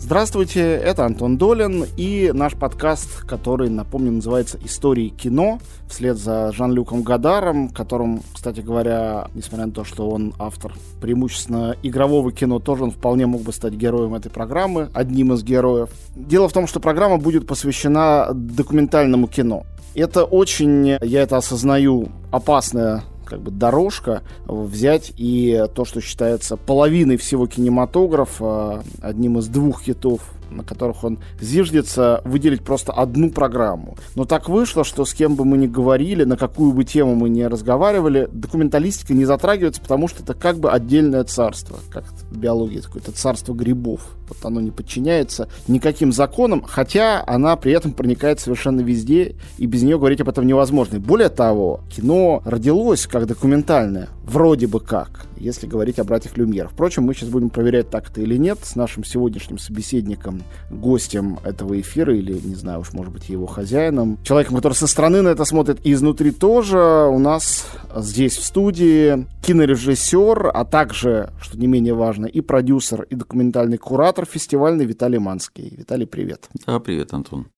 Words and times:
Здравствуйте, 0.00 0.60
это 0.60 1.04
Антон 1.04 1.36
Долин 1.36 1.84
и 1.96 2.30
наш 2.32 2.54
подкаст, 2.54 3.24
который, 3.24 3.68
напомню, 3.68 4.12
называется 4.12 4.56
«Истории 4.64 5.08
кино», 5.08 5.58
вслед 5.88 6.16
за 6.16 6.52
Жан-Люком 6.52 7.02
Гадаром, 7.02 7.68
которым, 7.68 8.22
кстати 8.32 8.60
говоря, 8.60 9.26
несмотря 9.34 9.66
на 9.66 9.72
то, 9.72 9.84
что 9.84 10.08
он 10.08 10.34
автор 10.38 10.72
преимущественно 11.00 11.74
игрового 11.82 12.30
кино, 12.30 12.60
тоже 12.60 12.84
он 12.84 12.92
вполне 12.92 13.26
мог 13.26 13.42
бы 13.42 13.52
стать 13.52 13.74
героем 13.74 14.14
этой 14.14 14.30
программы, 14.30 14.88
одним 14.94 15.32
из 15.32 15.42
героев. 15.42 15.90
Дело 16.14 16.48
в 16.48 16.52
том, 16.52 16.68
что 16.68 16.78
программа 16.78 17.18
будет 17.18 17.48
посвящена 17.48 18.28
документальному 18.32 19.26
кино. 19.26 19.66
Это 19.96 20.24
очень, 20.24 20.96
я 21.02 21.22
это 21.22 21.38
осознаю, 21.38 22.08
опасная 22.30 23.02
как 23.28 23.40
бы 23.40 23.50
дорожка 23.50 24.22
взять 24.46 25.12
и 25.16 25.66
то, 25.74 25.84
что 25.84 26.00
считается 26.00 26.56
половиной 26.56 27.16
всего 27.16 27.46
кинематографа, 27.46 28.82
одним 29.02 29.38
из 29.38 29.48
двух 29.48 29.82
хитов 29.82 30.20
на 30.50 30.64
которых 30.64 31.04
он 31.04 31.18
зиждется, 31.40 32.22
выделить 32.24 32.64
просто 32.64 32.92
одну 32.92 33.30
программу. 33.30 33.96
Но 34.14 34.24
так 34.24 34.48
вышло, 34.48 34.82
что 34.82 35.04
с 35.04 35.12
кем 35.12 35.36
бы 35.36 35.44
мы 35.44 35.58
ни 35.58 35.66
говорили, 35.66 36.24
на 36.24 36.36
какую 36.36 36.72
бы 36.72 36.84
тему 36.84 37.14
мы 37.14 37.28
ни 37.28 37.42
разговаривали, 37.42 38.28
документалистика 38.32 39.12
не 39.12 39.26
затрагивается, 39.26 39.80
потому 39.82 40.08
что 40.08 40.22
это 40.22 40.32
как 40.32 40.58
бы 40.58 40.70
отдельное 40.70 41.24
царство, 41.24 41.78
как 41.90 42.04
в 42.30 42.38
биологии, 42.38 42.80
какое-то 42.80 43.12
царство 43.12 43.52
грибов. 43.52 44.17
Вот 44.28 44.38
оно 44.44 44.60
не 44.60 44.70
подчиняется 44.70 45.48
никаким 45.66 46.12
законам, 46.12 46.62
хотя 46.62 47.22
она 47.26 47.56
при 47.56 47.72
этом 47.72 47.92
проникает 47.92 48.40
совершенно 48.40 48.80
везде, 48.80 49.36
и 49.56 49.66
без 49.66 49.82
нее 49.82 49.98
говорить 49.98 50.20
об 50.20 50.28
этом 50.28 50.46
невозможно. 50.46 50.96
И 50.96 51.00
более 51.00 51.28
того, 51.28 51.80
кино 51.94 52.42
родилось 52.44 53.06
как 53.06 53.26
документальное, 53.26 54.08
вроде 54.24 54.66
бы 54.66 54.80
как, 54.80 55.26
если 55.36 55.66
говорить 55.66 55.98
о 55.98 56.04
братьях 56.04 56.36
Люмьер. 56.36 56.68
Впрочем, 56.68 57.04
мы 57.04 57.14
сейчас 57.14 57.30
будем 57.30 57.50
проверять, 57.50 57.90
так 57.90 58.10
это 58.10 58.20
или 58.20 58.36
нет, 58.36 58.58
с 58.62 58.76
нашим 58.76 59.04
сегодняшним 59.04 59.58
собеседником, 59.58 60.42
гостем 60.70 61.38
этого 61.44 61.80
эфира, 61.80 62.14
или, 62.14 62.32
не 62.32 62.54
знаю 62.54 62.80
уж, 62.80 62.92
может 62.92 63.12
быть, 63.12 63.28
его 63.28 63.46
хозяином, 63.46 64.18
человеком, 64.22 64.56
который 64.56 64.74
со 64.74 64.86
стороны 64.86 65.22
на 65.22 65.28
это 65.28 65.44
смотрит 65.44 65.78
и 65.84 65.92
изнутри 65.92 66.30
тоже, 66.30 67.08
у 67.10 67.18
нас 67.18 67.66
здесь 67.96 68.36
в 68.36 68.44
студии 68.44 69.26
кинорежиссер, 69.42 70.50
а 70.52 70.64
также, 70.64 71.30
что 71.40 71.58
не 71.58 71.66
менее 71.66 71.94
важно, 71.94 72.26
и 72.26 72.40
продюсер, 72.40 73.02
и 73.02 73.14
документальный 73.14 73.78
куратор 73.78 74.17
фестивальный 74.26 74.84
Виталий 74.84 75.18
Манский. 75.18 75.74
Виталий, 75.76 76.06
привет. 76.06 76.48
Да, 76.66 76.80
привет, 76.80 77.12
Антон. 77.12 77.48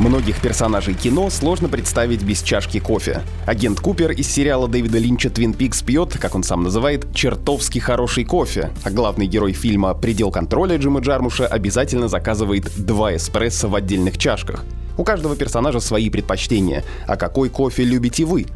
Многих 0.00 0.40
персонажей 0.40 0.94
кино 0.94 1.28
сложно 1.28 1.68
представить 1.68 2.22
без 2.22 2.40
чашки 2.40 2.80
кофе. 2.80 3.20
Агент 3.46 3.80
Купер 3.80 4.12
из 4.12 4.28
сериала 4.28 4.66
Дэвида 4.66 4.96
Линча 4.96 5.28
«Твин 5.28 5.52
Пикс» 5.52 5.82
пьет, 5.82 6.16
как 6.18 6.34
он 6.34 6.42
сам 6.42 6.62
называет, 6.62 7.14
чертовски 7.14 7.80
хороший 7.80 8.24
кофе, 8.24 8.70
а 8.82 8.90
главный 8.90 9.26
герой 9.26 9.52
фильма 9.52 9.92
«Предел 9.92 10.30
контроля» 10.30 10.78
Джима 10.78 11.00
Джармуша 11.00 11.46
обязательно 11.46 12.08
заказывает 12.08 12.70
два 12.78 13.14
эспрессо 13.14 13.68
в 13.68 13.74
отдельных 13.74 14.16
чашках. 14.16 14.64
У 14.96 15.04
каждого 15.04 15.36
персонажа 15.36 15.80
свои 15.80 16.10
предпочтения. 16.10 16.84
А 17.06 17.16
какой 17.16 17.48
кофе 17.48 17.84
любите 17.84 18.24
вы? 18.24 18.46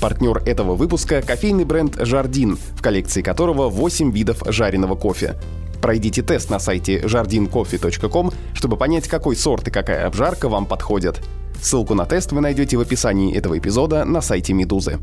Партнер 0.00 0.42
этого 0.44 0.74
выпуска– 0.74 1.22
кофейный 1.26 1.64
бренд 1.64 1.96
«Жардин», 1.98 2.56
в 2.56 2.82
коллекции 2.82 3.22
которого 3.22 3.68
8 3.68 4.12
видов 4.12 4.42
жареного 4.46 4.94
кофе. 4.94 5.36
Пройдите 5.80 6.22
тест 6.22 6.50
на 6.50 6.58
сайте 6.58 7.00
jardincoffee.com, 7.00 8.32
чтобы 8.54 8.76
понять, 8.76 9.08
какой 9.08 9.36
сорт 9.36 9.68
и 9.68 9.70
какая 9.70 10.06
обжарка 10.06 10.48
вам 10.48 10.66
подходят. 10.66 11.20
Ссылку 11.60 11.94
на 11.94 12.04
тест 12.04 12.32
вы 12.32 12.40
найдете 12.40 12.76
в 12.76 12.80
описании 12.80 13.34
этого 13.34 13.58
эпизода 13.58 14.04
на 14.04 14.20
сайте 14.20 14.52
Медузы. 14.52 14.98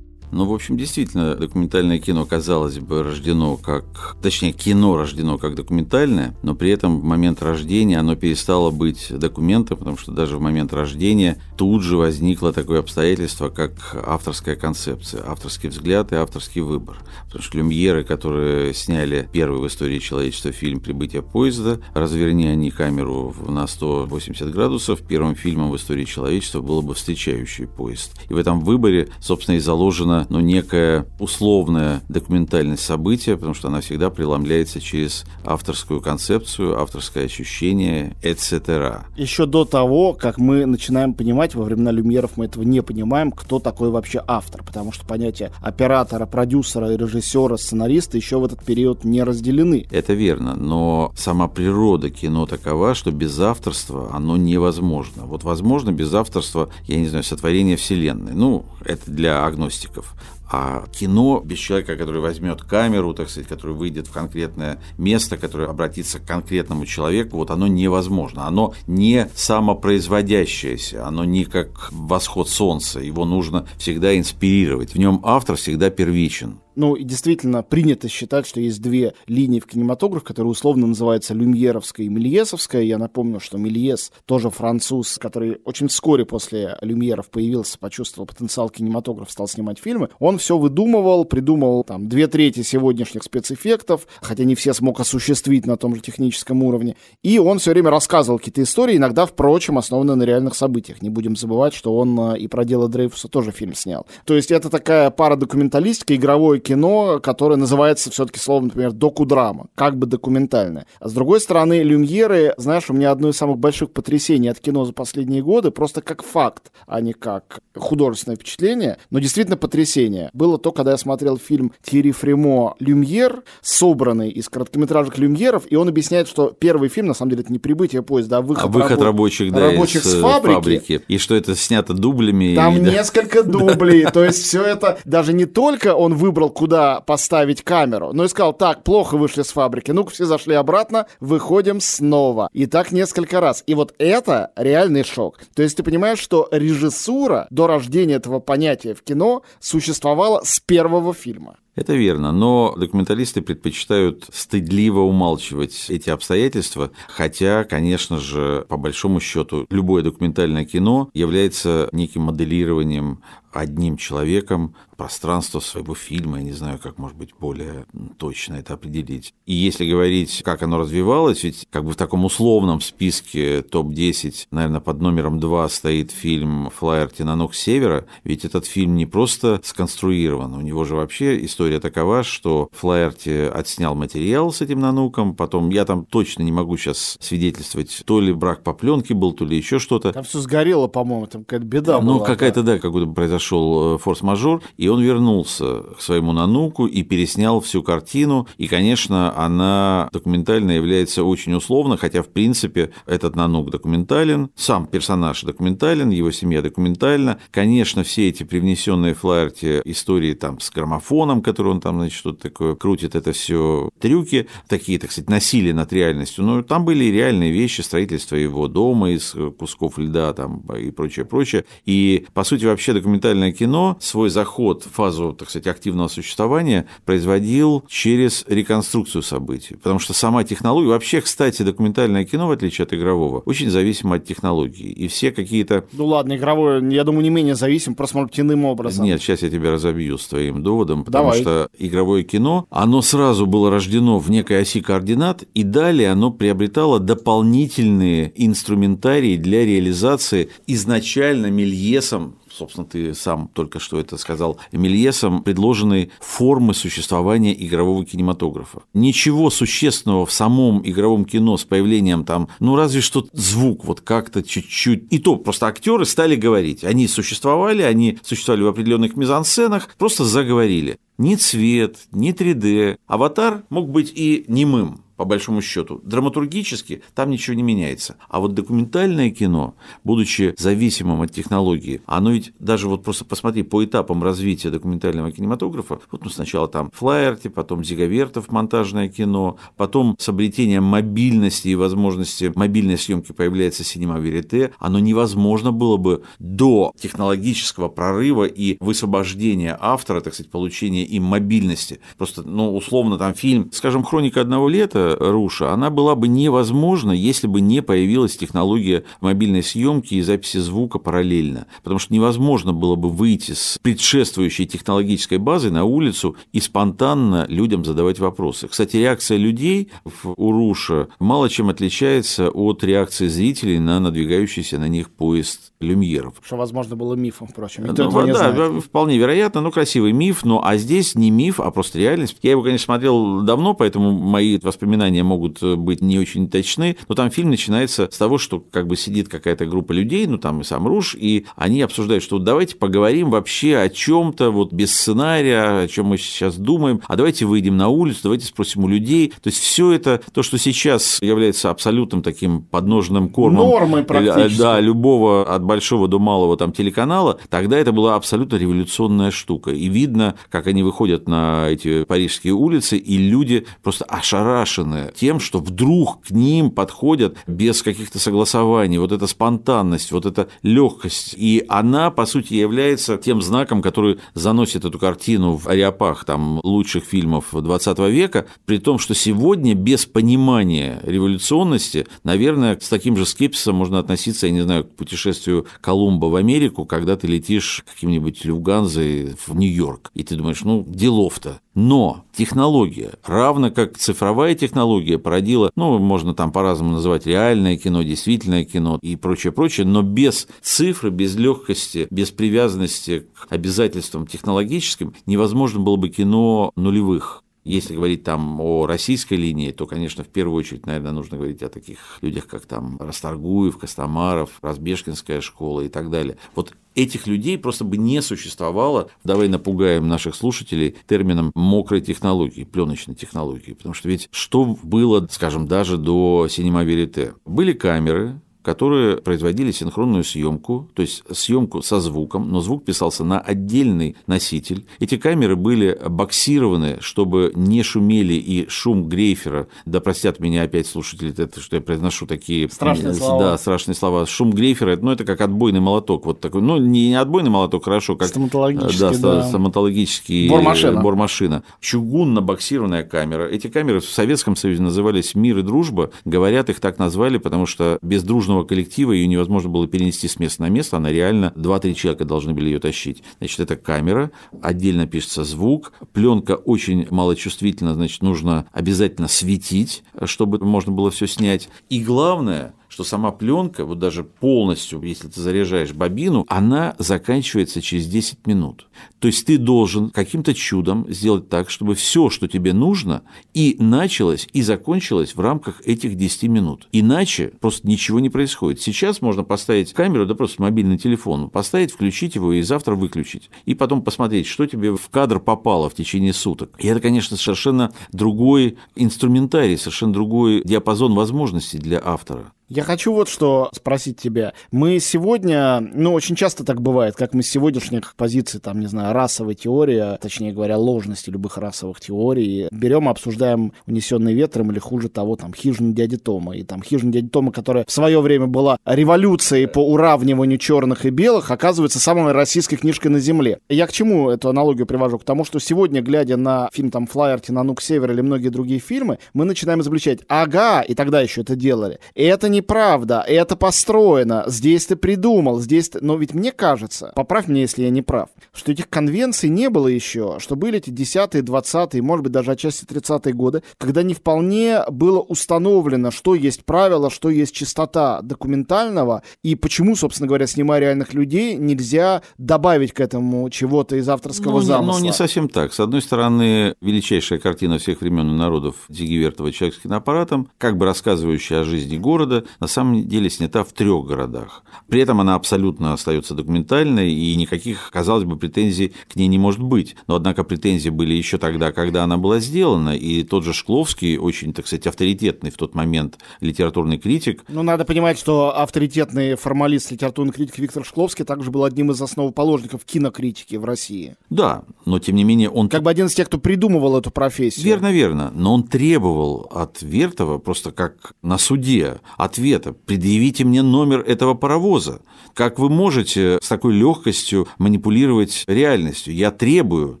Ну, 0.32 0.44
в 0.44 0.52
общем, 0.52 0.76
действительно, 0.76 1.34
документальное 1.34 1.98
кино, 1.98 2.24
казалось 2.24 2.78
бы, 2.78 3.02
рождено 3.02 3.56
как... 3.56 4.16
Точнее, 4.22 4.52
кино 4.52 4.96
рождено 4.96 5.38
как 5.38 5.54
документальное, 5.54 6.36
но 6.42 6.54
при 6.54 6.70
этом 6.70 7.00
в 7.00 7.04
момент 7.04 7.42
рождения 7.42 7.98
оно 7.98 8.16
перестало 8.16 8.70
быть 8.70 9.06
документом, 9.10 9.78
потому 9.78 9.96
что 9.96 10.12
даже 10.12 10.36
в 10.36 10.40
момент 10.40 10.72
рождения 10.72 11.40
тут 11.56 11.82
же 11.82 11.96
возникло 11.96 12.52
такое 12.52 12.80
обстоятельство, 12.80 13.48
как 13.48 13.96
авторская 14.06 14.56
концепция, 14.56 15.22
авторский 15.26 15.68
взгляд 15.68 16.12
и 16.12 16.16
авторский 16.16 16.60
выбор. 16.60 16.98
Потому 17.26 17.42
что 17.42 17.58
люмьеры, 17.58 18.04
которые 18.04 18.74
сняли 18.74 19.28
первый 19.32 19.60
в 19.60 19.66
истории 19.66 19.98
человечества 19.98 20.52
фильм 20.52 20.80
«Прибытие 20.80 21.22
поезда», 21.22 21.80
разверни 21.94 22.46
они 22.46 22.70
камеру 22.70 23.34
на 23.46 23.66
180 23.66 24.50
градусов, 24.52 25.00
первым 25.02 25.34
фильмом 25.34 25.70
в 25.70 25.76
истории 25.76 26.04
человечества 26.04 26.60
было 26.60 26.80
бы 26.80 26.94
«Встречающий 26.94 27.66
поезд». 27.66 28.12
И 28.28 28.34
в 28.34 28.36
этом 28.36 28.60
выборе, 28.60 29.08
собственно, 29.20 29.56
и 29.56 29.60
заложено 29.60 30.25
ну, 30.28 30.40
некое 30.40 31.06
условное 31.18 32.02
документальное 32.08 32.76
событие, 32.76 33.36
потому 33.36 33.54
что 33.54 33.68
она 33.68 33.80
всегда 33.80 34.10
преломляется 34.10 34.80
через 34.80 35.24
авторскую 35.44 36.00
концепцию, 36.00 36.80
авторское 36.80 37.24
ощущение, 37.24 38.16
etc. 38.22 39.04
Еще 39.16 39.46
до 39.46 39.64
того, 39.64 40.12
как 40.12 40.38
мы 40.38 40.66
начинаем 40.66 41.14
понимать, 41.14 41.54
во 41.54 41.64
времена 41.64 41.90
Люмьеров 41.90 42.36
мы 42.36 42.46
этого 42.46 42.62
не 42.62 42.82
понимаем, 42.82 43.32
кто 43.32 43.58
такой 43.58 43.90
вообще 43.90 44.22
автор, 44.26 44.62
потому 44.62 44.92
что 44.92 45.04
понятия 45.06 45.52
оператора, 45.60 46.26
продюсера, 46.26 46.94
режиссера, 46.96 47.56
сценариста 47.56 48.16
еще 48.16 48.38
в 48.38 48.44
этот 48.44 48.64
период 48.64 49.04
не 49.04 49.22
разделены. 49.22 49.86
Это 49.90 50.14
верно, 50.14 50.54
но 50.54 51.12
сама 51.16 51.48
природа 51.48 52.10
кино 52.10 52.46
такова, 52.46 52.94
что 52.94 53.10
без 53.10 53.38
авторства 53.38 54.10
оно 54.12 54.36
невозможно. 54.36 55.24
Вот 55.24 55.44
возможно 55.44 55.92
без 55.92 56.12
авторства, 56.14 56.68
я 56.86 56.96
не 56.96 57.08
знаю, 57.08 57.24
сотворение 57.24 57.76
Вселенной. 57.76 58.32
Ну, 58.32 58.64
это 58.84 59.10
для 59.10 59.44
агностиков. 59.44 60.05
А 60.48 60.84
кино 60.92 61.40
без 61.44 61.58
человека, 61.58 61.96
который 61.96 62.20
возьмет 62.20 62.62
камеру, 62.62 63.14
так 63.14 63.28
сказать, 63.28 63.48
который 63.48 63.74
выйдет 63.74 64.06
в 64.06 64.12
конкретное 64.12 64.80
место, 64.96 65.36
который 65.36 65.66
обратится 65.66 66.20
к 66.20 66.24
конкретному 66.24 66.86
человеку, 66.86 67.38
вот 67.38 67.50
оно 67.50 67.66
невозможно. 67.66 68.46
Оно 68.46 68.74
не 68.86 69.28
самопроизводящееся, 69.34 71.04
оно 71.06 71.24
не 71.24 71.44
как 71.44 71.88
восход 71.90 72.48
солнца. 72.48 73.00
Его 73.00 73.24
нужно 73.24 73.66
всегда 73.76 74.16
инспирировать. 74.16 74.94
В 74.94 74.98
нем 74.98 75.20
автор 75.24 75.56
всегда 75.56 75.90
первичен. 75.90 76.60
Ну, 76.76 76.94
и 76.94 77.04
действительно 77.04 77.62
принято 77.62 78.06
считать, 78.08 78.46
что 78.46 78.60
есть 78.60 78.82
две 78.82 79.14
линии 79.26 79.60
в 79.60 79.66
кинематографе, 79.66 80.26
которые 80.26 80.50
условно 80.50 80.86
называются 80.86 81.32
люмьеровская 81.32 82.04
и 82.04 82.10
мельесовская. 82.10 82.82
Я 82.82 82.98
напомню, 82.98 83.40
что 83.40 83.56
Мельес 83.56 84.12
тоже 84.26 84.50
француз, 84.50 85.16
который 85.16 85.58
очень 85.64 85.88
вскоре 85.88 86.26
после 86.26 86.76
люмьеров 86.82 87.30
появился, 87.30 87.78
почувствовал 87.78 88.26
потенциал 88.26 88.68
кинематографа, 88.68 89.32
стал 89.32 89.48
снимать 89.48 89.78
фильмы. 89.78 90.10
Он 90.18 90.36
все 90.36 90.58
выдумывал, 90.58 91.24
придумал 91.24 91.82
там 91.82 92.10
две 92.10 92.26
трети 92.26 92.60
сегодняшних 92.62 93.22
спецэффектов, 93.22 94.06
хотя 94.20 94.44
не 94.44 94.54
все 94.54 94.74
смог 94.74 95.00
осуществить 95.00 95.66
на 95.66 95.78
том 95.78 95.94
же 95.94 96.02
техническом 96.02 96.62
уровне. 96.62 96.96
И 97.22 97.38
он 97.38 97.58
все 97.58 97.70
время 97.70 97.90
рассказывал 97.90 98.38
какие-то 98.38 98.62
истории, 98.62 98.98
иногда, 98.98 99.24
впрочем, 99.24 99.78
основанные 99.78 100.16
на 100.16 100.24
реальных 100.24 100.54
событиях. 100.54 101.00
Не 101.00 101.08
будем 101.08 101.36
забывать, 101.36 101.72
что 101.72 101.96
он 101.96 102.20
э, 102.34 102.38
и 102.38 102.48
про 102.48 102.66
дело 102.66 102.86
Дрейфуса 102.86 103.28
тоже 103.28 103.50
фильм 103.50 103.74
снял. 103.74 104.06
То 104.26 104.34
есть 104.34 104.50
это 104.50 104.68
такая 104.68 105.10
пара 105.10 105.36
документалистика, 105.36 106.14
игровой 106.14 106.60
кино, 106.66 107.20
которое 107.22 107.56
называется 107.56 108.10
все-таки 108.10 108.40
словом, 108.40 108.66
например, 108.66 108.92
докудрама, 108.92 109.68
как 109.76 109.96
бы 109.96 110.06
документальное. 110.06 110.86
А 110.98 111.08
с 111.08 111.12
другой 111.12 111.40
стороны, 111.40 111.82
люмьеры, 111.82 112.54
знаешь, 112.56 112.90
у 112.90 112.92
меня 112.92 113.12
одно 113.12 113.28
из 113.28 113.36
самых 113.36 113.58
больших 113.58 113.92
потрясений 113.92 114.48
от 114.48 114.58
кино 114.58 114.84
за 114.84 114.92
последние 114.92 115.42
годы, 115.42 115.70
просто 115.70 116.02
как 116.02 116.24
факт, 116.24 116.72
а 116.86 117.00
не 117.00 117.12
как 117.12 117.60
художественное 117.76 118.36
впечатление, 118.36 118.98
но 119.10 119.20
действительно 119.20 119.56
потрясение. 119.56 120.30
Было 120.32 120.58
то, 120.58 120.72
когда 120.72 120.92
я 120.92 120.98
смотрел 120.98 121.38
фильм 121.38 121.72
Тири 121.84 122.10
Фремо 122.10 122.74
«Люмьер», 122.80 123.44
собранный 123.62 124.30
из 124.30 124.48
короткометражных 124.48 125.18
люмьеров, 125.18 125.64
и 125.70 125.76
он 125.76 125.88
объясняет, 125.88 126.26
что 126.26 126.50
первый 126.50 126.88
фильм, 126.88 127.06
на 127.06 127.14
самом 127.14 127.30
деле, 127.30 127.42
это 127.42 127.52
не 127.52 127.60
прибытие 127.60 128.02
поезда, 128.02 128.38
а 128.38 128.40
выход, 128.40 128.64
а 128.64 128.66
выход 128.66 128.98
рабо- 128.98 129.04
рабочих, 129.04 129.52
да, 129.52 129.70
рабочих 129.70 130.02
с 130.04 130.14
э, 130.14 130.20
фабрики. 130.20 130.54
фабрики. 130.54 131.02
И 131.06 131.18
что 131.18 131.36
это 131.36 131.54
снято 131.54 131.94
дублями. 131.94 132.56
Там 132.56 132.76
и, 132.76 132.80
несколько 132.80 133.44
да. 133.44 133.50
дублей, 133.50 134.04
то 134.12 134.24
есть 134.24 134.42
все 134.42 134.62
это, 134.62 134.98
даже 135.04 135.32
не 135.32 135.44
только 135.46 135.94
он 135.94 136.14
выбрал, 136.14 136.50
куда 136.56 137.02
поставить 137.02 137.62
камеру. 137.62 138.12
Но 138.14 138.24
и 138.24 138.28
сказал, 138.28 138.54
так, 138.54 138.82
плохо 138.82 139.18
вышли 139.18 139.42
с 139.42 139.50
фабрики, 139.50 139.90
ну-ка 139.90 140.10
все 140.10 140.24
зашли 140.24 140.54
обратно, 140.54 141.06
выходим 141.20 141.80
снова. 141.80 142.48
И 142.54 142.64
так 142.64 142.92
несколько 142.92 143.40
раз. 143.40 143.62
И 143.66 143.74
вот 143.74 143.94
это 143.98 144.52
реальный 144.56 145.04
шок. 145.04 145.38
То 145.54 145.62
есть 145.62 145.76
ты 145.76 145.82
понимаешь, 145.82 146.18
что 146.18 146.48
режиссура 146.50 147.46
до 147.50 147.66
рождения 147.66 148.14
этого 148.14 148.40
понятия 148.40 148.94
в 148.94 149.02
кино 149.02 149.42
существовала 149.60 150.40
с 150.44 150.58
первого 150.60 151.12
фильма. 151.12 151.56
Это 151.76 151.94
верно, 151.94 152.32
но 152.32 152.74
документалисты 152.76 153.42
предпочитают 153.42 154.24
стыдливо 154.32 155.00
умалчивать 155.00 155.86
эти 155.90 156.08
обстоятельства, 156.08 156.90
хотя, 157.06 157.64
конечно 157.64 158.18
же, 158.18 158.64
по 158.68 158.78
большому 158.78 159.20
счету, 159.20 159.66
любое 159.68 160.02
документальное 160.02 160.64
кино 160.64 161.10
является 161.12 161.90
неким 161.92 162.22
моделированием 162.22 163.20
одним 163.52 163.96
человеком 163.96 164.74
пространство 164.96 165.60
своего 165.60 165.94
фильма, 165.94 166.38
я 166.38 166.44
не 166.44 166.52
знаю, 166.52 166.78
как, 166.78 166.98
может 166.98 167.16
быть, 167.16 167.30
более 167.38 167.86
точно 168.18 168.54
это 168.54 168.74
определить. 168.74 169.34
И 169.44 169.54
если 169.54 169.88
говорить, 169.88 170.42
как 170.42 170.62
оно 170.62 170.78
развивалось, 170.78 171.44
ведь 171.44 171.66
как 171.70 171.84
бы 171.84 171.92
в 171.92 171.96
таком 171.96 172.24
условном 172.24 172.80
списке 172.80 173.62
топ-10, 173.62 174.46
наверное, 174.50 174.80
под 174.80 175.00
номером 175.00 175.38
2 175.40 175.68
стоит 175.68 176.10
фильм 176.12 176.70
«Флайер 176.70 177.10
Тинанок 177.10 177.54
Севера», 177.54 178.06
ведь 178.24 178.44
этот 178.44 178.66
фильм 178.66 178.96
не 178.96 179.06
просто 179.06 179.60
сконструирован, 179.64 180.54
у 180.54 180.60
него 180.60 180.84
же 180.84 180.94
вообще 180.94 181.44
история 181.44 181.65
такова, 181.80 182.22
что 182.22 182.68
Флаерти 182.72 183.50
отснял 183.52 183.94
материал 183.94 184.52
с 184.52 184.60
этим 184.60 184.80
нануком, 184.80 185.34
потом 185.34 185.70
я 185.70 185.84
там 185.84 186.04
точно 186.04 186.42
не 186.42 186.52
могу 186.52 186.76
сейчас 186.76 187.16
свидетельствовать, 187.20 188.02
то 188.04 188.20
ли 188.20 188.32
брак 188.32 188.62
по 188.62 188.72
пленке 188.72 189.14
был, 189.14 189.32
то 189.32 189.44
ли 189.44 189.56
еще 189.56 189.78
что-то. 189.78 190.12
Там 190.12 190.24
все 190.24 190.40
сгорело, 190.40 190.88
по-моему, 190.88 191.26
там 191.26 191.44
какая-то 191.44 191.66
беда 191.66 192.00
ну, 192.00 192.06
была. 192.06 192.18
Ну, 192.18 192.24
какая-то, 192.24 192.62
да, 192.62 192.74
да 192.74 192.78
какой-то 192.78 193.10
произошел 193.12 193.36
произошел 193.36 193.94
э, 193.94 193.98
форс-мажор, 193.98 194.62
и 194.76 194.88
он 194.88 195.02
вернулся 195.02 195.82
к 195.96 196.00
своему 196.00 196.32
нануку 196.32 196.86
и 196.86 197.02
переснял 197.02 197.60
всю 197.60 197.82
картину. 197.82 198.46
И, 198.58 198.68
конечно, 198.68 199.36
она 199.36 200.08
документально 200.12 200.72
является 200.72 201.24
очень 201.24 201.54
условно, 201.54 201.96
хотя, 201.96 202.22
в 202.22 202.28
принципе, 202.28 202.90
этот 203.06 203.36
нанук 203.36 203.70
документален, 203.70 204.50
сам 204.56 204.86
персонаж 204.86 205.42
документален, 205.42 206.10
его 206.10 206.30
семья 206.30 206.62
документальна. 206.62 207.38
Конечно, 207.50 208.02
все 208.02 208.28
эти 208.28 208.42
привнесенные 208.42 209.14
Флаерти 209.14 209.80
истории 209.84 210.34
там 210.34 210.60
с 210.60 210.70
граммофоном, 210.70 211.42
который 211.42 211.55
он 211.64 211.80
там, 211.80 211.96
значит, 211.96 212.18
что-то 212.18 212.42
такое 212.42 212.74
крутит, 212.74 213.14
это 213.14 213.32
все 213.32 213.90
трюки, 214.00 214.48
такие, 214.68 214.98
так 214.98 215.12
сказать, 215.12 215.30
насилие 215.30 215.74
над 215.74 215.92
реальностью. 215.92 216.44
Но 216.44 216.62
там 216.62 216.84
были 216.84 217.04
и 217.04 217.12
реальные 217.12 217.52
вещи, 217.52 217.80
строительство 217.80 218.36
его 218.36 218.68
дома 218.68 219.10
из 219.10 219.34
кусков 219.58 219.98
льда 219.98 220.32
там 220.32 220.60
и 220.78 220.90
прочее, 220.90 221.24
прочее. 221.24 221.64
И, 221.84 222.26
по 222.34 222.44
сути, 222.44 222.64
вообще 222.64 222.92
документальное 222.92 223.52
кино 223.52 223.96
свой 224.00 224.30
заход 224.30 224.84
в 224.84 224.90
фазу, 224.90 225.32
так 225.32 225.50
сказать, 225.50 225.66
активного 225.66 226.08
существования 226.08 226.86
производил 227.04 227.84
через 227.88 228.44
реконструкцию 228.48 229.22
событий. 229.22 229.76
Потому 229.76 229.98
что 229.98 230.12
сама 230.12 230.44
технология, 230.44 230.88
вообще, 230.88 231.20
кстати, 231.20 231.62
документальное 231.62 232.24
кино, 232.24 232.48
в 232.48 232.50
отличие 232.50 232.84
от 232.84 232.92
игрового, 232.92 233.40
очень 233.40 233.70
зависимо 233.70 234.16
от 234.16 234.24
технологии. 234.24 234.90
И 234.90 235.08
все 235.08 235.32
какие-то... 235.32 235.84
Ну 235.92 236.06
ладно, 236.06 236.36
игровое, 236.36 236.82
я 236.94 237.04
думаю, 237.04 237.22
не 237.22 237.30
менее 237.30 237.54
зависим, 237.54 237.94
просто, 237.94 238.18
может, 238.18 238.38
иным 238.38 238.64
образом. 238.64 239.04
Нет, 239.04 239.20
сейчас 239.20 239.42
я 239.42 239.50
тебя 239.50 239.70
разобью 239.70 240.18
с 240.18 240.26
твоим 240.26 240.62
доводом, 240.62 241.04
потому 241.04 241.30
Давай. 241.30 241.42
Что 241.46 241.70
игровое 241.78 242.24
кино, 242.24 242.66
оно 242.70 243.02
сразу 243.02 243.46
было 243.46 243.70
рождено 243.70 244.18
в 244.18 244.28
некой 244.30 244.60
оси 244.62 244.80
координат, 244.80 245.44
и 245.54 245.62
далее 245.62 246.10
оно 246.10 246.32
приобретало 246.32 246.98
дополнительные 246.98 248.32
инструментарии 248.34 249.36
для 249.36 249.64
реализации 249.64 250.48
изначально 250.66 251.46
Мельесом 251.46 252.34
собственно, 252.56 252.86
ты 252.86 253.14
сам 253.14 253.48
только 253.52 253.78
что 253.78 253.98
это 253.98 254.16
сказал, 254.16 254.58
Эмильесом, 254.72 255.42
предложенной 255.42 256.10
формы 256.20 256.74
существования 256.74 257.54
игрового 257.54 258.04
кинематографа. 258.04 258.82
Ничего 258.94 259.50
существенного 259.50 260.26
в 260.26 260.32
самом 260.32 260.80
игровом 260.88 261.24
кино 261.24 261.56
с 261.56 261.64
появлением 261.64 262.24
там, 262.24 262.48
ну 262.60 262.76
разве 262.76 263.00
что 263.00 263.26
звук 263.32 263.84
вот 263.84 264.00
как-то 264.00 264.42
чуть-чуть. 264.42 265.04
И 265.10 265.18
то 265.18 265.36
просто 265.36 265.66
актеры 265.66 266.04
стали 266.04 266.36
говорить. 266.36 266.84
Они 266.84 267.06
существовали, 267.08 267.82
они 267.82 268.18
существовали 268.22 268.64
в 268.64 268.68
определенных 268.68 269.16
мизансценах, 269.16 269.94
просто 269.98 270.24
заговорили. 270.24 270.98
Ни 271.18 271.34
цвет, 271.34 271.96
ни 272.12 272.32
3D. 272.32 272.98
Аватар 273.06 273.64
мог 273.70 273.90
быть 273.90 274.12
и 274.14 274.44
немым 274.48 275.05
по 275.16 275.24
большому 275.24 275.62
счету. 275.62 276.00
Драматургически 276.04 277.02
там 277.14 277.30
ничего 277.30 277.54
не 277.54 277.62
меняется. 277.62 278.16
А 278.28 278.40
вот 278.40 278.54
документальное 278.54 279.30
кино, 279.30 279.74
будучи 280.04 280.54
зависимым 280.58 281.22
от 281.22 281.32
технологии, 281.32 282.00
оно 282.06 282.30
ведь 282.30 282.52
даже 282.58 282.88
вот 282.88 283.04
просто 283.04 283.24
посмотри 283.24 283.62
по 283.62 283.84
этапам 283.84 284.22
развития 284.22 284.70
документального 284.70 285.32
кинематографа, 285.32 286.00
вот 286.10 286.24
ну, 286.24 286.30
сначала 286.30 286.68
там 286.68 286.90
Флайерти, 286.92 287.48
потом 287.48 287.84
Зиговертов 287.84 288.50
монтажное 288.50 289.08
кино, 289.08 289.58
потом 289.76 290.16
с 290.18 290.28
обретением 290.28 290.84
мобильности 290.84 291.68
и 291.68 291.74
возможности 291.74 292.52
мобильной 292.54 292.98
съемки 292.98 293.32
появляется 293.32 293.84
синема 293.84 294.18
верите, 294.18 294.72
оно 294.78 294.98
невозможно 294.98 295.72
было 295.72 295.96
бы 295.96 296.22
до 296.38 296.92
технологического 296.98 297.88
прорыва 297.88 298.44
и 298.44 298.76
высвобождения 298.80 299.76
автора, 299.80 300.20
так 300.20 300.34
сказать, 300.34 300.50
получения 300.50 301.04
им 301.04 301.24
мобильности. 301.24 302.00
Просто, 302.16 302.42
ну, 302.42 302.74
условно, 302.74 303.18
там 303.18 303.34
фильм, 303.34 303.70
скажем, 303.72 304.04
«Хроника 304.04 304.40
одного 304.40 304.68
лета», 304.68 305.05
Руша, 305.14 305.72
она 305.72 305.90
была 305.90 306.14
бы 306.14 306.28
невозможна, 306.28 307.12
если 307.12 307.46
бы 307.46 307.60
не 307.60 307.82
появилась 307.82 308.36
технология 308.36 309.04
мобильной 309.20 309.62
съемки 309.62 310.14
и 310.14 310.22
записи 310.22 310.58
звука 310.58 310.98
параллельно. 310.98 311.66
Потому 311.82 311.98
что 311.98 312.12
невозможно 312.12 312.72
было 312.72 312.96
бы 312.96 313.10
выйти 313.10 313.52
с 313.52 313.78
предшествующей 313.82 314.66
технологической 314.66 315.38
базы 315.38 315.70
на 315.70 315.84
улицу 315.84 316.36
и 316.52 316.60
спонтанно 316.60 317.46
людям 317.48 317.84
задавать 317.84 318.18
вопросы. 318.18 318.68
Кстати, 318.68 318.96
реакция 318.96 319.38
людей 319.38 319.90
в 320.04 320.32
Уруша 320.36 321.08
мало 321.18 321.48
чем 321.48 321.68
отличается 321.68 322.50
от 322.50 322.82
реакции 322.82 323.28
зрителей 323.28 323.78
на 323.78 324.00
надвигающийся 324.00 324.78
на 324.78 324.88
них 324.88 325.10
поезд 325.10 325.72
люмьеров. 325.80 326.34
Что, 326.42 326.56
возможно, 326.56 326.96
было 326.96 327.14
мифом, 327.14 327.46
впрочем. 327.46 327.84
Никто 327.84 328.04
ну, 328.04 328.10
да, 328.10 328.22
не 328.24 328.34
знает. 328.34 328.84
вполне 328.84 329.18
вероятно, 329.18 329.60
ну, 329.60 329.70
красивый 329.70 330.12
миф, 330.12 330.44
но 330.44 330.64
а 330.64 330.76
здесь 330.76 331.14
не 331.14 331.30
миф, 331.30 331.60
а 331.60 331.70
просто 331.70 331.98
реальность. 331.98 332.36
Я 332.42 332.52
его, 332.52 332.62
конечно, 332.62 332.84
смотрел 332.84 333.42
давно, 333.42 333.74
поэтому 333.74 334.12
мои 334.12 334.58
воспоминания 334.58 334.95
могут 334.96 335.62
быть 335.62 336.02
не 336.02 336.18
очень 336.18 336.48
точны, 336.48 336.96
но 337.08 337.14
там 337.14 337.30
фильм 337.30 337.50
начинается 337.50 338.08
с 338.10 338.18
того, 338.18 338.38
что 338.38 338.60
как 338.70 338.86
бы 338.86 338.96
сидит 338.96 339.28
какая-то 339.28 339.66
группа 339.66 339.92
людей, 339.92 340.26
ну, 340.26 340.38
там 340.38 340.60
и 340.60 340.64
сам 340.64 340.86
Руш, 340.86 341.14
и 341.14 341.46
они 341.56 341.82
обсуждают, 341.82 342.22
что 342.22 342.38
давайте 342.38 342.76
поговорим 342.76 343.30
вообще 343.30 343.76
о 343.76 343.88
чем 343.88 344.32
то 344.32 344.50
вот 344.50 344.72
без 344.72 344.94
сценария, 344.94 345.82
о 345.82 345.88
чем 345.88 346.06
мы 346.06 346.18
сейчас 346.18 346.56
думаем, 346.56 347.00
а 347.06 347.16
давайте 347.16 347.44
выйдем 347.44 347.76
на 347.76 347.88
улицу, 347.88 348.20
давайте 348.24 348.46
спросим 348.46 348.84
у 348.84 348.88
людей. 348.88 349.32
То 349.42 349.48
есть 349.48 349.58
все 349.58 349.92
это, 349.92 350.20
то, 350.32 350.42
что 350.42 350.58
сейчас 350.58 351.18
является 351.20 351.70
абсолютным 351.70 352.22
таким 352.22 352.62
подножным 352.62 353.28
кормом. 353.28 353.68
Нормой 353.68 354.04
практически. 354.04 354.58
Да, 354.58 354.80
любого 354.80 355.54
от 355.54 355.64
большого 355.64 356.08
до 356.08 356.18
малого 356.18 356.56
там 356.56 356.72
телеканала, 356.72 357.38
тогда 357.48 357.78
это 357.78 357.92
была 357.92 358.14
абсолютно 358.14 358.56
революционная 358.56 359.30
штука. 359.30 359.70
И 359.70 359.88
видно, 359.88 360.36
как 360.50 360.66
они 360.66 360.82
выходят 360.82 361.28
на 361.28 361.68
эти 361.68 362.04
парижские 362.04 362.52
улицы, 362.52 362.96
и 362.96 363.16
люди 363.16 363.66
просто 363.82 364.04
ошарашены 364.04 364.85
тем, 365.14 365.40
что 365.40 365.58
вдруг 365.58 366.22
к 366.22 366.30
ним 366.30 366.70
подходят 366.70 367.36
без 367.46 367.82
каких-то 367.82 368.18
согласований. 368.18 368.98
Вот 368.98 369.12
эта 369.12 369.26
спонтанность, 369.26 370.12
вот 370.12 370.26
эта 370.26 370.48
легкость. 370.62 371.34
И 371.36 371.64
она, 371.68 372.10
по 372.10 372.26
сути, 372.26 372.54
является 372.54 373.16
тем 373.16 373.42
знаком, 373.42 373.82
который 373.82 374.18
заносит 374.34 374.84
эту 374.84 374.98
картину 374.98 375.56
в 375.56 375.68
ариапах 375.68 376.24
там, 376.24 376.60
лучших 376.62 377.04
фильмов 377.04 377.46
20 377.52 377.98
века, 378.10 378.46
при 378.64 378.78
том, 378.78 378.98
что 378.98 379.14
сегодня 379.14 379.74
без 379.74 380.06
понимания 380.06 381.00
революционности, 381.04 382.06
наверное, 382.24 382.78
с 382.80 382.88
таким 382.88 383.16
же 383.16 383.26
скепсисом 383.26 383.76
можно 383.76 383.98
относиться, 383.98 384.46
я 384.46 384.52
не 384.52 384.62
знаю, 384.62 384.84
к 384.84 384.96
путешествию 384.96 385.66
Колумба 385.80 386.26
в 386.26 386.36
Америку, 386.36 386.84
когда 386.84 387.16
ты 387.16 387.26
летишь 387.26 387.84
каким-нибудь 387.86 388.44
Люфганзой 388.44 389.36
в 389.46 389.54
Нью-Йорк, 389.54 390.10
и 390.14 390.22
ты 390.22 390.36
думаешь, 390.36 390.62
ну, 390.62 390.84
делов-то. 390.86 391.60
Но 391.76 392.24
технология, 392.34 393.12
равно 393.22 393.70
как 393.70 393.98
цифровая 393.98 394.54
технология 394.54 395.18
породила, 395.18 395.70
ну, 395.76 395.98
можно 395.98 396.34
там 396.34 396.50
по-разному 396.50 396.94
называть 396.94 397.26
реальное 397.26 397.76
кино, 397.76 398.02
действительное 398.02 398.64
кино 398.64 398.98
и 399.02 399.14
прочее, 399.14 399.52
прочее, 399.52 399.86
но 399.86 400.00
без 400.00 400.48
цифры, 400.62 401.10
без 401.10 401.36
легкости, 401.36 402.08
без 402.10 402.30
привязанности 402.30 403.26
к 403.34 403.52
обязательствам 403.52 404.26
технологическим 404.26 405.14
невозможно 405.26 405.78
было 405.80 405.96
бы 405.96 406.08
кино 406.08 406.72
нулевых 406.76 407.42
если 407.72 407.94
говорить 407.94 408.24
там 408.24 408.60
о 408.60 408.86
российской 408.86 409.34
линии, 409.34 409.72
то, 409.72 409.86
конечно, 409.86 410.24
в 410.24 410.28
первую 410.28 410.56
очередь, 410.56 410.86
наверное, 410.86 411.12
нужно 411.12 411.36
говорить 411.36 411.62
о 411.62 411.68
таких 411.68 411.98
людях, 412.20 412.46
как 412.46 412.66
там 412.66 412.96
Расторгуев, 412.98 413.78
Костомаров, 413.78 414.58
Разбежкинская 414.62 415.40
школа 415.40 415.82
и 415.82 415.88
так 415.88 416.10
далее. 416.10 416.36
Вот 416.54 416.74
этих 416.94 417.26
людей 417.26 417.58
просто 417.58 417.84
бы 417.84 417.96
не 417.96 418.22
существовало. 418.22 419.10
Давай 419.22 419.48
напугаем 419.48 420.08
наших 420.08 420.34
слушателей 420.34 420.96
термином 421.06 421.52
мокрой 421.54 422.00
технологии, 422.00 422.64
пленочной 422.64 423.14
технологии. 423.14 423.74
Потому 423.74 423.94
что 423.94 424.08
ведь 424.08 424.28
что 424.32 424.76
было, 424.82 425.26
скажем, 425.30 425.68
даже 425.68 425.98
до 425.98 426.48
синема 426.48 426.84
верите? 426.84 427.34
Были 427.44 427.72
камеры, 427.72 428.40
которые 428.66 429.18
производили 429.18 429.70
синхронную 429.70 430.24
съемку, 430.24 430.88
то 430.92 431.02
есть 431.02 431.22
съемку 431.30 431.82
со 431.82 432.00
звуком, 432.00 432.50
но 432.50 432.60
звук 432.60 432.84
писался 432.84 433.22
на 433.22 433.38
отдельный 433.38 434.16
носитель. 434.26 434.86
Эти 434.98 435.18
камеры 435.18 435.54
были 435.54 435.96
боксированы, 436.04 436.96
чтобы 436.98 437.52
не 437.54 437.84
шумели 437.84 438.34
и 438.34 438.68
шум 438.68 439.08
грейфера, 439.08 439.68
да 439.84 440.00
простят 440.00 440.40
меня 440.40 440.64
опять 440.64 440.88
слушатели, 440.88 441.30
это 441.30 441.60
что 441.60 441.76
я 441.76 441.80
произношу 441.80 442.26
такие 442.26 442.68
страшные 442.68 443.14
слова. 443.14 443.40
Да, 443.40 443.58
страшные 443.58 443.94
слова. 443.94 444.26
Шум 444.26 444.50
грейфера, 444.50 444.98
ну 445.00 445.12
это 445.12 445.24
как 445.24 445.42
отбойный 445.42 445.78
молоток, 445.78 446.26
вот 446.26 446.40
такой, 446.40 446.60
ну 446.60 446.76
не 446.78 447.14
отбойный 447.14 447.50
молоток, 447.50 447.84
хорошо, 447.84 448.16
как 448.16 448.26
стоматологический, 448.26 448.98
да, 448.98 449.12
да. 449.12 449.42
стоматологический 449.44 450.50
бормашина. 450.50 451.00
бормашина. 451.00 451.62
Чугунно-боксированная 451.80 453.04
камера. 453.04 453.46
Эти 453.48 453.68
камеры 453.68 454.00
в 454.00 454.06
Советском 454.06 454.56
Союзе 454.56 454.82
назывались 454.82 455.36
«Мир 455.36 455.58
и 455.58 455.62
дружба». 455.62 456.10
Говорят, 456.24 456.68
их 456.68 456.80
так 456.80 456.98
назвали, 456.98 457.38
потому 457.38 457.66
что 457.66 458.00
без 458.02 458.24
дружного 458.24 458.55
коллектива 458.64 459.12
ее 459.12 459.26
невозможно 459.26 459.68
было 459.68 459.86
перенести 459.86 460.28
с 460.28 460.38
места 460.38 460.62
на 460.62 460.68
место, 460.68 460.96
она 460.96 461.10
реально 461.10 461.52
2-3 461.56 461.94
человека 461.94 462.24
должны 462.24 462.54
были 462.54 462.66
ее 462.66 462.78
тащить. 462.78 463.22
Значит, 463.38 463.60
это 463.60 463.76
камера, 463.76 464.30
отдельно 464.62 465.06
пишется 465.06 465.44
звук, 465.44 465.92
пленка 466.12 466.56
очень 466.56 467.06
малочувствительна, 467.10 467.94
значит, 467.94 468.22
нужно 468.22 468.66
обязательно 468.72 469.28
светить, 469.28 470.02
чтобы 470.24 470.58
можно 470.64 470.92
было 470.92 471.10
все 471.10 471.26
снять. 471.26 471.68
И 471.88 472.02
главное, 472.02 472.74
что 472.88 473.04
сама 473.04 473.32
пленка, 473.32 473.84
вот 473.84 473.98
даже 473.98 474.24
полностью, 474.24 475.02
если 475.02 475.28
ты 475.28 475.40
заряжаешь 475.40 475.92
бобину, 475.92 476.44
она 476.48 476.94
заканчивается 476.98 477.82
через 477.82 478.06
10 478.06 478.46
минут. 478.46 478.88
То 479.18 479.28
есть 479.28 479.46
ты 479.46 479.58
должен 479.58 480.10
каким-то 480.10 480.54
чудом 480.54 481.06
сделать 481.08 481.48
так, 481.48 481.70
чтобы 481.70 481.94
все, 481.94 482.30
что 482.30 482.48
тебе 482.48 482.72
нужно, 482.72 483.22
и 483.54 483.76
началось, 483.78 484.48
и 484.52 484.62
закончилось 484.62 485.34
в 485.34 485.40
рамках 485.40 485.80
этих 485.86 486.16
10 486.16 486.44
минут. 486.44 486.88
Иначе 486.92 487.52
просто 487.60 487.86
ничего 487.86 488.20
не 488.20 488.30
происходит. 488.30 488.80
Сейчас 488.80 489.20
можно 489.20 489.42
поставить 489.44 489.92
камеру, 489.92 490.26
да 490.26 490.34
просто 490.34 490.62
мобильный 490.62 490.98
телефон, 490.98 491.50
поставить, 491.50 491.92
включить 491.92 492.34
его 492.34 492.52
и 492.52 492.62
завтра 492.62 492.94
выключить. 492.94 493.50
И 493.64 493.74
потом 493.74 494.02
посмотреть, 494.02 494.46
что 494.46 494.66
тебе 494.66 494.94
в 494.94 495.08
кадр 495.10 495.40
попало 495.40 495.90
в 495.90 495.94
течение 495.94 496.32
суток. 496.32 496.74
И 496.78 496.86
это, 496.86 497.00
конечно, 497.00 497.36
совершенно 497.36 497.92
другой 498.12 498.76
инструментарий, 498.94 499.78
совершенно 499.78 500.12
другой 500.12 500.62
диапазон 500.64 501.14
возможностей 501.14 501.78
для 501.78 502.00
автора. 502.04 502.52
Я 502.68 502.82
хочу 502.82 503.12
вот 503.12 503.28
что 503.28 503.70
спросить 503.72 504.20
тебя. 504.20 504.52
Мы 504.72 504.98
сегодня, 504.98 505.78
ну, 505.80 506.12
очень 506.12 506.34
часто 506.34 506.64
так 506.64 506.82
бывает, 506.82 507.14
как 507.14 507.32
мы 507.32 507.44
с 507.44 507.48
сегодняшних 507.48 508.16
позиций, 508.16 508.58
там, 508.58 508.80
не 508.80 508.88
знаю, 508.88 509.14
расовой 509.14 509.54
теории, 509.54 510.18
точнее 510.20 510.52
говоря, 510.52 510.76
ложности 510.76 511.30
любых 511.30 511.58
расовых 511.58 512.00
теорий, 512.00 512.66
берем 512.72 513.08
обсуждаем 513.08 513.72
«Унесенный 513.86 514.34
ветром» 514.34 514.72
или, 514.72 514.80
хуже 514.80 515.08
того, 515.08 515.36
там, 515.36 515.54
«Хижину 515.54 515.92
дяди 515.92 516.16
Тома». 516.16 516.56
И 516.56 516.64
там 516.64 516.82
«Хижина 516.82 517.12
дяди 517.12 517.28
Тома», 517.28 517.52
которая 517.52 517.84
в 517.84 517.92
свое 517.92 518.20
время 518.20 518.48
была 518.48 518.78
революцией 518.84 519.66
по 519.66 519.88
уравниванию 519.88 520.58
черных 520.58 521.06
и 521.06 521.10
белых, 521.10 521.52
оказывается 521.52 522.00
самой 522.00 522.32
российской 522.32 522.74
книжкой 522.74 523.12
на 523.12 523.20
земле. 523.20 523.60
Я 523.68 523.86
к 523.86 523.92
чему 523.92 524.28
эту 524.28 524.48
аналогию 524.48 524.86
привожу? 524.86 525.20
К 525.20 525.24
тому, 525.24 525.44
что 525.44 525.60
сегодня, 525.60 526.02
глядя 526.02 526.36
на 526.36 526.68
фильм 526.72 526.90
там 526.90 527.06
«Флайер», 527.06 527.38
«Тинанук 527.38 527.80
Север» 527.80 528.10
или 528.10 528.22
многие 528.22 528.48
другие 528.48 528.80
фильмы, 528.80 529.18
мы 529.34 529.44
начинаем 529.44 529.82
изобличать 529.82 530.22
«Ага», 530.26 530.80
и 530.80 530.96
тогда 530.96 531.20
еще 531.20 531.42
это 531.42 531.54
делали. 531.54 532.00
И 532.16 532.24
это 532.24 532.48
не 532.48 532.55
неправда, 532.56 533.24
это 533.26 533.56
построено, 533.56 534.44
здесь 534.46 534.86
ты 534.86 534.96
придумал, 534.96 535.60
здесь 535.60 535.90
ты... 535.90 535.98
Но 536.00 536.16
ведь 536.16 536.34
мне 536.34 536.52
кажется, 536.52 537.12
поправь 537.14 537.48
меня, 537.48 537.62
если 537.62 537.82
я 537.82 537.90
не 537.90 538.02
прав, 538.02 538.28
что 538.52 538.72
этих 538.72 538.88
конвенций 538.88 539.48
не 539.48 539.68
было 539.68 539.88
еще, 539.88 540.38
что 540.40 540.56
были 540.56 540.78
эти 540.78 540.90
10-е, 540.90 541.42
20-е, 541.42 542.02
может 542.02 542.22
быть, 542.24 542.32
даже 542.32 542.52
отчасти 542.52 542.84
30-е 542.84 543.32
годы, 543.34 543.62
когда 543.78 544.02
не 544.02 544.14
вполне 544.14 544.80
было 544.90 545.20
установлено, 545.20 546.10
что 546.10 546.34
есть 546.34 546.64
правило, 546.64 547.10
что 547.10 547.30
есть 547.30 547.54
чистота 547.54 548.22
документального, 548.22 549.22
и 549.42 549.54
почему, 549.54 549.96
собственно 549.96 550.28
говоря, 550.28 550.46
снимая 550.46 550.80
реальных 550.80 551.14
людей, 551.14 551.56
нельзя 551.56 552.22
добавить 552.38 552.92
к 552.92 553.00
этому 553.00 553.48
чего-то 553.50 553.96
из 553.96 554.08
авторского 554.08 554.58
ну, 554.58 554.60
замысла. 554.60 554.98
Ну, 554.98 555.04
не 555.04 555.12
совсем 555.12 555.48
так. 555.48 555.72
С 555.72 555.80
одной 555.80 556.02
стороны, 556.02 556.74
величайшая 556.80 557.38
картина 557.38 557.78
всех 557.78 558.00
времен 558.00 558.30
и 558.30 558.38
народов 558.38 558.76
Дигивертова 558.88 559.52
«Человек 559.52 559.76
с 559.76 559.82
киноаппаратом», 559.82 560.48
как 560.58 560.76
бы 560.76 560.86
рассказывающая 560.86 561.60
о 561.60 561.64
жизни 561.64 561.98
города, 561.98 562.45
на 562.60 562.66
самом 562.66 563.06
деле 563.06 563.30
снята 563.30 563.64
в 563.64 563.72
трех 563.72 564.06
городах. 564.06 564.62
При 564.88 565.00
этом 565.00 565.20
она 565.20 565.34
абсолютно 565.34 565.92
остается 565.92 566.34
документальной, 566.34 567.12
и 567.12 567.34
никаких, 567.36 567.90
казалось 567.92 568.24
бы, 568.24 568.36
претензий 568.36 568.92
к 569.08 569.16
ней 569.16 569.26
не 569.26 569.38
может 569.38 569.62
быть. 569.62 569.96
Но, 570.06 570.16
однако, 570.16 570.44
претензии 570.44 570.90
были 570.90 571.14
еще 571.14 571.38
тогда, 571.38 571.72
когда 571.72 572.04
она 572.04 572.16
была 572.16 572.38
сделана, 572.38 572.96
и 572.96 573.22
тот 573.22 573.44
же 573.44 573.52
Шкловский, 573.52 574.16
очень, 574.16 574.52
так 574.52 574.66
сказать, 574.66 574.86
авторитетный 574.86 575.50
в 575.50 575.56
тот 575.56 575.74
момент 575.74 576.18
литературный 576.40 576.98
критик. 576.98 577.44
Ну, 577.48 577.62
надо 577.62 577.84
понимать, 577.84 578.18
что 578.18 578.56
авторитетный 578.56 579.34
формалист, 579.34 579.90
литературный 579.90 580.32
критик 580.32 580.58
Виктор 580.58 580.84
Шкловский 580.84 581.24
также 581.24 581.50
был 581.50 581.64
одним 581.64 581.90
из 581.90 582.00
основоположников 582.00 582.84
кинокритики 582.84 583.56
в 583.56 583.64
России. 583.64 584.16
Да, 584.30 584.64
но, 584.84 584.98
тем 584.98 585.16
не 585.16 585.24
менее, 585.24 585.50
он... 585.50 585.68
Как 585.68 585.82
бы 585.82 585.90
один 585.90 586.06
из 586.06 586.14
тех, 586.14 586.26
кто 586.28 586.38
придумывал 586.38 586.96
эту 586.98 587.10
профессию. 587.10 587.64
Верно, 587.64 587.90
верно. 587.92 588.30
Но 588.34 588.54
он 588.54 588.62
требовал 588.64 589.48
от 589.50 589.82
Вертова, 589.82 590.38
просто 590.38 590.70
как 590.70 591.14
на 591.22 591.38
суде, 591.38 592.00
ответ 592.16 592.35
ответа. 592.36 592.72
Предъявите 592.72 593.44
мне 593.44 593.62
номер 593.62 594.00
этого 594.00 594.34
паровоза. 594.34 595.00
Как 595.34 595.58
вы 595.58 595.68
можете 595.68 596.38
с 596.42 596.48
такой 596.48 596.74
легкостью 596.74 597.48
манипулировать 597.58 598.44
реальностью? 598.46 599.14
Я 599.14 599.30
требую, 599.30 600.00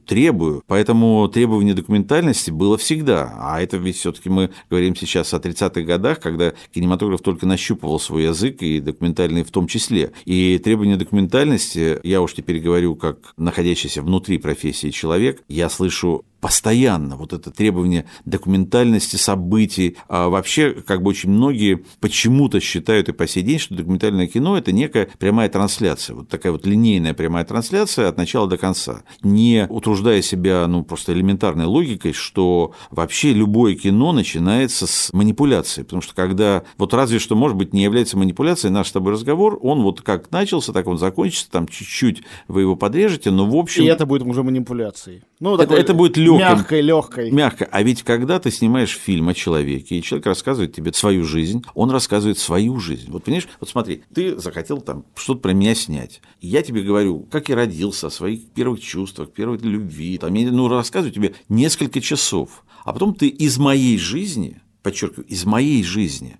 требую. 0.06 0.62
Поэтому 0.66 1.28
требование 1.28 1.74
документальности 1.74 2.50
было 2.50 2.76
всегда. 2.76 3.34
А 3.38 3.60
это 3.60 3.76
ведь 3.76 3.96
все-таки 3.96 4.28
мы 4.28 4.50
говорим 4.70 4.96
сейчас 4.96 5.34
о 5.34 5.38
30-х 5.38 5.82
годах, 5.82 6.20
когда 6.20 6.52
кинематограф 6.74 7.20
только 7.20 7.46
нащупывал 7.46 7.98
свой 8.00 8.24
язык, 8.24 8.62
и 8.62 8.80
документальный 8.80 9.42
в 9.42 9.50
том 9.50 9.66
числе. 9.66 10.12
И 10.24 10.58
требование 10.58 10.96
документальности, 10.96 11.98
я 12.02 12.20
уж 12.22 12.34
теперь 12.34 12.60
говорю 12.60 12.94
как 12.96 13.18
находящийся 13.36 14.02
внутри 14.02 14.38
профессии 14.38 14.90
человек, 14.90 15.42
я 15.48 15.68
слышу 15.68 16.24
постоянно 16.40 17.16
вот 17.16 17.32
это 17.32 17.50
требование 17.50 18.06
документальности 18.24 19.16
событий. 19.16 19.96
А 20.08 20.28
вообще, 20.28 20.72
как 20.72 21.02
бы 21.02 21.10
очень 21.10 21.30
многие 21.30 21.84
почему-то 22.00 22.60
считают 22.60 23.08
и 23.08 23.12
по 23.12 23.26
сей 23.26 23.42
день, 23.42 23.58
что 23.58 23.74
документальное 23.74 24.26
кино– 24.26 24.56
это 24.58 24.72
некая 24.72 25.08
прямая 25.18 25.48
трансляция, 25.48 26.16
вот 26.16 26.28
такая 26.28 26.52
вот 26.52 26.66
линейная 26.66 27.14
прямая 27.14 27.44
трансляция 27.44 28.08
от 28.08 28.16
начала 28.16 28.48
до 28.48 28.56
конца, 28.58 29.02
не 29.22 29.66
утруждая 29.68 30.22
себя, 30.22 30.66
ну, 30.66 30.84
просто 30.84 31.12
элементарной 31.12 31.66
логикой, 31.66 32.12
что 32.12 32.74
вообще 32.90 33.32
любое 33.32 33.74
кино 33.74 34.12
начинается 34.12 34.86
с 34.86 35.12
манипуляции, 35.12 35.82
потому 35.82 36.02
что 36.02 36.14
когда, 36.14 36.64
вот 36.78 36.94
разве 36.94 37.18
что, 37.18 37.34
может 37.36 37.56
быть, 37.56 37.72
не 37.72 37.82
является 37.82 38.16
манипуляцией 38.16 38.72
наш 38.72 38.88
с 38.88 38.92
тобой 38.92 39.12
разговор, 39.12 39.58
он 39.62 39.82
вот 39.82 40.02
как 40.02 40.30
начался, 40.30 40.72
так 40.72 40.86
он 40.86 40.98
закончится, 40.98 41.50
там 41.50 41.66
чуть-чуть 41.68 42.22
вы 42.48 42.62
его 42.62 42.76
подрежете, 42.76 43.30
но 43.30 43.46
в 43.46 43.56
общем... 43.56 43.84
И 43.84 43.86
это 43.86 44.06
будет 44.06 44.22
уже 44.22 44.42
манипуляцией. 44.42 45.22
Ну, 45.38 45.56
это, 45.56 45.74
это 45.74 45.92
будет 45.92 46.16
легкой. 46.16 46.38
Мягкой, 46.38 46.80
легкой. 46.80 47.30
Мягко. 47.30 47.68
А 47.70 47.82
ведь 47.82 48.02
когда 48.02 48.38
ты 48.38 48.50
снимаешь 48.50 48.96
фильм 48.96 49.28
о 49.28 49.34
человеке, 49.34 49.98
и 49.98 50.02
человек 50.02 50.26
рассказывает 50.26 50.74
тебе 50.74 50.92
свою 50.94 51.24
жизнь, 51.24 51.62
он 51.74 51.90
рассказывает 51.90 52.38
свою 52.38 52.80
жизнь. 52.80 53.10
Вот 53.10 53.24
понимаешь, 53.24 53.48
вот 53.60 53.68
смотри, 53.68 54.02
ты 54.14 54.38
захотел 54.38 54.80
там 54.80 55.04
что-то 55.14 55.40
про 55.40 55.52
меня 55.52 55.74
снять. 55.74 56.22
И 56.40 56.48
я 56.48 56.62
тебе 56.62 56.82
говорю, 56.82 57.26
как 57.30 57.50
я 57.50 57.56
родился, 57.56 58.06
о 58.06 58.10
своих 58.10 58.46
первых 58.50 58.80
чувствах, 58.80 59.30
первой 59.30 59.58
любви. 59.58 60.16
Там, 60.16 60.32
я, 60.32 60.50
ну, 60.50 60.68
рассказываю 60.68 61.12
тебе 61.12 61.34
несколько 61.50 62.00
часов. 62.00 62.64
А 62.84 62.94
потом 62.94 63.14
ты 63.14 63.28
из 63.28 63.58
моей 63.58 63.98
жизни, 63.98 64.60
подчеркиваю, 64.82 65.26
из 65.26 65.44
моей 65.44 65.82
жизни 65.82 66.38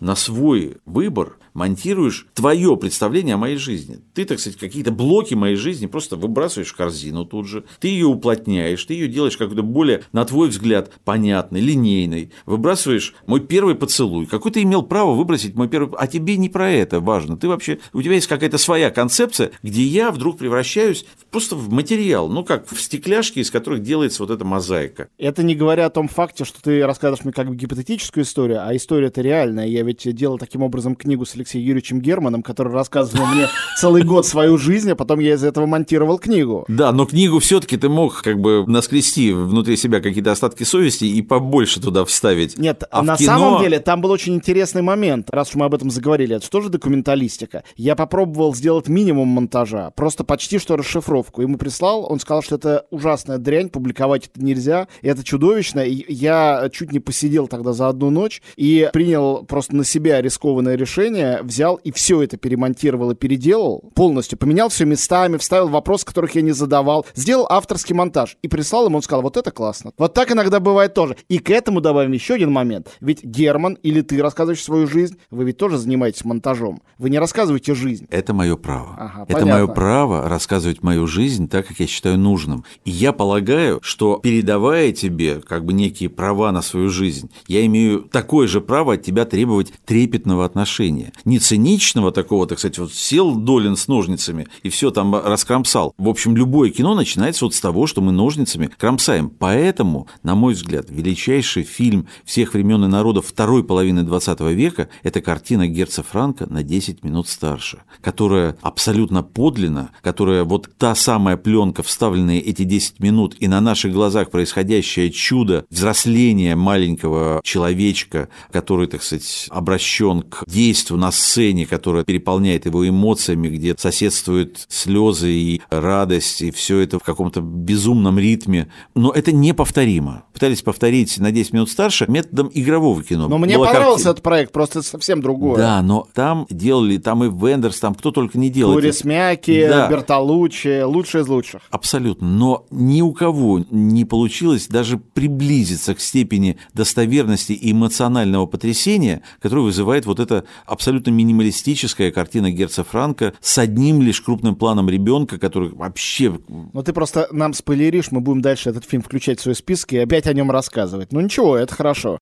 на 0.00 0.16
свой 0.16 0.78
выбор 0.84 1.38
монтируешь 1.54 2.26
твое 2.34 2.76
представление 2.76 3.34
о 3.34 3.38
моей 3.38 3.56
жизни. 3.56 3.98
Ты, 4.14 4.24
так 4.24 4.40
сказать, 4.40 4.58
какие-то 4.58 4.90
блоки 4.90 5.34
моей 5.34 5.56
жизни 5.56 5.86
просто 5.86 6.16
выбрасываешь 6.16 6.72
в 6.72 6.76
корзину 6.76 7.24
тут 7.24 7.46
же, 7.46 7.64
ты 7.80 7.88
ее 7.88 8.06
уплотняешь, 8.06 8.84
ты 8.84 8.94
ее 8.94 9.08
делаешь 9.08 9.36
как-то 9.36 9.62
более, 9.62 10.02
на 10.12 10.24
твой 10.24 10.48
взгляд, 10.48 10.90
понятной, 11.04 11.60
линейной, 11.60 12.30
выбрасываешь 12.46 13.14
мой 13.26 13.40
первый 13.40 13.74
поцелуй. 13.74 14.26
Какой 14.26 14.50
ты 14.52 14.62
имел 14.62 14.82
право 14.82 15.14
выбросить 15.14 15.54
мой 15.54 15.68
первый... 15.68 15.94
А 15.98 16.06
тебе 16.06 16.36
не 16.36 16.48
про 16.48 16.70
это 16.70 17.00
важно. 17.00 17.36
Ты 17.36 17.48
вообще... 17.48 17.78
У 17.92 18.02
тебя 18.02 18.14
есть 18.14 18.26
какая-то 18.26 18.58
своя 18.58 18.90
концепция, 18.90 19.52
где 19.62 19.82
я 19.82 20.10
вдруг 20.10 20.38
превращаюсь 20.38 21.04
просто 21.30 21.56
в 21.56 21.70
материал, 21.70 22.28
ну, 22.28 22.44
как 22.44 22.70
в 22.70 22.80
стекляшки, 22.80 23.38
из 23.40 23.50
которых 23.50 23.82
делается 23.82 24.22
вот 24.22 24.30
эта 24.30 24.44
мозаика. 24.44 25.08
Это 25.18 25.42
не 25.42 25.54
говоря 25.54 25.86
о 25.86 25.90
том 25.90 26.08
факте, 26.08 26.44
что 26.44 26.62
ты 26.62 26.84
рассказываешь 26.84 27.24
мне 27.24 27.32
как 27.32 27.48
бы 27.48 27.56
гипотетическую 27.56 28.24
историю, 28.24 28.66
а 28.66 28.74
история 28.76 29.08
это 29.08 29.20
реальная. 29.20 29.66
Я 29.66 29.82
ведь 29.82 30.12
делал 30.14 30.38
таким 30.38 30.62
образом 30.62 30.94
книгу 30.96 31.24
с 31.24 31.34
Алексеем 31.42 31.66
Юрьевичем 31.66 32.00
Германом, 32.00 32.42
который 32.42 32.72
рассказывал 32.72 33.26
мне 33.26 33.48
целый 33.76 34.04
год 34.04 34.26
свою 34.26 34.58
жизнь, 34.58 34.90
а 34.90 34.94
потом 34.94 35.18
я 35.18 35.34
из 35.34 35.44
этого 35.44 35.66
монтировал 35.66 36.18
книгу. 36.18 36.64
Да, 36.68 36.92
но 36.92 37.04
книгу 37.04 37.40
все-таки 37.40 37.76
ты 37.76 37.88
мог 37.88 38.22
как 38.22 38.40
бы 38.40 38.64
наскрести 38.66 39.32
внутри 39.32 39.76
себя 39.76 40.00
какие-то 40.00 40.32
остатки 40.32 40.62
совести 40.62 41.04
и 41.04 41.20
побольше 41.22 41.80
туда 41.80 42.04
вставить. 42.04 42.58
Нет, 42.58 42.84
а 42.90 43.02
на 43.02 43.16
кино... 43.16 43.26
самом 43.26 43.62
деле 43.62 43.80
там 43.80 44.00
был 44.00 44.10
очень 44.10 44.34
интересный 44.34 44.82
момент, 44.82 45.28
раз 45.30 45.50
уж 45.50 45.56
мы 45.56 45.66
об 45.66 45.74
этом 45.74 45.90
заговорили, 45.90 46.36
это 46.36 46.48
тоже 46.48 46.68
документалистика. 46.68 47.64
Я 47.76 47.96
попробовал 47.96 48.54
сделать 48.54 48.88
минимум 48.88 49.28
монтажа, 49.28 49.90
просто 49.90 50.24
почти 50.24 50.58
что 50.58 50.76
расшифровку. 50.76 51.42
Ему 51.42 51.58
прислал, 51.58 52.06
он 52.10 52.20
сказал, 52.20 52.42
что 52.42 52.54
это 52.54 52.86
ужасная 52.90 53.38
дрянь, 53.38 53.68
публиковать 53.68 54.30
это 54.32 54.44
нельзя, 54.44 54.86
это 55.02 55.24
чудовищно. 55.24 55.80
И 55.80 56.04
я 56.12 56.68
чуть 56.72 56.92
не 56.92 57.00
посидел 57.00 57.48
тогда 57.48 57.72
за 57.72 57.88
одну 57.88 58.10
ночь 58.10 58.42
и 58.56 58.88
принял 58.92 59.44
просто 59.44 59.74
на 59.74 59.84
себя 59.84 60.22
рискованное 60.22 60.76
решение, 60.76 61.31
взял 61.42 61.76
и 61.76 61.92
все 61.92 62.22
это 62.22 62.36
перемонтировал 62.36 63.10
и 63.12 63.14
переделал 63.14 63.90
полностью, 63.94 64.38
поменял 64.38 64.68
все 64.68 64.84
местами, 64.84 65.36
вставил 65.36 65.68
вопросы, 65.68 66.04
которых 66.04 66.34
я 66.34 66.42
не 66.42 66.52
задавал, 66.52 67.06
сделал 67.14 67.46
авторский 67.48 67.94
монтаж 67.94 68.36
и 68.42 68.48
прислал 68.48 68.86
ему, 68.86 68.96
он 68.96 69.02
сказал, 69.02 69.22
вот 69.22 69.36
это 69.36 69.50
классно. 69.50 69.92
Вот 69.98 70.14
так 70.14 70.30
иногда 70.30 70.60
бывает 70.60 70.94
тоже. 70.94 71.16
И 71.28 71.38
к 71.38 71.50
этому 71.50 71.80
добавим 71.80 72.12
еще 72.12 72.34
один 72.34 72.52
момент. 72.52 72.96
Ведь 73.00 73.24
Герман 73.24 73.74
или 73.82 74.00
ты 74.00 74.20
рассказываешь 74.22 74.62
свою 74.62 74.86
жизнь, 74.86 75.16
вы 75.30 75.44
ведь 75.44 75.56
тоже 75.56 75.78
занимаетесь 75.78 76.24
монтажом. 76.24 76.82
Вы 76.98 77.10
не 77.10 77.18
рассказываете 77.18 77.74
жизнь. 77.74 78.06
Это 78.10 78.34
мое 78.34 78.56
право. 78.56 78.96
Ага, 78.98 79.22
это 79.24 79.32
понятно. 79.32 79.54
мое 79.54 79.66
право 79.66 80.28
рассказывать 80.28 80.82
мою 80.82 81.06
жизнь 81.06 81.48
так, 81.48 81.66
как 81.66 81.80
я 81.80 81.86
считаю 81.86 82.18
нужным. 82.18 82.64
И 82.84 82.90
я 82.90 83.12
полагаю, 83.12 83.80
что 83.82 84.18
передавая 84.22 84.92
тебе 84.92 85.40
как 85.40 85.64
бы 85.64 85.72
некие 85.72 86.08
права 86.08 86.52
на 86.52 86.62
свою 86.62 86.88
жизнь, 86.88 87.30
я 87.46 87.64
имею 87.66 88.02
такое 88.02 88.46
же 88.46 88.60
право 88.60 88.94
от 88.94 89.02
тебя 89.02 89.24
требовать 89.24 89.72
трепетного 89.84 90.44
отношения. 90.44 91.12
Не 91.24 91.38
циничного 91.38 92.12
такого, 92.12 92.46
так 92.46 92.58
сказать, 92.58 92.78
вот 92.78 92.92
сел 92.92 93.34
Долин 93.34 93.76
с 93.76 93.88
ножницами 93.88 94.48
и 94.62 94.68
все 94.68 94.90
там 94.90 95.14
раскромсал. 95.14 95.94
В 95.98 96.08
общем, 96.08 96.36
любое 96.36 96.70
кино 96.70 96.94
начинается 96.94 97.44
вот 97.44 97.54
с 97.54 97.60
того, 97.60 97.86
что 97.86 98.00
мы 98.00 98.12
ножницами 98.12 98.70
кромсаем. 98.78 99.30
Поэтому, 99.30 100.08
на 100.22 100.34
мой 100.34 100.54
взгляд, 100.54 100.86
величайший 100.88 101.62
фильм 101.62 102.08
всех 102.24 102.54
времен 102.54 102.84
и 102.84 102.88
народов 102.88 103.26
второй 103.26 103.64
половины 103.64 104.02
20 104.02 104.40
века– 104.40 104.88
это 105.02 105.20
картина 105.20 105.68
Герца 105.68 106.02
Франка 106.02 106.46
на 106.50 106.62
10 106.62 107.04
минут 107.04 107.28
старше, 107.28 107.82
которая 108.00 108.56
абсолютно 108.62 109.22
подлинна, 109.22 109.90
которая 110.02 110.44
вот 110.44 110.70
та 110.76 110.94
самая 110.94 111.36
пленка, 111.36 111.82
вставленная 111.82 112.40
эти 112.40 112.64
10 112.64 113.00
минут, 113.00 113.36
и 113.38 113.48
на 113.48 113.60
наших 113.60 113.92
глазах 113.92 114.30
происходящее 114.30 115.10
чудо 115.10 115.64
взросления 115.70 116.56
маленького 116.56 117.40
человечка, 117.44 118.28
который, 118.50 118.88
так 118.88 119.02
сказать, 119.02 119.46
обращен 119.50 120.22
к 120.22 120.44
действию 120.46 120.98
на 120.98 121.11
сцене, 121.12 121.66
которое 121.66 122.04
переполняет 122.04 122.66
его 122.66 122.88
эмоциями, 122.88 123.48
где 123.48 123.74
соседствуют 123.78 124.66
слезы 124.68 125.30
и 125.32 125.62
радость, 125.70 126.42
и 126.42 126.50
все 126.50 126.80
это 126.80 126.98
в 126.98 127.02
каком-то 127.04 127.40
безумном 127.40 128.18
ритме. 128.18 128.68
Но 128.94 129.10
это 129.12 129.30
неповторимо. 129.32 130.24
Пытались 130.32 130.62
повторить 130.62 131.18
на 131.18 131.30
10 131.30 131.52
минут 131.52 131.70
старше 131.70 132.06
методом 132.08 132.50
игрового 132.52 133.02
кино. 133.04 133.28
Но 133.28 133.38
мне 133.38 133.56
Была 133.56 133.68
понравился 133.68 134.04
карти- 134.04 134.10
этот 134.14 134.22
проект, 134.22 134.52
просто 134.52 134.80
это 134.80 134.88
совсем 134.88 135.20
другое. 135.20 135.56
Да, 135.58 135.82
но 135.82 136.08
там 136.14 136.46
делали, 136.50 136.96
там 136.98 137.22
и 137.24 137.28
Вендерс, 137.30 137.78
там 137.78 137.94
кто 137.94 138.10
только 138.10 138.38
не 138.38 138.50
делал. 138.50 138.72
эти- 138.72 138.80
Курис 138.82 139.04
Мяки, 139.04 139.66
Да. 139.68 139.88
Бертолуччи, 139.88 140.82
лучшие 140.82 141.22
из 141.22 141.28
лучших. 141.28 141.62
Абсолютно. 141.70 142.26
Но 142.28 142.64
ни 142.70 143.02
у 143.02 143.12
кого 143.12 143.64
не 143.70 144.04
получилось 144.04 144.66
даже 144.68 144.98
приблизиться 144.98 145.94
к 145.94 146.00
степени 146.00 146.56
достоверности 146.74 147.52
и 147.52 147.72
эмоционального 147.72 148.46
потрясения, 148.46 149.22
которое 149.40 149.62
вызывает 149.62 150.06
вот 150.06 150.20
эта 150.20 150.44
абсолютно 150.66 151.01
минималистическая 151.10 152.10
картина 152.10 152.50
Герца 152.50 152.84
Франка 152.84 153.34
с 153.40 153.58
одним 153.58 154.02
лишь 154.02 154.20
крупным 154.20 154.54
планом 154.54 154.88
ребенка, 154.88 155.38
который 155.38 155.70
вообще... 155.70 156.38
Но 156.72 156.82
ты 156.82 156.92
просто 156.92 157.28
нам 157.32 157.54
спойлеришь, 157.54 158.10
мы 158.10 158.20
будем 158.20 158.42
дальше 158.42 158.70
этот 158.70 158.84
фильм 158.84 159.02
включать 159.02 159.40
в 159.40 159.42
свой 159.42 159.54
список 159.54 159.92
и 159.92 159.98
опять 159.98 160.26
о 160.26 160.32
нем 160.32 160.50
рассказывать. 160.50 161.12
Ну 161.12 161.20
ничего, 161.20 161.56
это 161.56 161.74
хорошо. 161.74 162.18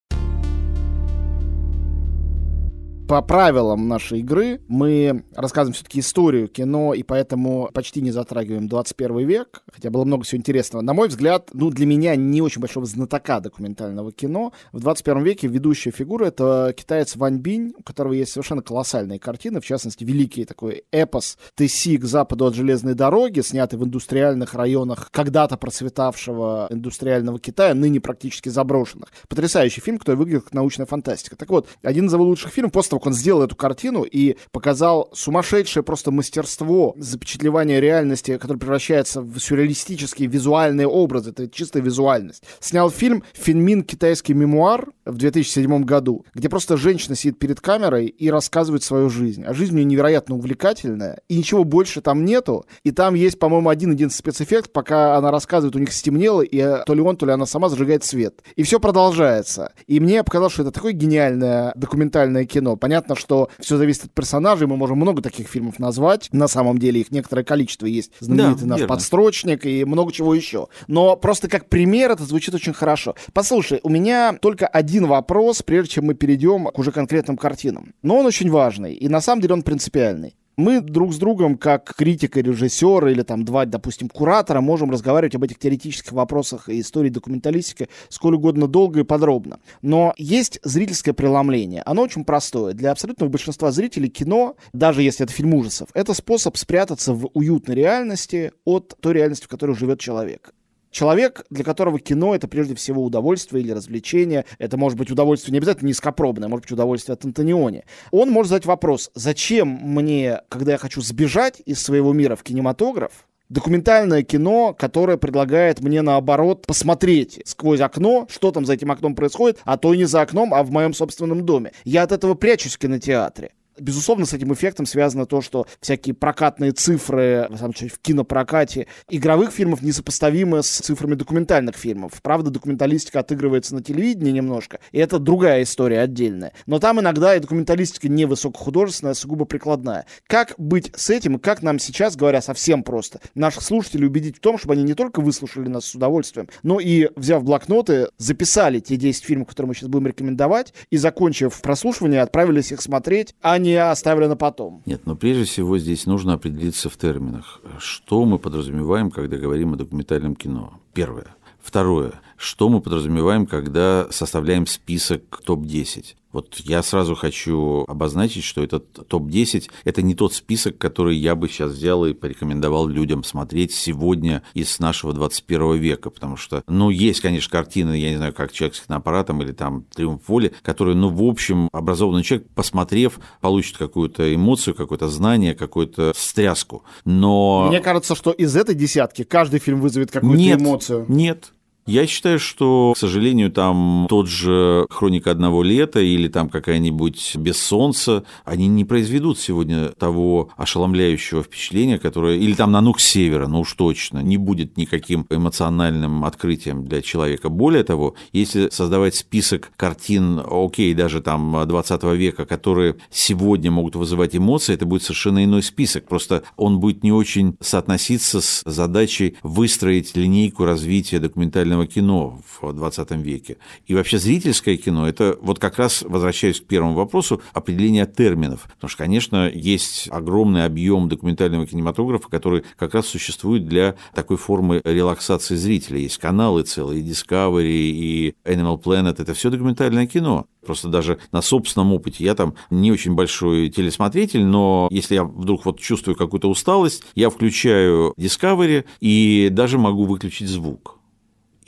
По 3.10 3.22
правилам 3.22 3.88
нашей 3.88 4.20
игры 4.20 4.60
мы 4.68 5.24
рассказываем 5.34 5.74
все-таки 5.74 5.98
историю 5.98 6.46
кино, 6.46 6.94
и 6.94 7.02
поэтому 7.02 7.68
почти 7.74 8.02
не 8.02 8.12
затрагиваем 8.12 8.68
21 8.68 9.26
век, 9.26 9.64
хотя 9.72 9.90
было 9.90 10.04
много 10.04 10.22
всего 10.22 10.38
интересного. 10.38 10.80
На 10.80 10.94
мой 10.94 11.08
взгляд, 11.08 11.50
ну, 11.52 11.70
для 11.70 11.86
меня 11.86 12.14
не 12.14 12.40
очень 12.40 12.60
большого 12.60 12.86
знатока 12.86 13.40
документального 13.40 14.12
кино. 14.12 14.52
В 14.70 14.78
21 14.78 15.24
веке 15.24 15.48
ведущая 15.48 15.90
фигура— 15.90 16.26
это 16.26 16.72
китаец 16.76 17.16
Вань 17.16 17.38
Бинь, 17.38 17.74
у 17.76 17.82
которого 17.82 18.12
есть 18.12 18.30
совершенно 18.30 18.62
колоссальные 18.62 19.18
картины, 19.18 19.60
в 19.60 19.66
частности, 19.66 20.04
великий 20.04 20.44
такой 20.44 20.84
эпос 20.92 21.36
«Тэси 21.56 21.98
к 21.98 22.04
западу 22.04 22.46
от 22.46 22.54
железной 22.54 22.94
дороги», 22.94 23.40
снятый 23.40 23.76
в 23.76 23.84
индустриальных 23.84 24.54
районах 24.54 25.08
когда-то 25.10 25.56
процветавшего 25.56 26.68
индустриального 26.70 27.40
Китая, 27.40 27.74
ныне 27.74 27.98
практически 27.98 28.50
заброшенных. 28.50 29.08
Потрясающий 29.28 29.80
фильм, 29.80 29.98
который 29.98 30.14
выглядит 30.14 30.44
как 30.44 30.52
научная 30.52 30.86
фантастика. 30.86 31.34
Так 31.34 31.50
вот, 31.50 31.66
один 31.82 32.06
из 32.06 32.12
его 32.12 32.22
лучших 32.22 32.52
фильмов, 32.52 32.70
после 32.70 32.90
того, 32.90 32.99
как 33.00 33.06
он 33.06 33.12
сделал 33.14 33.42
эту 33.42 33.56
картину 33.56 34.02
и 34.02 34.36
показал 34.52 35.08
сумасшедшее 35.14 35.82
просто 35.82 36.10
мастерство 36.10 36.94
запечатлевания 36.98 37.80
реальности, 37.80 38.36
которое 38.36 38.58
превращается 38.58 39.22
в 39.22 39.38
сюрреалистические 39.38 40.28
визуальные 40.28 40.86
образы, 40.86 41.30
это 41.30 41.48
чистая 41.48 41.82
визуальность. 41.82 42.44
Снял 42.60 42.90
фильм 42.90 43.24
«Финмин. 43.32 43.82
Китайский 43.82 44.34
мемуар» 44.34 44.88
в 45.06 45.16
2007 45.16 45.84
году, 45.84 46.26
где 46.34 46.48
просто 46.48 46.76
женщина 46.76 47.16
сидит 47.16 47.38
перед 47.38 47.60
камерой 47.60 48.06
и 48.06 48.30
рассказывает 48.30 48.82
свою 48.82 49.08
жизнь. 49.08 49.44
А 49.44 49.54
жизнь 49.54 49.72
у 49.72 49.76
нее 49.76 49.84
невероятно 49.84 50.36
увлекательная, 50.36 51.20
и 51.28 51.38
ничего 51.38 51.64
больше 51.64 52.02
там 52.02 52.24
нету. 52.24 52.66
И 52.84 52.90
там 52.90 53.14
есть, 53.14 53.38
по-моему, 53.38 53.70
один-един 53.70 54.10
спецэффект, 54.10 54.72
пока 54.72 55.16
она 55.16 55.30
рассказывает, 55.30 55.76
у 55.76 55.78
них 55.78 55.92
стемнело, 55.92 56.42
и 56.42 56.58
э, 56.58 56.82
то 56.84 56.94
ли 56.94 57.00
он, 57.00 57.16
то 57.16 57.24
ли 57.24 57.32
она 57.32 57.46
сама 57.46 57.70
зажигает 57.70 58.04
свет. 58.04 58.42
И 58.56 58.62
все 58.62 58.78
продолжается. 58.78 59.72
И 59.86 60.00
мне 60.00 60.22
показалось, 60.22 60.52
что 60.52 60.62
это 60.62 60.72
такое 60.72 60.92
гениальное 60.92 61.72
документальное 61.74 62.44
кино. 62.44 62.76
Понятно, 62.90 63.14
что 63.14 63.48
все 63.60 63.76
зависит 63.76 64.06
от 64.06 64.10
персонажей, 64.10 64.66
мы 64.66 64.76
можем 64.76 64.96
много 64.96 65.22
таких 65.22 65.46
фильмов 65.46 65.78
назвать. 65.78 66.28
На 66.32 66.48
самом 66.48 66.78
деле 66.78 67.00
их 67.00 67.12
некоторое 67.12 67.44
количество 67.44 67.86
есть. 67.86 68.10
Знаменитый 68.18 68.62
Да, 68.62 68.66
наш 68.70 68.80
верно. 68.80 68.94
подстрочник 68.96 69.64
и 69.64 69.84
много 69.84 70.10
чего 70.10 70.34
еще. 70.34 70.66
Но 70.88 71.14
просто 71.14 71.46
как 71.48 71.68
пример 71.68 72.10
это 72.10 72.24
звучит 72.24 72.52
очень 72.52 72.72
хорошо. 72.72 73.14
Послушай, 73.32 73.78
у 73.84 73.90
меня 73.90 74.32
только 74.32 74.66
один 74.66 75.06
вопрос, 75.06 75.62
прежде 75.62 75.92
чем 75.92 76.06
мы 76.06 76.14
перейдем 76.14 76.64
к 76.64 76.76
уже 76.80 76.90
конкретным 76.90 77.36
картинам. 77.36 77.94
Но 78.02 78.18
он 78.18 78.26
очень 78.26 78.50
важный, 78.50 78.92
и 78.94 79.08
на 79.08 79.20
самом 79.20 79.40
деле 79.40 79.54
он 79.54 79.62
принципиальный. 79.62 80.34
Мы 80.60 80.82
друг 80.82 81.14
с 81.14 81.16
другом, 81.16 81.56
как 81.56 81.94
критик 81.96 82.36
и 82.36 82.42
режиссер, 82.42 83.06
или 83.06 83.22
там 83.22 83.46
два, 83.46 83.64
допустим, 83.64 84.10
куратора, 84.10 84.60
можем 84.60 84.90
разговаривать 84.90 85.34
об 85.34 85.42
этих 85.42 85.58
теоретических 85.58 86.12
вопросах 86.12 86.68
и 86.68 86.82
истории 86.82 87.08
документалистики 87.08 87.88
сколь 88.10 88.34
угодно 88.34 88.68
долго 88.68 89.00
и 89.00 89.04
подробно. 89.04 89.60
Но 89.80 90.12
есть 90.18 90.60
зрительское 90.62 91.14
преломление. 91.14 91.82
Оно 91.86 92.02
очень 92.02 92.26
простое. 92.26 92.74
Для 92.74 92.90
абсолютного 92.90 93.30
большинства 93.30 93.70
зрителей 93.70 94.10
кино, 94.10 94.54
даже 94.74 95.02
если 95.02 95.24
это 95.24 95.32
фильм 95.32 95.54
ужасов, 95.54 95.88
это 95.94 96.12
способ 96.12 96.58
спрятаться 96.58 97.14
в 97.14 97.30
уютной 97.32 97.76
реальности 97.76 98.52
от 98.66 98.94
той 99.00 99.14
реальности, 99.14 99.46
в 99.46 99.48
которой 99.48 99.74
живет 99.74 99.98
человек. 99.98 100.52
Человек, 100.90 101.44
для 101.50 101.64
которого 101.64 101.98
кино 101.98 102.34
это 102.34 102.48
прежде 102.48 102.74
всего 102.74 103.04
удовольствие 103.04 103.62
или 103.62 103.72
развлечение, 103.72 104.44
это 104.58 104.76
может 104.76 104.98
быть 104.98 105.10
удовольствие 105.10 105.52
не 105.52 105.58
обязательно 105.58 105.88
низкопробное, 105.88 106.48
может 106.48 106.64
быть 106.64 106.72
удовольствие 106.72 107.14
от 107.14 107.24
Антониони. 107.24 107.84
Он 108.10 108.30
может 108.30 108.50
задать 108.50 108.66
вопрос, 108.66 109.10
зачем 109.14 109.68
мне, 109.68 110.40
когда 110.48 110.72
я 110.72 110.78
хочу 110.78 111.00
сбежать 111.00 111.62
из 111.64 111.80
своего 111.80 112.12
мира 112.12 112.34
в 112.34 112.42
кинематограф, 112.42 113.26
документальное 113.48 114.22
кино, 114.22 114.74
которое 114.76 115.16
предлагает 115.16 115.80
мне, 115.80 116.02
наоборот, 116.02 116.66
посмотреть 116.66 117.40
сквозь 117.44 117.80
окно, 117.80 118.26
что 118.30 118.50
там 118.50 118.64
за 118.64 118.74
этим 118.74 118.90
окном 118.90 119.14
происходит, 119.14 119.58
а 119.64 119.76
то 119.76 119.92
и 119.92 119.98
не 119.98 120.06
за 120.06 120.22
окном, 120.22 120.54
а 120.54 120.62
в 120.62 120.70
моем 120.70 120.94
собственном 120.94 121.44
доме. 121.44 121.72
Я 121.84 122.02
от 122.02 122.12
этого 122.12 122.34
прячусь 122.34 122.76
в 122.76 122.78
кинотеатре. 122.78 123.52
Безусловно, 123.80 124.26
с 124.26 124.32
этим 124.32 124.52
эффектом 124.52 124.86
связано 124.86 125.26
то, 125.26 125.40
что 125.40 125.66
всякие 125.80 126.14
прокатные 126.14 126.72
цифры, 126.72 127.46
на 127.48 127.56
самом 127.56 127.72
в 127.72 127.98
кинопрокате 127.98 128.86
игровых 129.08 129.52
фильмов 129.52 129.82
несопоставимы 129.82 130.62
с 130.62 130.68
цифрами 130.68 131.14
документальных 131.14 131.76
фильмов. 131.76 132.20
Правда, 132.22 132.50
документалистика 132.50 133.20
отыгрывается 133.20 133.74
на 133.74 133.82
телевидении 133.82 134.32
немножко, 134.32 134.80
и 134.92 134.98
это 134.98 135.18
другая 135.18 135.62
история 135.62 136.00
отдельная. 136.00 136.52
Но 136.66 136.78
там 136.78 137.00
иногда 137.00 137.34
и 137.34 137.40
документалистика 137.40 138.08
не 138.08 138.26
высокохудожественная, 138.26 139.12
а 139.12 139.14
сугубо 139.14 139.44
прикладная. 139.44 140.06
Как 140.26 140.54
быть 140.58 140.92
с 140.94 141.10
этим, 141.10 141.36
и 141.36 141.40
как 141.40 141.62
нам 141.62 141.78
сейчас, 141.78 142.16
говоря 142.16 142.42
совсем 142.42 142.82
просто, 142.82 143.20
наших 143.34 143.62
слушателей 143.62 144.06
убедить 144.06 144.36
в 144.36 144.40
том, 144.40 144.58
чтобы 144.58 144.74
они 144.74 144.82
не 144.82 144.94
только 144.94 145.20
выслушали 145.20 145.68
нас 145.68 145.86
с 145.86 145.94
удовольствием, 145.94 146.48
но 146.62 146.80
и, 146.80 147.08
взяв 147.16 147.44
блокноты, 147.44 148.08
записали 148.18 148.80
те 148.80 148.96
10 148.96 149.24
фильмов, 149.24 149.48
которые 149.48 149.68
мы 149.68 149.74
сейчас 149.74 149.88
будем 149.88 150.08
рекомендовать, 150.08 150.74
и, 150.90 150.96
закончив 150.96 151.60
прослушивание, 151.60 152.20
отправились 152.20 152.72
их 152.72 152.82
смотреть, 152.82 153.34
а 153.40 153.58
не 153.58 153.69
оставили 153.76 154.26
на 154.26 154.36
потом. 154.36 154.82
Нет, 154.86 155.06
но 155.06 155.16
прежде 155.16 155.44
всего 155.44 155.78
здесь 155.78 156.06
нужно 156.06 156.34
определиться 156.34 156.88
в 156.88 156.96
терминах. 156.96 157.60
Что 157.78 158.24
мы 158.24 158.38
подразумеваем, 158.38 159.10
когда 159.10 159.36
говорим 159.36 159.74
о 159.74 159.76
документальном 159.76 160.34
кино? 160.34 160.80
Первое. 160.92 161.28
Второе. 161.62 162.20
Что 162.40 162.70
мы 162.70 162.80
подразумеваем, 162.80 163.44
когда 163.44 164.06
составляем 164.08 164.66
список 164.66 165.42
топ-10? 165.44 166.14
Вот 166.32 166.56
я 166.60 166.82
сразу 166.82 167.14
хочу 167.14 167.84
обозначить, 167.86 168.44
что 168.44 168.64
этот 168.64 169.06
топ-10– 169.08 169.68
это 169.84 170.00
не 170.00 170.14
тот 170.14 170.32
список, 170.32 170.78
который 170.78 171.18
я 171.18 171.34
бы 171.34 171.50
сейчас 171.50 171.72
взял 171.72 172.06
и 172.06 172.14
порекомендовал 172.14 172.88
людям 172.88 173.24
смотреть 173.24 173.74
сегодня 173.74 174.42
из 174.54 174.78
нашего 174.78 175.12
21 175.12 175.74
века, 175.74 176.08
потому 176.08 176.38
что, 176.38 176.64
ну, 176.66 176.88
есть, 176.88 177.20
конечно, 177.20 177.50
картины, 177.50 177.98
я 177.98 178.08
не 178.08 178.16
знаю, 178.16 178.32
как 178.32 178.52
«Человек 178.52 178.74
с 178.74 178.80
киноаппаратом» 178.80 179.42
или 179.42 179.52
там 179.52 179.84
«Триумф 179.94 180.26
воли», 180.26 180.54
которые, 180.62 180.96
ну, 180.96 181.10
в 181.10 181.22
общем, 181.22 181.68
образованный 181.72 182.22
человек, 182.22 182.48
посмотрев, 182.54 183.20
получит 183.42 183.76
какую-то 183.76 184.34
эмоцию, 184.34 184.74
какое-то 184.74 185.08
знание, 185.08 185.54
какую-то 185.54 186.14
встряску. 186.14 186.84
Но... 187.04 187.66
Мне 187.68 187.80
кажется, 187.80 188.14
что 188.14 188.30
из 188.30 188.56
этой 188.56 188.74
десятки 188.74 189.24
каждый 189.24 189.60
фильм 189.60 189.82
вызовет 189.82 190.10
какую-то 190.10 190.38
нет, 190.38 190.58
эмоцию. 190.58 191.04
Нет. 191.06 191.52
Я 191.90 192.06
считаю, 192.06 192.38
что, 192.38 192.92
к 192.94 192.98
сожалению, 192.98 193.50
там 193.50 194.06
тот 194.08 194.28
же 194.28 194.86
«Хроника 194.90 195.32
одного 195.32 195.64
лета» 195.64 195.98
или 195.98 196.28
там 196.28 196.48
какая-нибудь 196.48 197.34
«Без 197.34 197.60
солнца», 197.60 198.22
они 198.44 198.68
не 198.68 198.84
произведут 198.84 199.40
сегодня 199.40 199.88
того 199.98 200.50
ошеломляющего 200.56 201.42
впечатления, 201.42 201.98
которое... 201.98 202.36
Или 202.36 202.54
там 202.54 202.70
«Нанук 202.70 203.00
севера», 203.00 203.48
ну 203.48 203.62
уж 203.62 203.72
точно, 203.72 204.20
не 204.20 204.36
будет 204.36 204.76
никаким 204.76 205.26
эмоциональным 205.30 206.24
открытием 206.24 206.84
для 206.84 207.02
человека. 207.02 207.48
Более 207.48 207.82
того, 207.82 208.14
если 208.32 208.68
создавать 208.68 209.16
список 209.16 209.72
картин, 209.76 210.40
окей, 210.48 210.94
даже 210.94 211.20
там 211.20 211.60
20 211.66 212.04
века, 212.14 212.46
которые 212.46 212.98
сегодня 213.10 213.72
могут 213.72 213.96
вызывать 213.96 214.36
эмоции, 214.36 214.74
это 214.74 214.86
будет 214.86 215.02
совершенно 215.02 215.42
иной 215.42 215.64
список. 215.64 216.06
Просто 216.06 216.44
он 216.56 216.78
будет 216.78 217.02
не 217.02 217.10
очень 217.10 217.56
соотноситься 217.58 218.40
с 218.40 218.62
задачей 218.64 219.38
выстроить 219.42 220.16
линейку 220.16 220.64
развития 220.64 221.18
документального 221.18 221.79
документального 221.80 221.86
кино 221.86 222.40
в 222.60 222.72
20 222.72 223.10
веке. 223.24 223.56
И 223.86 223.94
вообще 223.94 224.18
зрительское 224.18 224.76
кино– 224.76 225.08
это 225.08 225.38
вот 225.40 225.58
как 225.58 225.78
раз, 225.78 226.02
возвращаясь 226.02 226.60
к 226.60 226.64
первому 226.64 226.94
вопросу, 226.94 227.40
определение 227.52 228.06
терминов. 228.06 228.68
Потому 228.74 228.88
что, 228.88 228.98
конечно, 228.98 229.50
есть 229.52 230.08
огромный 230.10 230.64
объем 230.64 231.08
документального 231.08 231.66
кинематографа, 231.66 232.28
который 232.28 232.64
как 232.76 232.94
раз 232.94 233.06
существует 233.06 233.66
для 233.66 233.94
такой 234.14 234.36
формы 234.36 234.80
релаксации 234.84 235.56
зрителя. 235.56 235.98
Есть 235.98 236.18
каналы 236.18 236.62
целые, 236.62 237.00
и 237.00 237.04
Discovery, 237.04 237.64
и 237.66 238.34
Animal 238.44 238.82
Planet– 238.82 239.16
это 239.18 239.34
все 239.34 239.50
документальное 239.50 240.06
кино. 240.06 240.46
Просто 240.64 240.88
даже 240.88 241.18
на 241.32 241.42
собственном 241.42 241.92
опыте 241.92 242.24
я 242.24 242.34
там 242.34 242.54
не 242.70 242.92
очень 242.92 243.14
большой 243.14 243.70
телесмотритель, 243.70 244.44
но 244.44 244.88
если 244.90 245.14
я 245.14 245.24
вдруг 245.24 245.64
вот 245.64 245.80
чувствую 245.80 246.16
какую-то 246.16 246.50
усталость, 246.50 247.02
я 247.14 247.30
включаю 247.30 248.12
Discovery 248.18 248.84
и 249.00 249.48
даже 249.50 249.78
могу 249.78 250.04
выключить 250.04 250.48
звук. 250.48 250.99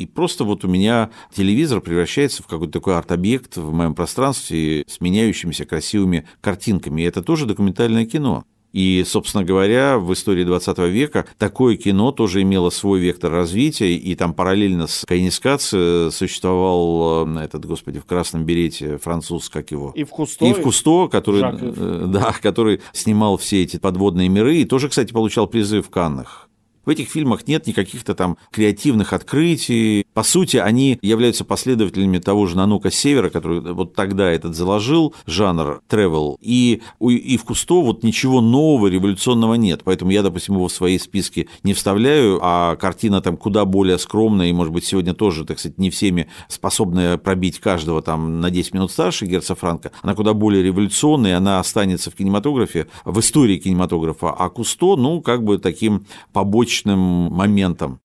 И 0.02 0.06
просто 0.06 0.44
вот 0.44 0.64
у 0.64 0.68
меня 0.68 1.10
телевизор 1.32 1.80
превращается 1.80 2.42
в 2.42 2.46
какой-то 2.46 2.72
такой 2.72 2.96
арт-объект 2.96 3.56
в 3.56 3.72
моем 3.72 3.94
пространстве 3.94 4.84
с 4.88 5.00
меняющимися 5.00 5.64
красивыми 5.64 6.26
картинками. 6.40 7.02
И 7.02 7.04
это 7.04 7.22
тоже 7.22 7.46
документальное 7.46 8.04
кино. 8.04 8.44
И, 8.72 9.04
собственно 9.06 9.44
говоря, 9.44 9.98
в 9.98 10.12
истории 10.14 10.44
20 10.44 10.78
века 10.78 11.26
такое 11.38 11.76
кино 11.76 12.10
тоже 12.10 12.42
имело 12.42 12.70
свой 12.70 13.00
вектор 13.00 13.30
развития, 13.30 13.94
и 13.94 14.14
там 14.14 14.32
параллельно 14.32 14.86
с 14.86 15.04
Кайнискацией 15.06 16.10
существовал 16.10 17.28
э, 17.36 17.44
этот, 17.44 17.66
господи, 17.66 18.00
в 18.00 18.06
красном 18.06 18.44
берете 18.44 18.96
француз, 18.96 19.50
как 19.50 19.70
его? 19.70 19.92
И 19.94 20.04
в 20.04 20.08
Кусто. 20.08 20.46
И 20.46 20.54
в 20.54 20.62
Кусто, 20.62 21.08
который, 21.08 21.42
э, 21.44 22.04
да, 22.08 22.34
который 22.40 22.80
снимал 22.92 23.36
все 23.36 23.62
эти 23.62 23.76
подводные 23.76 24.30
миры, 24.30 24.56
и 24.56 24.64
тоже, 24.64 24.88
кстати, 24.88 25.12
получал 25.12 25.46
призы 25.46 25.82
в 25.82 25.90
Каннах. 25.90 26.48
В 26.84 26.90
этих 26.90 27.08
фильмах 27.08 27.46
нет 27.46 27.68
никаких-то 27.68 28.14
там 28.14 28.36
креативных 28.50 29.12
открытий. 29.12 30.04
По 30.14 30.24
сути, 30.24 30.56
они 30.56 30.98
являются 31.00 31.44
последователями 31.44 32.18
того 32.18 32.46
же 32.46 32.56
Нанука 32.56 32.90
Севера, 32.90 33.30
который 33.30 33.60
вот 33.60 33.94
тогда 33.94 34.28
этот 34.28 34.56
заложил, 34.56 35.14
жанр 35.26 35.80
travel. 35.88 36.38
И, 36.40 36.82
и 37.00 37.36
в 37.36 37.44
Кусто 37.44 37.80
вот 37.80 38.02
ничего 38.02 38.40
нового, 38.40 38.88
революционного 38.88 39.54
нет. 39.54 39.82
Поэтому 39.84 40.10
я, 40.10 40.22
допустим, 40.22 40.56
его 40.56 40.66
в 40.66 40.72
свои 40.72 40.98
списки 40.98 41.48
не 41.62 41.72
вставляю, 41.72 42.40
а 42.42 42.74
картина 42.74 43.20
там 43.20 43.36
куда 43.36 43.64
более 43.64 43.98
скромная, 43.98 44.48
и, 44.48 44.52
может 44.52 44.72
быть, 44.72 44.84
сегодня 44.84 45.14
тоже, 45.14 45.44
так 45.44 45.60
сказать, 45.60 45.78
не 45.78 45.90
всеми 45.90 46.28
способная 46.48 47.16
пробить 47.16 47.60
каждого 47.60 48.02
там 48.02 48.40
на 48.40 48.50
10 48.50 48.74
минут 48.74 48.90
старше 48.90 49.26
Герца 49.26 49.54
Франка. 49.54 49.92
Она 50.02 50.14
куда 50.14 50.34
более 50.34 50.64
революционная, 50.64 51.36
она 51.36 51.60
останется 51.60 52.10
в 52.10 52.16
кинематографе, 52.16 52.88
в 53.04 53.20
истории 53.20 53.58
кинематографа. 53.58 54.30
А 54.30 54.48
Кусто, 54.48 54.96
ну, 54.96 55.20
как 55.20 55.44
бы 55.44 55.58
таким 55.58 56.06
побочным 56.32 56.71
точным 56.72 57.28
моментом. 57.30 58.00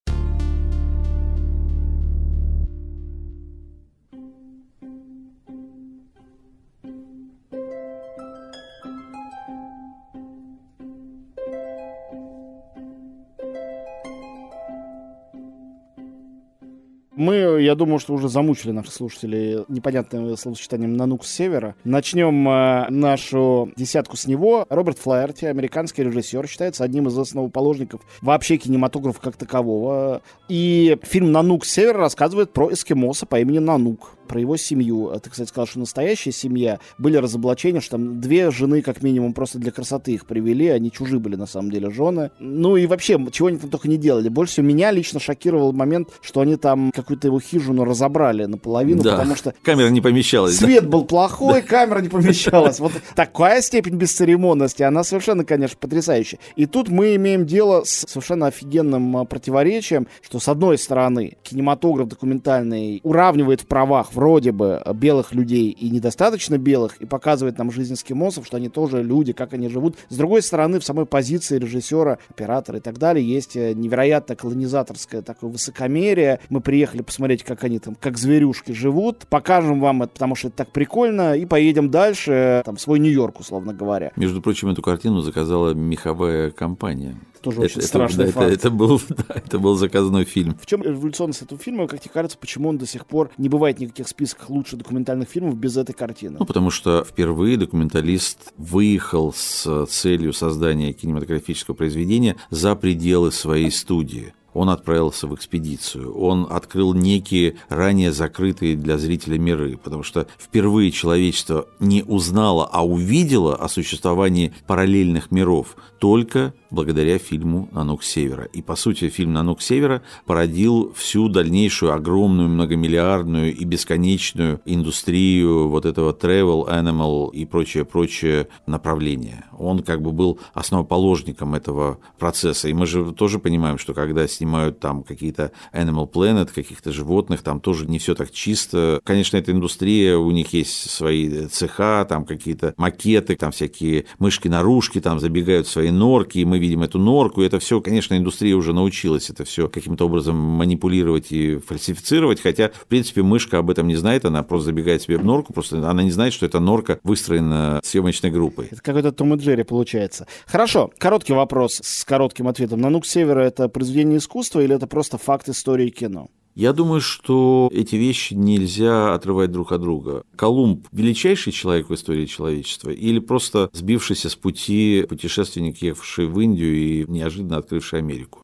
Мы, 17.17 17.63
я 17.63 17.73
думаю, 17.73 17.97
что 17.97 18.13
уже 18.13 18.29
замучили 18.29 18.71
наших 18.71 18.93
слушателей 18.93 19.65
непонятным 19.69 20.37
словосочетанием 20.37 20.93
«нанук 20.95 21.25
с 21.25 21.33
севера». 21.33 21.75
Начнем 21.83 22.47
э, 22.47 22.91
нашу 22.91 23.71
десятку 23.75 24.15
с 24.15 24.27
него. 24.27 24.67
Роберт 24.69 24.99
Флаерти, 24.99 25.45
американский 25.45 26.03
режиссер, 26.03 26.47
считается 26.47 26.83
одним 26.83 27.07
из 27.07 27.17
основоположников 27.17 28.01
вообще 28.21 28.57
кинематографа 28.57 29.19
как 29.19 29.35
такового. 29.35 30.21
И 30.47 30.95
фильм 31.01 31.31
«Нанук 31.31 31.65
с 31.65 31.71
севера» 31.71 31.97
рассказывает 31.97 32.53
про 32.53 32.71
эскимоса 32.71 33.25
по 33.25 33.39
имени 33.39 33.57
Нанук 33.57 34.17
про 34.27 34.39
его 34.39 34.57
семью. 34.57 35.09
А 35.09 35.19
ты, 35.19 35.29
кстати, 35.29 35.49
сказал, 35.49 35.65
что 35.65 35.79
настоящая 35.79 36.31
семья. 36.31 36.79
Были 36.97 37.17
разоблачения, 37.17 37.79
что 37.79 37.91
там 37.91 38.21
две 38.21 38.51
жены, 38.51 38.81
как 38.81 39.01
минимум, 39.01 39.33
просто 39.33 39.57
для 39.57 39.71
красоты 39.71 40.11
их 40.11 40.27
привели. 40.27 40.67
Они 40.67 40.91
чужие 40.91 41.19
были, 41.19 41.35
на 41.35 41.47
самом 41.47 41.71
деле, 41.71 41.89
жены. 41.89 42.31
Ну 42.39 42.75
и 42.75 42.85
вообще, 42.85 43.17
чего 43.31 43.47
они 43.47 43.57
там 43.57 43.69
только 43.69 43.87
не 43.87 43.97
делали. 43.97 44.29
Больше 44.29 44.53
всего 44.53 44.67
меня 44.67 44.91
лично 44.91 45.19
шокировал 45.19 45.73
момент, 45.73 46.09
что 46.21 46.41
они 46.41 46.57
там 46.57 46.91
какую-то 47.07 47.27
его 47.27 47.39
хижину 47.39 47.85
разобрали 47.85 48.43
наполовину, 48.43 49.01
да. 49.01 49.11
потому 49.11 49.37
что... 49.37 49.53
Камера 49.63 49.87
не 49.87 50.01
помещалась. 50.01 50.57
Свет 50.57 50.83
да? 50.83 50.89
был 50.89 51.05
плохой, 51.05 51.61
камера 51.61 51.99
не 51.99 52.09
помещалась. 52.09 52.79
Вот 52.87 52.91
такая 53.15 53.61
степень 53.61 53.95
бесцеремонности, 53.95 54.83
она 54.83 55.03
совершенно, 55.03 55.45
конечно, 55.45 55.77
потрясающая. 55.79 56.39
И 56.55 56.65
тут 56.65 56.89
мы 56.89 57.15
имеем 57.15 57.45
дело 57.45 57.83
с 57.85 58.05
совершенно 58.07 58.47
офигенным 58.47 59.17
а, 59.17 59.25
противоречием, 59.25 60.07
что 60.21 60.39
с 60.39 60.47
одной 60.47 60.77
стороны 60.77 61.37
кинематограф 61.43 62.07
документальный 62.07 62.99
уравнивает 63.03 63.61
в 63.61 63.67
правах 63.67 64.13
вроде 64.13 64.51
бы 64.51 64.81
белых 64.95 65.33
людей 65.33 65.69
и 65.69 65.89
недостаточно 65.89 66.57
белых, 66.57 66.97
и 66.97 67.05
показывает 67.05 67.57
нам 67.57 67.71
жизнь 67.71 67.93
эскимосов, 67.93 68.45
что 68.45 68.57
они 68.57 68.69
тоже 68.69 69.01
люди, 69.01 69.31
как 69.31 69.53
они 69.53 69.69
живут. 69.69 69.95
С 70.09 70.17
другой 70.17 70.41
стороны, 70.41 70.79
в 70.79 70.83
самой 70.83 71.05
позиции 71.05 71.57
режиссера, 71.57 72.19
оператора 72.29 72.79
и 72.79 72.81
так 72.81 72.97
далее, 72.97 73.25
есть 73.25 73.55
э, 73.55 73.73
невероятно 73.73 74.35
колонизаторское 74.35 75.21
такое 75.21 75.49
высокомерие. 75.49 76.39
Мы 76.49 76.61
приехали 76.61 76.96
посмотреть, 77.03 77.43
как 77.43 77.63
они 77.63 77.79
там, 77.79 77.95
как 77.95 78.17
зверюшки 78.17 78.71
живут, 78.71 79.27
покажем 79.29 79.79
вам 79.79 80.03
это, 80.03 80.13
потому 80.13 80.35
что 80.35 80.47
это 80.49 80.57
так 80.57 80.71
прикольно, 80.71 81.35
и 81.35 81.45
поедем 81.45 81.89
дальше, 81.89 82.61
там, 82.65 82.75
в 82.75 82.81
свой 82.81 82.99
Нью-Йорк, 82.99 83.39
условно 83.39 83.73
говоря. 83.73 84.11
Между 84.15 84.41
прочим, 84.41 84.69
эту 84.69 84.81
картину 84.81 85.21
заказала 85.21 85.73
меховая 85.73 86.51
компания 86.51 87.17
тоже 87.47 87.57
это, 87.61 87.65
очень 87.65 87.81
страшный 87.81 88.25
это, 88.25 88.33
факт. 88.33 88.47
Это, 88.47 88.55
это, 88.55 88.69
был, 88.71 89.01
да, 89.09 89.25
это 89.29 89.59
был 89.59 89.75
заказной 89.75 90.25
фильм. 90.25 90.57
В 90.61 90.65
чем 90.65 90.83
революционность 90.83 91.41
этого 91.41 91.59
фильма, 91.59 91.87
как 91.87 91.99
тебе 92.01 92.11
кажется, 92.13 92.37
почему 92.37 92.69
он 92.69 92.77
до 92.77 92.85
сих 92.85 93.05
пор 93.05 93.31
не 93.37 93.49
бывает 93.49 93.77
в 93.77 93.81
никаких 93.81 94.07
списках 94.07 94.49
лучших 94.49 94.79
документальных 94.79 95.29
фильмов 95.29 95.57
без 95.57 95.77
этой 95.77 95.93
картины? 95.93 96.37
Ну, 96.39 96.45
потому 96.45 96.69
что 96.69 97.03
впервые 97.03 97.57
документалист 97.57 98.53
выехал 98.57 99.33
с 99.33 99.85
целью 99.87 100.33
создания 100.33 100.93
кинематографического 100.93 101.75
произведения 101.75 102.35
за 102.49 102.75
пределы 102.75 103.31
своей 103.31 103.71
студии 103.71 104.33
он 104.57 104.71
отправился 104.71 105.27
в 105.27 105.35
экспедицию. 105.35 106.17
Он 106.17 106.47
открыл 106.49 106.95
некие 106.95 107.57
ранее 107.69 108.11
закрытые 108.11 108.75
для 108.75 108.97
зрителя 108.97 109.37
миры, 109.37 109.77
потому 109.77 110.01
что 110.01 110.25
впервые 110.39 110.91
человечество 110.91 111.67
не 111.79 112.01
узнало, 112.01 112.67
а 112.71 112.83
увидело 112.83 113.55
о 113.55 113.69
существовании 113.69 114.55
параллельных 114.65 115.29
миров 115.29 115.75
только 115.99 116.53
благодаря 116.69 117.17
фильму 117.17 117.69
«Нанук 117.71 118.03
севера». 118.03 118.45
И, 118.45 118.61
по 118.61 118.75
сути, 118.75 119.09
фильм 119.09 119.33
«Нанук 119.33 119.61
севера» 119.61 120.01
породил 120.25 120.93
всю 120.95 121.29
дальнейшую 121.29 121.93
огромную 121.93 122.49
многомиллиардную 122.49 123.55
и 123.55 123.63
бесконечную 123.63 124.61
индустрию 124.65 125.69
вот 125.69 125.85
этого 125.85 126.13
travel, 126.13 126.67
animal 126.67 127.31
и 127.31 127.45
прочее-прочее 127.45 128.47
направление. 128.65 129.45
Он 129.57 129.79
как 129.79 130.01
бы 130.01 130.11
был 130.11 130.39
основоположником 130.53 131.55
этого 131.55 131.99
процесса. 132.19 132.67
И 132.67 132.73
мы 132.73 132.85
же 132.85 133.11
тоже 133.13 133.39
понимаем, 133.39 133.77
что 133.77 133.93
когда 133.93 134.27
снимают 134.47 134.79
там 134.79 135.03
какие-то 135.03 135.51
Animal 135.73 136.09
Planet, 136.09 136.49
каких-то 136.53 136.91
животных, 136.91 137.41
там 137.41 137.59
тоже 137.59 137.85
не 137.85 137.99
все 137.99 138.15
так 138.15 138.31
чисто. 138.31 139.01
Конечно, 139.03 139.35
эта 139.35 139.51
индустрия, 139.51 140.17
у 140.17 140.31
них 140.31 140.53
есть 140.53 140.89
свои 140.89 141.47
цеха, 141.47 142.05
там 142.07 142.25
какие-то 142.25 142.73
макеты, 142.77 143.35
там 143.35 143.51
всякие 143.51 144.05
мышки-наружки, 144.19 145.01
там 145.01 145.19
забегают 145.19 145.67
свои 145.67 145.91
норки, 145.91 146.39
и 146.39 146.45
мы 146.45 146.59
видим 146.59 146.83
эту 146.83 146.97
норку. 146.97 147.41
И 147.41 147.45
это 147.45 147.59
все, 147.59 147.81
конечно, 147.81 148.15
индустрия 148.15 148.55
уже 148.55 148.73
научилась 148.73 149.29
это 149.29 149.43
все 149.43 149.67
каким-то 149.67 150.05
образом 150.05 150.37
манипулировать 150.37 151.31
и 151.31 151.57
фальсифицировать, 151.57 152.41
хотя, 152.41 152.69
в 152.69 152.87
принципе, 152.87 153.23
мышка 153.23 153.57
об 153.57 153.69
этом 153.69 153.87
не 153.87 153.95
знает, 153.95 154.23
она 154.23 154.43
просто 154.43 154.67
забегает 154.67 155.01
себе 155.01 155.17
в 155.17 155.25
норку, 155.25 155.51
просто 155.51 155.77
она 155.89 156.03
не 156.03 156.11
знает, 156.11 156.33
что 156.33 156.45
эта 156.45 156.59
норка 156.61 156.99
выстроена 157.03 157.81
съемочной 157.83 158.31
группой. 158.31 158.67
Это 158.71 158.81
какой-то 158.81 159.11
Том 159.11 159.33
и 159.33 159.37
Джерри 159.37 159.63
получается. 159.63 160.25
Хорошо, 160.45 160.89
короткий 160.97 161.33
вопрос 161.33 161.81
с 161.83 162.05
коротким 162.05 162.47
ответом. 162.47 162.79
«Нанук 162.79 163.05
Севера»— 163.05 163.39
это 163.41 163.67
произведение 163.67 164.19
или 164.61 164.75
это 164.75 164.87
просто 164.87 165.17
факт 165.17 165.49
истории 165.49 165.89
кино? 165.89 166.29
Я 166.55 166.73
думаю, 166.73 167.01
что 167.01 167.69
эти 167.71 167.97
вещи 167.97 168.33
нельзя 168.33 169.13
отрывать 169.13 169.51
друг 169.51 169.71
от 169.71 169.81
друга. 169.81 170.23
Колумб– 170.35 170.87
величайший 170.91 171.53
человек 171.53 171.89
в 171.89 171.93
истории 171.93 172.25
человечества 172.25 172.89
или 172.89 173.19
просто 173.19 173.69
сбившийся 173.73 174.29
с 174.29 174.35
пути 174.35 175.05
путешественник, 175.07 175.83
ехавший 175.83 176.25
в 176.25 176.39
Индию 176.39 176.75
и 176.75 177.05
неожиданно 177.07 177.57
открывший 177.57 177.99
Америку? 177.99 178.41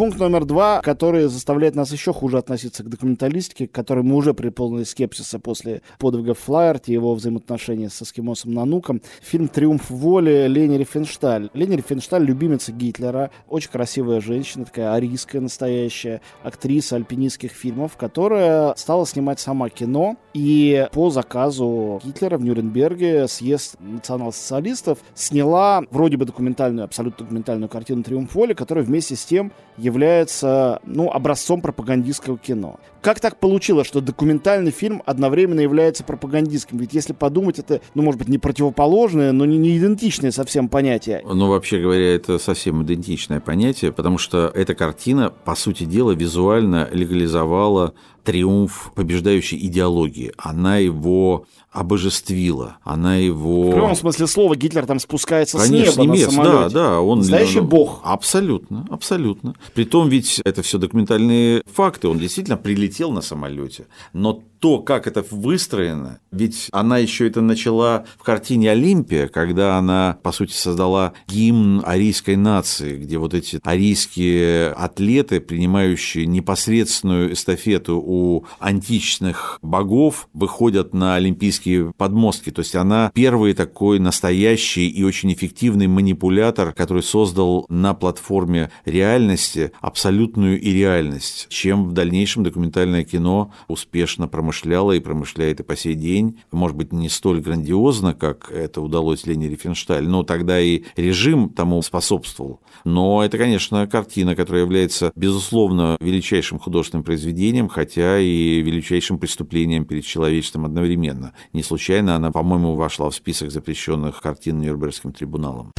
Пункт 0.00 0.18
номер 0.18 0.46
два, 0.46 0.80
который 0.80 1.26
заставляет 1.26 1.74
нас 1.74 1.92
еще 1.92 2.14
хуже 2.14 2.38
относиться 2.38 2.82
к 2.82 2.88
документалистике, 2.88 3.68
к 3.68 3.72
которой 3.72 4.02
мы 4.02 4.16
уже 4.16 4.32
приполнили 4.32 4.84
скепсиса 4.84 5.38
после 5.38 5.82
подвига 5.98 6.32
Флайерти 6.32 6.90
и 6.90 6.94
его 6.94 7.14
взаимоотношения 7.14 7.90
с 7.90 8.00
эскимосом 8.00 8.54
Нануком. 8.54 9.02
Фильм 9.20 9.48
«Триумф 9.48 9.90
воли» 9.90 10.46
Лени 10.48 10.78
Рифеншталь. 10.78 11.50
Лени 11.52 11.76
Рифеншталь— 11.76 12.24
любимица 12.24 12.72
Гитлера, 12.72 13.30
очень 13.46 13.70
красивая 13.70 14.22
женщина, 14.22 14.64
такая 14.64 14.94
арийская 14.94 15.42
настоящая, 15.42 16.22
актриса 16.42 16.96
альпинистских 16.96 17.52
фильмов, 17.52 17.98
которая 17.98 18.72
стала 18.76 19.04
снимать 19.04 19.38
сама 19.38 19.68
кино, 19.68 20.16
и 20.32 20.88
по 20.92 21.10
заказу 21.10 22.00
Гитлера 22.02 22.38
в 22.38 22.42
Нюрнберге 22.42 23.28
съезд 23.28 23.76
национал-социалистов 23.80 25.00
сняла 25.14 25.82
вроде 25.90 26.16
бы 26.16 26.24
документальную, 26.24 26.86
абсолютно 26.86 27.26
документальную 27.26 27.68
картину 27.68 28.02
«Триумф 28.02 28.34
воли», 28.34 28.54
которая 28.54 28.82
вместе 28.82 29.14
с 29.14 29.26
тем 29.26 29.52
является, 29.90 30.80
ну, 30.84 31.10
образцом 31.10 31.60
пропагандистского 31.60 32.38
кино. 32.38 32.78
Как 33.02 33.18
так 33.18 33.38
получилось, 33.38 33.86
что 33.86 34.00
документальный 34.00 34.70
фильм 34.70 35.02
одновременно 35.06 35.60
является 35.60 36.04
пропагандистским? 36.04 36.78
Ведь 36.78 36.92
если 36.92 37.12
подумать, 37.12 37.58
это, 37.58 37.80
ну, 37.94 38.02
может 38.02 38.18
быть, 38.18 38.28
не 38.28 38.38
противоположное, 38.38 39.32
но 39.32 39.44
не, 39.46 39.58
не 39.58 39.78
идентичное 39.78 40.30
совсем 40.30 40.68
понятие. 40.68 41.22
Ну, 41.24 41.48
вообще 41.48 41.80
говоря, 41.80 42.14
это 42.14 42.38
совсем 42.38 42.82
идентичное 42.82 43.40
понятие, 43.40 43.92
потому 43.92 44.18
что 44.18 44.52
эта 44.54 44.74
картина, 44.74 45.32
по 45.44 45.54
сути 45.54 45.84
дела, 45.84 46.12
визуально 46.12 46.88
легализовала 46.92 47.94
триумф 48.24 48.92
побеждающей 48.94 49.58
идеологии. 49.66 50.32
Она 50.36 50.76
его 50.76 51.46
обожествила, 51.70 52.78
она 52.82 53.16
его... 53.16 53.70
В 53.70 53.72
прямом 53.72 53.94
смысле 53.94 54.26
слова 54.26 54.56
Гитлер 54.56 54.86
там 54.86 54.98
спускается 54.98 55.58
Конечно, 55.58 55.92
с 55.92 55.96
неба 55.98 56.14
небес, 56.14 56.26
на 56.26 56.32
самолете. 56.32 56.58
Да, 56.60 56.68
да, 56.68 57.00
он 57.00 57.18
Настоящий 57.18 57.60
ну, 57.60 57.66
бог. 57.66 58.00
Абсолютно, 58.02 58.86
абсолютно. 58.90 59.54
Притом 59.74 60.08
ведь 60.08 60.40
это 60.44 60.62
все 60.62 60.78
документальные 60.78 61.62
факты. 61.72 62.08
Он 62.08 62.18
действительно 62.18 62.56
прилетел 62.56 63.12
на 63.12 63.20
самолете, 63.20 63.86
но 64.12 64.42
то, 64.60 64.80
как 64.80 65.06
это 65.06 65.24
выстроено, 65.30 66.20
ведь 66.30 66.68
она 66.70 66.98
еще 66.98 67.26
это 67.26 67.40
начала 67.40 68.04
в 68.18 68.22
картине 68.22 68.70
«Олимпия», 68.70 69.26
когда 69.26 69.78
она, 69.78 70.18
по 70.22 70.32
сути, 70.32 70.52
создала 70.52 71.14
гимн 71.26 71.82
арийской 71.84 72.36
нации, 72.36 72.98
где 72.98 73.16
вот 73.16 73.32
эти 73.32 73.58
арийские 73.64 74.68
атлеты, 74.72 75.40
принимающие 75.40 76.26
непосредственную 76.26 77.32
эстафету 77.32 78.02
у 78.04 78.44
античных 78.58 79.58
богов, 79.62 80.28
выходят 80.34 80.92
на 80.92 81.14
олимпийские 81.14 81.92
подмостки. 81.96 82.50
То 82.50 82.60
есть 82.60 82.76
она 82.76 83.10
первый 83.14 83.54
такой 83.54 83.98
настоящий 83.98 84.88
и 84.88 85.02
очень 85.02 85.32
эффективный 85.32 85.86
манипулятор, 85.86 86.74
который 86.74 87.02
создал 87.02 87.64
на 87.70 87.94
платформе 87.94 88.70
реальности 88.84 89.72
абсолютную 89.80 90.60
и 90.60 90.70
реальность, 90.70 91.46
чем 91.48 91.88
в 91.88 91.92
дальнейшем 91.92 92.42
документальное 92.42 93.04
кино 93.04 93.52
успешно 93.66 94.28
промышляет 94.28 94.49
промышляла 94.50 94.92
и 94.92 95.00
промышляет 95.00 95.60
и 95.60 95.62
по 95.62 95.76
сей 95.76 95.94
день. 95.94 96.40
Может 96.50 96.76
быть, 96.76 96.92
не 96.92 97.08
столь 97.08 97.40
грандиозно, 97.40 98.14
как 98.14 98.50
это 98.50 98.80
удалось 98.80 99.24
Лене 99.24 99.48
Рифеншталь, 99.48 100.08
но 100.08 100.24
тогда 100.24 100.60
и 100.60 100.82
режим 100.96 101.50
тому 101.50 101.80
способствовал. 101.82 102.60
Но 102.84 103.22
это, 103.24 103.38
конечно, 103.38 103.86
картина, 103.86 104.34
которая 104.34 104.62
является, 104.62 105.12
безусловно, 105.14 105.96
величайшим 106.00 106.58
художественным 106.58 107.04
произведением, 107.04 107.68
хотя 107.68 108.18
и 108.18 108.60
величайшим 108.60 109.20
преступлением 109.20 109.84
перед 109.84 110.04
человечеством 110.04 110.64
одновременно. 110.64 111.32
Не 111.52 111.62
случайно 111.62 112.16
она, 112.16 112.32
по-моему, 112.32 112.74
вошла 112.74 113.08
в 113.08 113.14
список 113.14 113.52
запрещенных 113.52 114.20
картин 114.20 114.58
Нюрнбергским 114.58 115.12
трибуналом. 115.12 115.70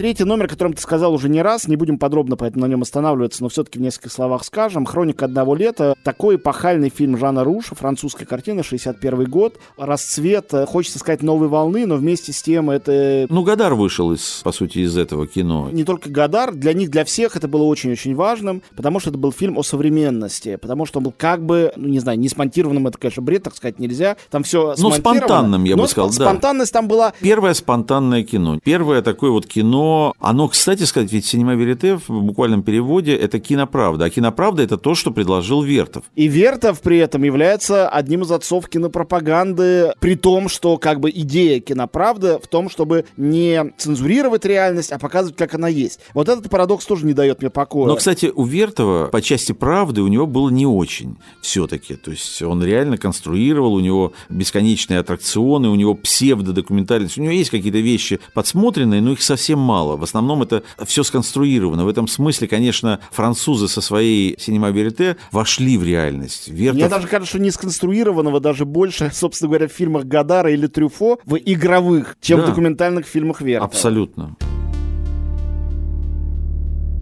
Третий 0.00 0.24
номер, 0.24 0.46
о 0.46 0.48
котором 0.48 0.72
ты 0.72 0.80
сказал 0.80 1.12
уже 1.12 1.28
не 1.28 1.42
раз, 1.42 1.68
не 1.68 1.76
будем 1.76 1.98
подробно 1.98 2.34
поэтому 2.34 2.64
на 2.64 2.70
нем 2.70 2.80
останавливаться, 2.80 3.42
но 3.42 3.50
все-таки 3.50 3.78
в 3.78 3.82
нескольких 3.82 4.10
словах 4.10 4.44
скажем. 4.44 4.86
«Хроника 4.86 5.26
одного 5.26 5.54
лета»— 5.54 5.94
такой 6.04 6.36
эпохальный 6.36 6.88
фильм 6.88 7.18
Жана 7.18 7.44
Руша, 7.44 7.74
французская 7.74 8.24
картина, 8.24 8.62
61 8.62 9.24
год. 9.24 9.58
Расцвет, 9.76 10.54
э, 10.54 10.64
хочется 10.64 11.00
сказать, 11.00 11.22
новой 11.22 11.48
волны, 11.48 11.84
но 11.84 11.96
вместе 11.96 12.32
с 12.32 12.40
тем 12.40 12.70
это... 12.70 13.26
Ну, 13.28 13.42
Гадар 13.42 13.74
вышел, 13.74 14.10
из, 14.12 14.40
по 14.42 14.52
сути, 14.52 14.78
из 14.78 14.96
этого 14.96 15.26
кино. 15.26 15.68
Не 15.70 15.84
только 15.84 16.08
Гадар, 16.08 16.54
для 16.54 16.72
них, 16.72 16.90
для 16.90 17.04
всех 17.04 17.36
это 17.36 17.46
было 17.46 17.64
очень-очень 17.64 18.14
важным, 18.14 18.62
потому 18.76 19.00
что 19.00 19.10
это 19.10 19.18
был 19.18 19.32
фильм 19.32 19.58
о 19.58 19.62
современности, 19.62 20.56
потому 20.56 20.86
что 20.86 21.00
он 21.00 21.04
был 21.04 21.14
как 21.14 21.44
бы, 21.44 21.74
ну, 21.76 21.88
не 21.88 21.98
знаю, 21.98 22.18
не 22.18 22.30
смонтированным, 22.30 22.86
это, 22.86 22.96
конечно, 22.96 23.20
бред, 23.20 23.42
так 23.42 23.54
сказать, 23.54 23.78
нельзя. 23.78 24.16
Там 24.30 24.44
все 24.44 24.74
Ну, 24.78 24.92
спонтанным, 24.92 25.64
я 25.64 25.76
бы 25.76 25.86
сказал, 25.86 26.08
да. 26.08 26.24
спонтанность 26.24 26.72
там 26.72 26.88
была... 26.88 27.12
Первое 27.20 27.52
спонтанное 27.52 28.22
кино. 28.22 28.58
Первое 28.64 29.02
такое 29.02 29.30
вот 29.30 29.44
кино 29.44 29.89
оно, 30.18 30.48
кстати 30.48 30.84
сказать, 30.84 31.12
ведь 31.12 31.26
«Синема 31.26 31.54
Верите» 31.54 31.96
в 31.96 32.22
буквальном 32.22 32.62
переводе– 32.62 33.14
это 33.16 33.38
киноправда, 33.38 34.06
а 34.06 34.10
киноправда– 34.10 34.62
это 34.64 34.76
то, 34.76 34.94
что 34.94 35.10
предложил 35.10 35.62
Вертов. 35.62 36.04
И 36.16 36.28
Вертов 36.28 36.80
при 36.80 36.98
этом 36.98 37.22
является 37.22 37.88
одним 37.88 38.22
из 38.22 38.30
отцов 38.30 38.68
кинопропаганды, 38.68 39.92
при 40.00 40.16
том, 40.16 40.48
что 40.48 40.76
как 40.78 41.00
бы 41.00 41.10
идея 41.10 41.60
киноправды 41.60 42.38
в 42.38 42.46
том, 42.46 42.68
чтобы 42.68 43.04
не 43.16 43.72
цензурировать 43.76 44.44
реальность, 44.44 44.92
а 44.92 44.98
показывать, 44.98 45.36
как 45.36 45.54
она 45.54 45.68
есть. 45.68 46.00
Вот 46.14 46.28
этот 46.28 46.50
парадокс 46.50 46.84
тоже 46.86 47.06
не 47.06 47.12
дает 47.12 47.40
мне 47.40 47.50
покоя. 47.50 47.86
Но, 47.86 47.96
кстати, 47.96 48.32
у 48.34 48.44
Вертова 48.44 49.06
по 49.06 49.22
части 49.22 49.52
правды 49.52 50.02
у 50.02 50.08
него 50.08 50.26
было 50.26 50.50
не 50.50 50.66
очень 50.66 51.16
все-таки. 51.40 51.94
То 51.94 52.10
есть 52.10 52.42
он 52.42 52.62
реально 52.62 52.98
конструировал, 52.98 53.74
у 53.74 53.80
него 53.80 54.12
бесконечные 54.28 55.00
аттракционы, 55.00 55.68
у 55.68 55.74
него 55.74 55.94
псевдодокументальность, 55.94 57.18
у 57.18 57.22
него 57.22 57.32
есть 57.32 57.50
какие-то 57.50 57.78
вещи 57.78 58.20
подсмотренные, 58.34 59.00
но 59.00 59.12
их 59.12 59.22
совсем 59.22 59.58
мало 59.58 59.79
мало. 59.80 59.96
В 59.96 60.02
основном 60.02 60.42
это 60.42 60.62
все 60.84 61.02
сконструировано. 61.02 61.84
В 61.84 61.88
этом 61.88 62.06
смысле, 62.06 62.48
конечно, 62.48 63.00
французы 63.10 63.68
со 63.68 63.80
своей 63.80 64.36
синема 64.38 64.70
верите 64.70 65.16
вошли 65.32 65.78
в 65.78 65.84
реальность. 65.84 66.48
Вертов... 66.48 66.80
Мне 66.80 66.88
даже 66.88 67.06
кажется, 67.06 67.30
что 67.30 67.38
не 67.38 67.50
сконструированного 67.50 68.40
даже 68.40 68.64
больше, 68.64 69.10
собственно 69.14 69.48
говоря, 69.48 69.68
в 69.68 69.72
фильмах 69.72 70.04
Гадара 70.04 70.52
или 70.52 70.66
Трюфо 70.66 71.18
в 71.24 71.36
игровых, 71.36 72.16
чем 72.20 72.40
да. 72.40 72.46
в 72.46 72.48
документальных 72.48 73.06
фильмах 73.06 73.40
Вертова. 73.40 73.66
Абсолютно 73.66 74.36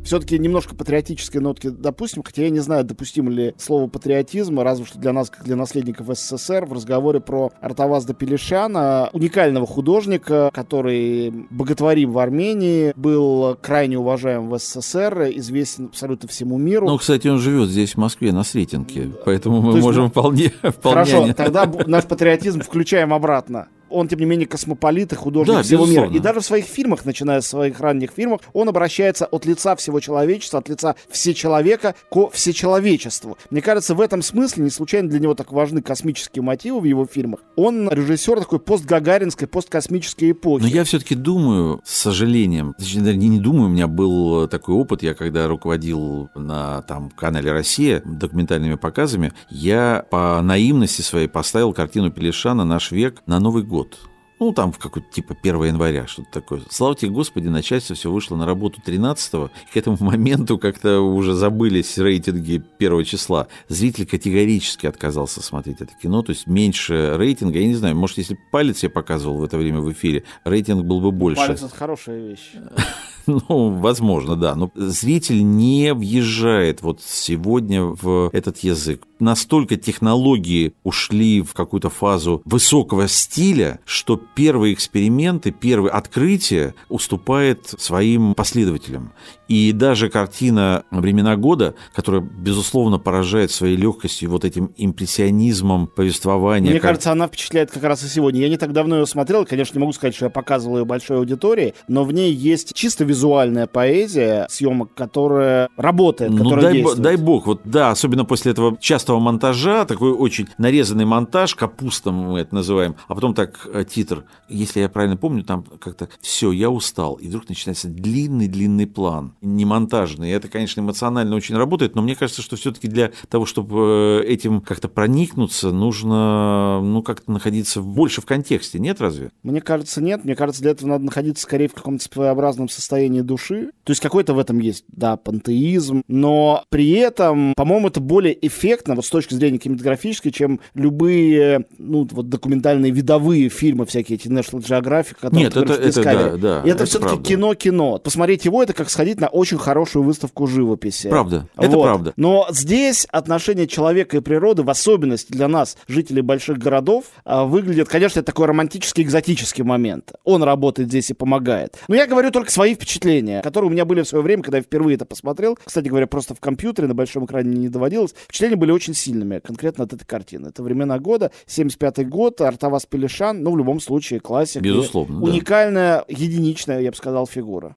все-таки 0.09 0.39
немножко 0.39 0.75
патриотической 0.75 1.41
нотки 1.41 1.69
допустим, 1.69 2.23
хотя 2.23 2.43
я 2.43 2.51
не 2.51 2.61
знаю, 2.61 2.85
допустимо 2.85 3.31
ли 3.31 3.55
слово 3.59 3.89
патриотизм, 3.89 4.59
разве 4.61 4.87
что 4.87 4.99
для 4.99 5.13
нас, 5.13 5.29
как 5.29 5.45
для 5.45 5.55
наследников 5.55 6.07
СССР, 6.13 6.65
в 6.65 6.73
разговоре 6.73 7.21
про 7.21 7.53
Артавазда 7.61 8.15
Пелешана, 8.15 9.11
уникального 9.13 9.67
художника, 9.67 10.51
который 10.55 11.31
боготворим 11.51 12.13
в 12.13 12.19
Армении, 12.19 12.93
был 12.97 13.57
крайне 13.61 13.99
уважаем 13.99 14.49
в 14.49 14.59
СССР, 14.59 15.31
известен 15.35 15.87
абсолютно 15.87 16.27
всему 16.29 16.57
миру. 16.57 16.87
Ну, 16.87 16.97
кстати, 16.97 17.29
он 17.29 17.39
живет 17.39 17.69
здесь, 17.69 17.95
в 17.95 17.99
Москве, 17.99 18.33
на 18.33 18.45
Сретенке, 18.45 19.11
поэтому 19.27 19.61
мы 19.61 19.77
можем 19.79 20.05
мы... 20.05 20.11
вполне, 20.11 20.49
вполне... 20.63 21.05
Хорошо, 21.05 21.33
тогда 21.35 21.71
наш 21.87 22.05
патриотизм 22.05 22.63
включаем 22.63 23.13
обратно 23.13 23.69
он, 23.91 24.09
тем 24.09 24.19
не 24.19 24.27
менее, 24.27 24.47
космополит 24.47 25.13
и 25.13 25.17
художник 25.17 25.57
да, 25.57 25.63
всего 25.63 25.85
безусловно. 25.85 26.11
мира. 26.11 26.19
И 26.19 26.23
даже 26.23 26.41
в 26.41 26.45
своих 26.45 26.65
фильмах, 26.67 27.05
начиная 27.05 27.41
с 27.41 27.47
своих 27.47 27.81
ранних 27.81 28.11
фильмов, 28.13 28.41
он 28.53 28.69
обращается 28.69 29.27
от 29.27 29.47
лица 29.47 29.77
всего 29.77 30.01
человечества, 30.01 30.61
от 30.61 30.69
лица 30.69 30.95
всечеловека 31.09 31.95
к 32.11 32.31
всечеловечеству. 32.31 33.39
Мне 33.51 33.63
кажется, 33.63 33.95
в 33.95 34.01
этом 34.01 34.23
смысле 34.23 34.65
не 34.65 34.71
случайно 34.71 35.09
для 35.09 35.21
него 35.21 35.35
так 35.35 35.53
важны 35.53 35.83
космические 35.83 36.43
мотивы 36.43 36.81
в 36.81 36.85
его 36.85 37.07
фильмах. 37.07 37.41
Он 37.57 37.89
режиссер 37.91 38.41
такой 38.41 38.61
постгагаринской, 38.61 39.49
посткосмической 39.49 40.33
эпохи. 40.33 40.63
Но 40.63 40.69
я 40.69 40.85
все-таки 40.85 41.15
думаю, 41.15 41.81
с 41.85 41.97
сожалением, 41.97 42.75
точнее, 42.79 43.17
не, 43.17 43.29
не 43.29 43.41
думаю, 43.41 43.67
у 43.67 43.73
меня 43.73 43.87
был 43.87 44.49
такой 44.49 44.75
опыт, 44.75 45.03
я 45.03 45.15
когда 45.15 45.49
руководил 45.49 46.29
на 46.35 46.83
там, 46.83 47.11
канале 47.11 47.53
«Россия» 47.53 48.03
документальными 48.05 48.75
показами, 48.75 49.33
я 49.51 50.05
по 50.11 50.41
наивности 50.43 51.03
своей 51.03 51.29
поставил 51.29 51.73
картину 51.73 52.11
Пелешана 52.11 52.65
«Наш 52.65 52.91
век» 52.91 53.23
на 53.27 53.41
Новый 53.41 53.63
год 53.63 53.78
год. 53.79 53.99
Ну, 54.41 54.53
там 54.53 54.71
в 54.71 54.79
какой-то 54.79 55.09
типа 55.11 55.37
1 55.41 55.65
января, 55.65 56.07
что-то 56.07 56.31
такое. 56.31 56.63
Слава 56.71 56.95
тебе, 56.95 57.11
Господи, 57.11 57.49
начальство 57.49 57.97
все 57.97 58.11
вышло 58.11 58.37
на 58.37 58.47
работу 58.47 58.81
13-го. 58.85 59.51
К 59.73 59.77
этому 59.77 59.97
моменту 60.01 60.59
как-то 60.59 61.01
уже 61.01 61.35
забылись 61.35 61.99
рейтинги 61.99 62.63
первого 62.79 63.05
числа. 63.05 63.49
Зритель 63.69 64.07
категорически 64.07 64.87
отказался 64.87 65.43
смотреть 65.43 65.81
это 65.81 65.93
кино, 66.01 66.23
то 66.23 66.31
есть 66.31 66.47
меньше 66.47 67.15
рейтинга. 67.17 67.59
Я 67.59 67.67
не 67.67 67.75
знаю, 67.75 67.97
может, 67.97 68.19
если 68.19 68.39
палец 68.53 68.83
я 68.83 68.91
показывал 68.91 69.39
в 69.39 69.45
это 69.45 69.59
время 69.59 69.81
в 69.81 69.91
эфире, 69.93 70.23
рейтинг 70.45 70.85
был 70.85 71.01
бы 71.01 71.11
больше. 71.11 71.45
Палец– 71.45 71.63
это 71.63 71.75
хорошая 71.75 72.21
вещь. 72.21 72.53
Ну, 73.49 73.71
возможно, 73.71 74.37
да. 74.37 74.55
Но 74.55 74.71
зритель 74.75 75.43
не 75.43 75.93
въезжает 75.93 76.83
вот 76.83 77.01
сегодня 77.03 77.85
в 77.85 78.31
этот 78.33 78.59
язык. 78.59 79.03
Настолько 79.21 79.77
технологии 79.77 80.73
ушли 80.83 81.43
в 81.43 81.53
какую-то 81.53 81.91
фазу 81.91 82.41
высокого 82.45 83.09
стиля, 83.09 83.81
что 83.85 84.17
первые 84.17 84.75
эксперименты, 84.75 85.51
первые 85.51 85.93
открытия 85.93 86.75
уступает 86.89 87.75
своим 87.79 88.35
последователям. 88.35 89.13
И 89.49 89.73
даже 89.73 90.11
картина 90.11 90.85
«Времена 90.91 91.37
года», 91.37 91.75
которая, 91.95 92.21
безусловно, 92.21 92.99
поражает 92.99 93.51
своей 93.51 93.77
легкостью 93.77 94.31
вот 94.31 94.45
этим 94.45 94.73
импрессионизмом 94.77 95.87
повествования. 95.87 96.71
Мне 96.71 96.81
как... 96.81 96.91
кажется, 96.91 97.13
она 97.13 97.27
впечатляет 97.29 97.71
как 97.71 97.83
раз 97.83 98.05
и 98.05 98.09
сегодня. 98.09 98.43
Я 98.43 98.51
не 98.51 98.59
так 98.59 98.73
давно 98.73 98.99
ее 98.99 99.07
смотрел, 99.07 99.47
конечно, 99.47 99.75
не 99.75 99.81
могу 99.81 99.93
сказать, 99.93 100.15
что 100.15 100.27
я 100.27 100.31
показывал 100.31 100.79
ее 100.79 100.85
большой 100.85 101.17
аудитории, 101.19 101.75
но 101.89 102.05
в 102.05 102.13
ней 102.13 102.33
есть 102.33 102.75
чисто 102.75 103.05
визуальная 103.05 103.67
поэзия 103.67 104.47
съемок, 104.51 104.93
которая 104.95 105.71
работает, 105.77 106.31
Ну, 106.31 106.45
которая 106.45 106.65
дай, 106.67 106.75
действует. 106.75 107.01
дай 107.01 107.17
бог, 107.17 107.47
вот 107.47 107.63
да, 107.65 107.91
особенно 107.91 108.25
после 108.25 108.53
этого 108.53 108.77
частого 108.79 109.19
монтажа, 109.19 109.87
такой 109.87 110.13
очень 110.13 110.49
нарезанный 110.59 111.07
монтаж, 111.07 111.55
капуста 111.55 112.11
мы 112.11 112.41
это 112.41 112.55
называем, 112.55 112.97
а 113.09 113.15
потом 113.15 113.35
так 113.35 113.67
э, 113.73 113.85
титр, 113.89 114.25
если 114.49 114.81
я 114.81 114.89
правильно 114.89 115.17
помню, 115.17 115.43
там 115.43 115.65
как-то 115.81 116.09
все, 116.21 116.53
я 116.53 116.71
устал, 116.71 117.15
и 117.15 117.29
вдруг 117.29 117.49
начинается 117.49 117.89
длинный-длинный 117.89 118.87
план, 118.87 119.35
не 119.41 119.65
монтажный. 119.65 120.31
Это, 120.31 120.49
конечно, 120.49 120.81
эмоционально 120.81 121.37
очень 121.37 121.57
работает, 121.57 121.95
но 121.95 122.03
мне 122.03 122.15
кажется, 122.15 122.43
что 122.43 122.57
все-таки 122.57 122.89
для 122.89 123.13
того, 123.29 123.47
чтобы 123.47 124.23
э, 124.25 124.29
этим 124.29 124.61
как-то 124.61 124.89
проникнуться, 124.89 125.71
нужно, 125.73 126.81
ну, 126.83 127.03
как-то 127.03 127.31
находиться 127.33 127.81
больше 127.81 128.21
в 128.21 128.27
контексте, 128.27 128.79
нет 128.79 129.01
разве? 129.01 129.31
Мне 129.43 129.61
кажется, 129.61 130.03
нет. 130.03 130.25
Мне 130.25 130.35
кажется, 130.35 130.63
для 130.63 130.73
этого 130.73 130.89
надо 130.89 131.05
находиться 131.05 131.43
скорее 131.43 131.69
в 131.69 131.75
каком-то 131.75 132.05
своеобразном 132.05 132.69
состоянии 132.69 133.21
души. 133.21 133.71
То 133.85 133.91
есть 133.91 134.01
какой-то 134.01 134.35
в 134.35 134.39
этом 134.39 134.59
есть, 134.59 134.85
да, 134.89 135.17
пантеизм, 135.17 136.03
но 136.09 136.65
при 136.71 136.91
этом, 136.93 137.55
по-моему, 137.57 137.89
это 137.89 138.01
более 138.01 138.37
эффектно 138.47 138.95
вот 138.95 139.05
с 139.07 139.11
точки 139.11 139.35
зрения 139.35 139.59
кинематографической, 139.59 140.33
чем 140.33 140.61
любые, 140.75 141.67
ну, 141.79 142.07
вот 142.11 142.29
документальные 142.29 142.93
видовые 142.93 143.49
фильмы 143.49 143.87
всякие, 143.87 144.17
эти 144.19 144.29
National 144.29 144.61
Geographic, 144.61 145.17
которые 145.21 145.45
Нет, 145.45 145.57
это- 145.57 145.75
это 145.75 145.89
Discovery. 146.01 146.31
да, 146.33 146.37
да, 146.37 146.59
это, 146.61 146.69
это 146.69 146.85
все-таки 146.87 147.23
кино-кино. 147.23 147.99
Посмотреть 147.99 148.45
его, 148.45 148.63
это 148.63 148.73
как 148.73 148.91
сходить 148.91 149.21
на 149.21 149.28
очень 149.29 149.59
хорошую 149.59 150.03
выставку 150.03 150.47
живописи. 150.47 151.09
Правда, 151.09 151.49
это 151.57 151.71
Вот. 151.71 151.83
правда. 151.85 152.13
Но 152.17 152.47
здесь 152.51 153.07
отношение 153.11 153.67
человека 153.67 154.17
и 154.17 154.21
природы, 154.21 154.63
в 154.63 154.71
особенности 154.71 155.33
для 155.33 155.49
нас, 155.49 155.77
жителей 155.87 156.23
больших 156.23 156.59
городов, 156.59 157.05
а, 157.25 157.45
выглядит, 157.45 157.89
конечно, 157.89 158.21
это 158.21 158.27
такой 158.27 158.47
романтический, 158.47 159.03
экзотический 159.03 159.65
момент. 159.65 160.13
Он 160.25 160.43
работает 160.43 160.89
здесь 160.89 161.11
и 161.11 161.15
помогает. 161.15 161.79
Но 161.89 161.95
я 161.95 162.07
говорю 162.07 162.31
только 162.31 162.51
свои 162.51 162.75
впечатления, 162.75 163.43
которые 163.43 163.71
у 163.71 163.73
меня 163.73 163.85
были 163.85 164.03
в 164.03 164.09
свое 164.09 164.23
время, 164.23 164.43
когда 164.43 164.59
я 164.59 164.63
впервые 164.63 164.97
это 164.97 165.05
посмотрел. 165.05 165.59
Кстати 165.65 165.89
говоря, 165.89 166.07
просто 166.07 166.35
в 166.35 166.41
компьютере, 166.41 166.89
на 166.89 166.95
большом 166.95 167.25
экране 167.25 167.57
не 167.57 167.69
доводилось. 167.69 168.15
Впечатления 168.25 168.57
были 168.57 168.73
очень 168.73 168.95
сильными, 168.95 169.39
конкретно 169.41 169.85
от 169.85 169.93
этой 169.93 170.05
картины. 170.05 170.49
Это 170.49 170.63
времена 170.63 170.99
года, 170.99 171.31
75-й 171.47 172.05
год, 172.05 172.41
Артавас 172.41 172.87
Пелешан, 172.87 173.43
ну, 173.43 173.53
в 173.53 173.59
любом 173.59 173.81
случае, 173.81 174.21
классик. 174.21 174.63
Безусловно, 174.63 175.21
да. 175.21 175.25
Уникальная, 175.27 176.05
единичная, 176.09 176.81
я 176.81 176.91
бы 176.91 176.97
сказал, 176.97 177.27
фигура. 177.27 177.77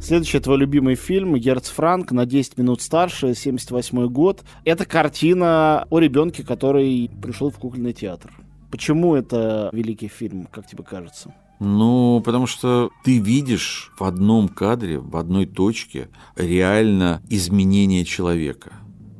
Следующий 0.00 0.38
твой 0.38 0.58
любимый 0.58 0.94
фильм 0.94 1.34
«Герц 1.36 1.68
Франк» 1.70 2.12
на 2.12 2.24
10 2.24 2.56
минут 2.56 2.80
старше, 2.80 3.34
78 3.34 4.06
год. 4.06 4.44
Это 4.64 4.86
картина 4.86 5.86
о 5.90 5.98
ребенке, 5.98 6.44
который 6.44 7.10
пришел 7.20 7.50
в 7.50 7.58
кукольный 7.58 7.92
театр. 7.92 8.32
Почему 8.70 9.16
это 9.16 9.70
великий 9.72 10.08
фильм, 10.08 10.46
как 10.50 10.66
тебе 10.66 10.84
кажется? 10.84 11.34
Ну, 11.58 12.22
потому 12.24 12.46
что 12.46 12.90
ты 13.04 13.18
видишь 13.18 13.90
в 13.98 14.04
одном 14.04 14.48
кадре, 14.48 15.00
в 15.00 15.16
одной 15.16 15.46
точке 15.46 16.08
реально 16.36 17.20
изменение 17.28 18.04
человека. 18.04 18.74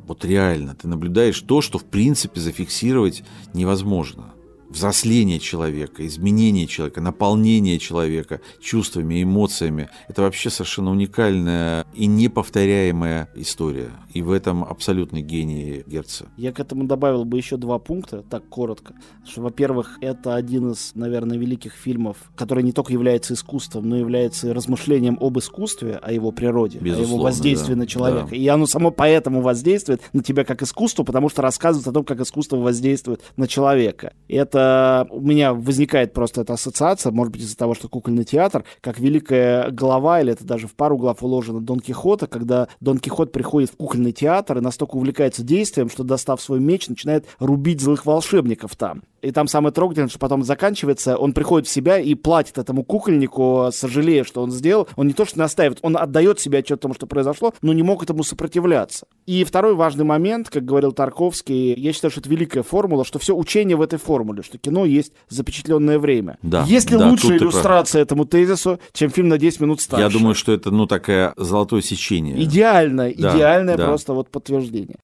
Вот 0.06 0.24
реально 0.24 0.76
ты 0.76 0.86
наблюдаешь 0.86 1.40
то, 1.40 1.60
что 1.60 1.78
в 1.78 1.84
принципе 1.84 2.40
зафиксировать 2.40 3.24
невозможно. 3.52 4.32
Взросление 4.68 5.38
человека, 5.38 6.06
изменение 6.06 6.66
человека, 6.66 7.00
наполнение 7.00 7.78
человека 7.78 8.40
чувствами, 8.60 9.22
эмоциями. 9.22 9.88
Это 10.08 10.22
вообще 10.22 10.50
совершенно 10.50 10.90
уникальная 10.90 11.86
и 11.94 12.06
неповторяемая 12.06 13.28
история. 13.34 13.90
И 14.12 14.22
в 14.22 14.30
этом 14.30 14.64
абсолютный 14.64 15.22
гений 15.22 15.84
Герца. 15.86 16.26
Я 16.36 16.52
к 16.52 16.60
этому 16.60 16.84
добавил 16.84 17.24
бы 17.24 17.36
еще 17.38 17.56
два 17.56 17.78
пункта, 17.78 18.22
так 18.28 18.46
коротко. 18.48 18.94
Что, 19.26 19.42
во-первых, 19.42 19.98
это 20.00 20.34
один 20.34 20.72
из, 20.72 20.92
наверное, 20.94 21.38
великих 21.38 21.72
фильмов, 21.72 22.16
который 22.36 22.62
не 22.62 22.72
только 22.72 22.92
является 22.92 23.34
искусством, 23.34 23.88
но 23.88 23.96
и 23.96 24.00
является 24.00 24.52
размышлением 24.52 25.18
об 25.20 25.38
искусстве, 25.38 25.96
о 25.96 26.12
его 26.12 26.30
природе, 26.30 26.78
о 26.78 26.84
его 26.84 26.96
Безусловно, 26.98 27.24
воздействии 27.24 27.74
да, 27.74 27.80
на 27.80 27.86
человека. 27.86 28.28
да. 28.30 28.36
И 28.36 28.46
оно 28.48 28.66
само 28.66 28.90
поэтому 28.90 29.40
воздействует 29.40 30.02
на 30.12 30.22
тебя 30.22 30.44
как 30.44 30.62
искусство, 30.62 31.04
потому 31.04 31.28
что 31.28 31.42
рассказывает 31.42 31.86
о 31.88 31.92
том, 31.92 32.04
как 32.04 32.20
искусство 32.20 32.56
воздействует 32.56 33.22
на 33.36 33.46
человека. 33.48 34.12
И 34.28 34.36
это 34.58 35.06
у 35.10 35.20
меня 35.20 35.54
возникает 35.54 36.12
просто 36.12 36.42
эта 36.42 36.54
ассоциация, 36.54 37.12
может 37.12 37.32
быть, 37.32 37.42
из-за 37.42 37.56
того, 37.56 37.74
что 37.74 37.88
кукольный 37.88 38.24
театр, 38.24 38.64
как 38.80 38.98
великая 38.98 39.70
глава, 39.70 40.20
или 40.20 40.32
это 40.32 40.44
даже 40.44 40.66
в 40.66 40.74
пару 40.74 40.96
глав 40.96 41.22
уложено 41.22 41.60
Дон 41.60 41.80
Кихота, 41.80 42.26
когда 42.26 42.68
Дон 42.80 42.98
Кихот 42.98 43.32
приходит 43.32 43.70
в 43.70 43.76
кукольный 43.76 44.12
театр 44.12 44.58
и 44.58 44.62
настолько 44.62 44.96
увлекается 44.96 45.42
действием, 45.42 45.88
что, 45.88 46.04
достав 46.04 46.40
свой 46.40 46.60
меч, 46.60 46.88
начинает 46.88 47.26
рубить 47.38 47.80
злых 47.80 48.06
волшебников 48.06 48.76
там. 48.76 49.02
И 49.20 49.32
там 49.32 49.48
самое 49.48 49.72
трогательное, 49.72 50.08
что 50.08 50.18
потом 50.18 50.44
заканчивается, 50.44 51.16
он 51.16 51.32
приходит 51.32 51.66
в 51.66 51.72
себя 51.72 51.98
и 51.98 52.14
платит 52.14 52.56
этому 52.56 52.84
кукольнику, 52.84 53.68
сожалея, 53.72 54.22
что 54.22 54.42
он 54.42 54.52
сделал. 54.52 54.88
Он 54.94 55.08
не 55.08 55.12
то 55.12 55.24
что 55.24 55.38
настаивает, 55.38 55.80
он 55.82 55.96
отдает 55.96 56.38
себе 56.38 56.58
отчет 56.58 56.78
о 56.78 56.82
том, 56.82 56.94
что 56.94 57.06
произошло, 57.06 57.52
но 57.60 57.72
не 57.72 57.82
мог 57.82 58.02
этому 58.02 58.22
сопротивляться. 58.22 59.06
И 59.26 59.42
второй 59.42 59.74
важный 59.74 60.04
момент, 60.04 60.50
как 60.50 60.64
говорил 60.64 60.92
Тарковский, 60.92 61.74
я 61.74 61.92
считаю, 61.92 62.12
что 62.12 62.20
это 62.20 62.30
великая 62.30 62.62
формула, 62.62 63.04
что 63.04 63.18
все 63.18 63.34
учение 63.34 63.76
в 63.76 63.82
этой 63.82 63.98
формуле, 63.98 64.42
что 64.48 64.58
кино 64.58 64.84
есть 64.86 65.12
запечатленное 65.28 65.98
время. 65.98 66.38
Да, 66.42 66.64
есть 66.64 66.90
ли 66.90 66.98
да, 66.98 67.08
лучшая 67.08 67.38
иллюстрация 67.38 68.02
этому 68.02 68.24
тезису, 68.24 68.80
чем 68.92 69.10
фильм 69.10 69.28
на 69.28 69.38
10 69.38 69.60
минут 69.60 69.80
старше? 69.80 70.02
Я 70.02 70.10
думаю, 70.10 70.34
что 70.34 70.52
это, 70.52 70.70
ну, 70.70 70.86
такая 70.86 71.34
золотое 71.36 71.82
сечение. 71.82 72.42
Идеально, 72.42 73.12
Да, 73.14 73.34
идеальное 73.36 73.76
да. 73.76 73.86
просто 73.86 74.14
вот 74.14 74.30
подтверждение. 74.30 74.96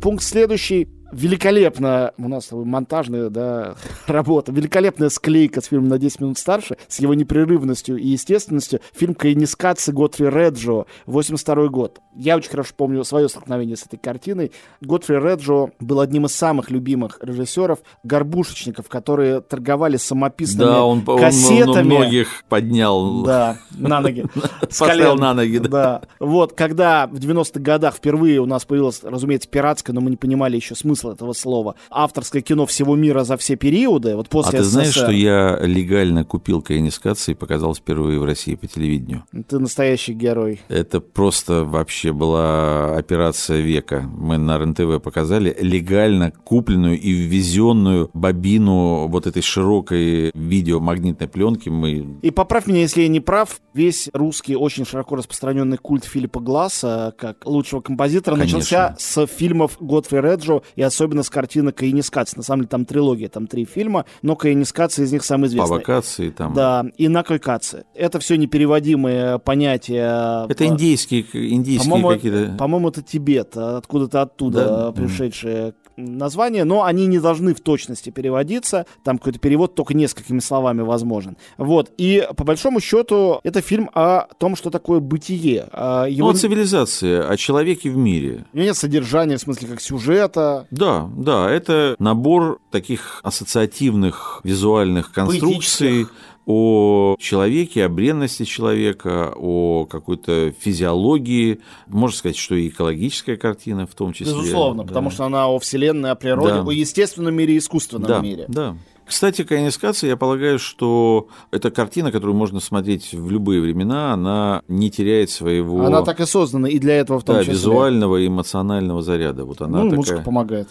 Пункт 0.00 0.24
следующий. 0.24 0.88
Великолепно, 1.12 2.12
у 2.18 2.28
нас 2.28 2.48
монтажная 2.52 3.30
да, 3.30 3.74
работа, 4.06 4.52
великолепная 4.52 5.08
склейка 5.08 5.60
с 5.60 5.66
фильмом 5.66 5.88
на 5.88 5.98
10 5.98 6.20
минут 6.20 6.38
старше, 6.38 6.76
с 6.88 7.00
его 7.00 7.14
непрерывностью 7.14 7.96
и 7.96 8.08
естественностью. 8.08 8.80
Фильм 8.94 9.14
Каинискатси 9.14 9.90
Готфри 9.90 10.26
Реджо, 10.28 10.84
82 11.06 11.68
год. 11.68 12.00
Я 12.14 12.36
очень 12.36 12.50
хорошо 12.50 12.72
помню 12.76 13.02
свое 13.04 13.28
столкновение 13.28 13.76
с 13.76 13.86
этой 13.86 13.96
картиной. 13.98 14.52
Готфри 14.80 15.16
Реджо 15.16 15.70
был 15.80 16.00
одним 16.00 16.26
из 16.26 16.34
самых 16.34 16.70
любимых 16.70 17.18
режиссеров, 17.22 17.80
горбушечников, 18.04 18.88
которые 18.88 19.40
торговали 19.40 19.96
самописными 19.96 20.68
Да, 20.68 20.84
он, 20.84 20.98
он- 21.06 21.14
он 21.14 21.20
кассетами. 21.20 21.82
многих 21.82 22.44
поднял, 22.48 23.22
Да, 23.24 23.58
на 23.72 24.00
ноги. 24.00 24.24
Поставил 24.60 25.16
на 25.16 25.34
ноги. 25.34 25.58
да. 25.58 25.68
Да. 25.68 26.02
Вот, 26.20 26.52
когда 26.52 27.06
в 27.06 27.14
90-х 27.14 27.58
годах 27.60 27.94
впервые 27.96 28.38
у 28.40 28.46
нас 28.46 28.64
появилось, 28.66 29.00
разумеется, 29.02 29.48
пиратское, 29.48 29.94
но 29.94 30.00
мы 30.02 30.10
не 30.10 30.16
понимали 30.16 30.56
еще 30.56 30.74
смысл 30.74 30.99
этого 31.08 31.32
слова, 31.32 31.74
авторское 31.90 32.42
кино 32.42 32.66
всего 32.66 32.96
мира 32.96 33.24
за 33.24 33.36
все 33.36 33.56
периоды, 33.56 34.16
вот 34.16 34.26
А 34.28 34.30
после 34.30 34.58
ты 34.58 34.64
знаешь, 34.64 34.94
что 34.94 35.10
я 35.10 35.58
легально 35.62 36.24
купил 36.24 36.62
Каинискации 36.62 37.32
и 37.32 37.34
показал 37.34 37.74
впервые 37.74 38.20
в 38.20 38.24
России 38.24 38.54
по 38.54 38.66
телевидению? 38.66 39.24
Ты 39.48 39.58
настоящий 39.58 40.12
герой. 40.12 40.60
Это 40.68 41.00
просто 41.00 41.64
вообще 41.64 42.12
была 42.12 42.96
операция 42.96 43.60
века. 43.60 44.08
Мы 44.16 44.38
на 44.38 44.58
РНТВ 44.58 45.02
показали 45.02 45.56
легально 45.60 46.30
купленную 46.30 47.00
и 47.00 47.12
ввезенную 47.12 48.10
бобину 48.14 49.06
вот 49.08 49.26
этой 49.26 49.42
широкой 49.42 50.30
видеомагнитной 50.34 51.28
пленки. 51.28 51.68
Мы 51.68 52.18
И 52.22 52.30
поправь 52.30 52.66
меня, 52.66 52.80
если 52.80 53.02
я 53.02 53.08
не 53.08 53.20
прав, 53.20 53.60
весь 53.74 54.08
русский 54.12 54.56
очень 54.56 54.84
широко 54.84 55.16
распространенный 55.16 55.78
культ 55.78 56.04
Филиппа 56.04 56.40
Гласса 56.40 57.14
как 57.18 57.46
лучшего 57.46 57.80
композитора 57.80 58.36
Конечно. 58.36 58.58
начался 58.58 58.96
с 58.98 59.26
фильмов 59.26 59.76
Готфри 59.80 60.20
Реджо 60.20 60.62
и 60.76 60.82
особенно 60.90 61.22
с 61.22 61.30
картины 61.30 61.72
Каинискац. 61.72 62.36
На 62.36 62.42
самом 62.42 62.62
деле 62.62 62.68
там 62.68 62.84
трилогия, 62.84 63.28
там 63.28 63.46
три 63.46 63.64
фильма, 63.64 64.04
но 64.22 64.36
Каинискац 64.36 64.98
из 64.98 65.12
них 65.12 65.24
самый 65.24 65.46
известный. 65.46 65.70
вакации 65.70 66.30
там. 66.30 66.52
Да, 66.52 66.84
и 66.96 67.08
Накойкацы. 67.08 67.84
Это 67.94 68.18
все 68.18 68.36
непереводимые 68.36 69.38
понятия. 69.38 70.46
Это 70.48 70.66
индейские, 70.66 71.24
индийские 71.32 71.90
По-моему, 71.90 72.08
какие-то... 72.08 72.56
по-моему, 72.58 72.88
это 72.88 73.02
Тибет, 73.02 73.56
откуда-то 73.56 74.22
оттуда 74.22 74.64
Да? 74.64 74.92
пришедшие 74.92 75.74
названия, 75.96 76.64
но 76.64 76.84
они 76.84 77.06
не 77.06 77.18
должны 77.18 77.54
в 77.54 77.60
точности 77.60 78.10
переводиться. 78.10 78.86
Там 79.04 79.18
какой-то 79.18 79.38
перевод 79.38 79.74
только 79.74 79.94
несколькими 79.94 80.40
словами 80.40 80.82
возможен. 80.82 81.36
Вот. 81.58 81.92
И 81.98 82.26
по 82.36 82.44
большому 82.44 82.80
счету 82.80 83.40
это 83.42 83.60
фильм 83.60 83.90
о 83.94 84.26
том, 84.38 84.56
что 84.56 84.70
такое 84.70 85.00
бытие. 85.00 85.68
А 85.72 86.04
Ну, 86.04 86.10
Его... 86.10 86.28
о 86.30 86.34
цивилизации, 86.34 87.18
о 87.18 87.36
человеке 87.36 87.90
в 87.90 87.96
мире. 87.96 88.44
У 88.52 88.56
него 88.56 88.66
нет 88.66 88.76
содержания, 88.76 89.36
в 89.36 89.40
смысле, 89.40 89.68
как 89.68 89.80
сюжета. 89.80 90.66
Да, 90.70 91.08
да, 91.16 91.50
это 91.50 91.96
набор 91.98 92.58
таких 92.70 93.20
ассоциативных 93.22 94.40
визуальных 94.44 95.12
конструкций 95.12 95.88
Поэтических. 95.88 96.14
О 96.50 97.16
человеке, 97.18 97.84
о 97.84 97.88
бренности 97.88 98.44
человека, 98.44 99.32
о 99.36 99.86
какой-то 99.86 100.52
физиологии. 100.58 101.60
Можно 101.86 102.16
сказать, 102.16 102.36
что 102.36 102.56
и 102.56 102.68
экологическая 102.68 103.36
картина 103.36 103.86
в 103.86 103.94
том 103.94 104.12
числе. 104.12 104.34
Безусловно, 104.34 104.82
Да. 104.82 104.88
потому 104.88 105.10
что 105.10 105.24
она 105.24 105.46
о 105.48 105.58
вселенной, 105.60 106.10
о 106.10 106.14
природе, 106.16 106.54
Да. 106.54 106.62
о 106.62 106.72
естественном 106.72 107.34
мире 107.34 107.54
и 107.54 107.58
искусственном 107.58 108.08
да, 108.08 108.20
мире. 108.20 108.46
Да. 108.48 108.76
Кстати, 109.06 109.42
Каинискация, 109.42 110.10
я 110.10 110.16
полагаю, 110.16 110.58
что 110.60 111.28
это 111.50 111.70
картина, 111.72 112.12
которую 112.12 112.36
можно 112.36 112.60
смотреть 112.60 113.12
в 113.12 113.30
любые 113.30 113.60
времена, 113.60 114.12
она 114.12 114.62
не 114.68 114.88
теряет 114.90 115.30
своего 115.30 115.84
Она 115.84 116.02
так 116.02 116.20
и 116.20 116.26
создана 116.26 116.68
и 116.68 116.78
для 116.78 116.94
этого 116.94 117.18
в 117.18 117.24
том 117.24 117.36
да, 117.36 117.40
числе. 117.42 117.54
визуального 117.54 118.18
и 118.18 118.28
эмоционального 118.28 119.02
заряда. 119.02 119.44
Вот 119.44 119.60
она 119.62 119.78
ну, 119.78 119.84
такая. 119.84 119.96
музыка 119.96 120.22
помогает. 120.22 120.68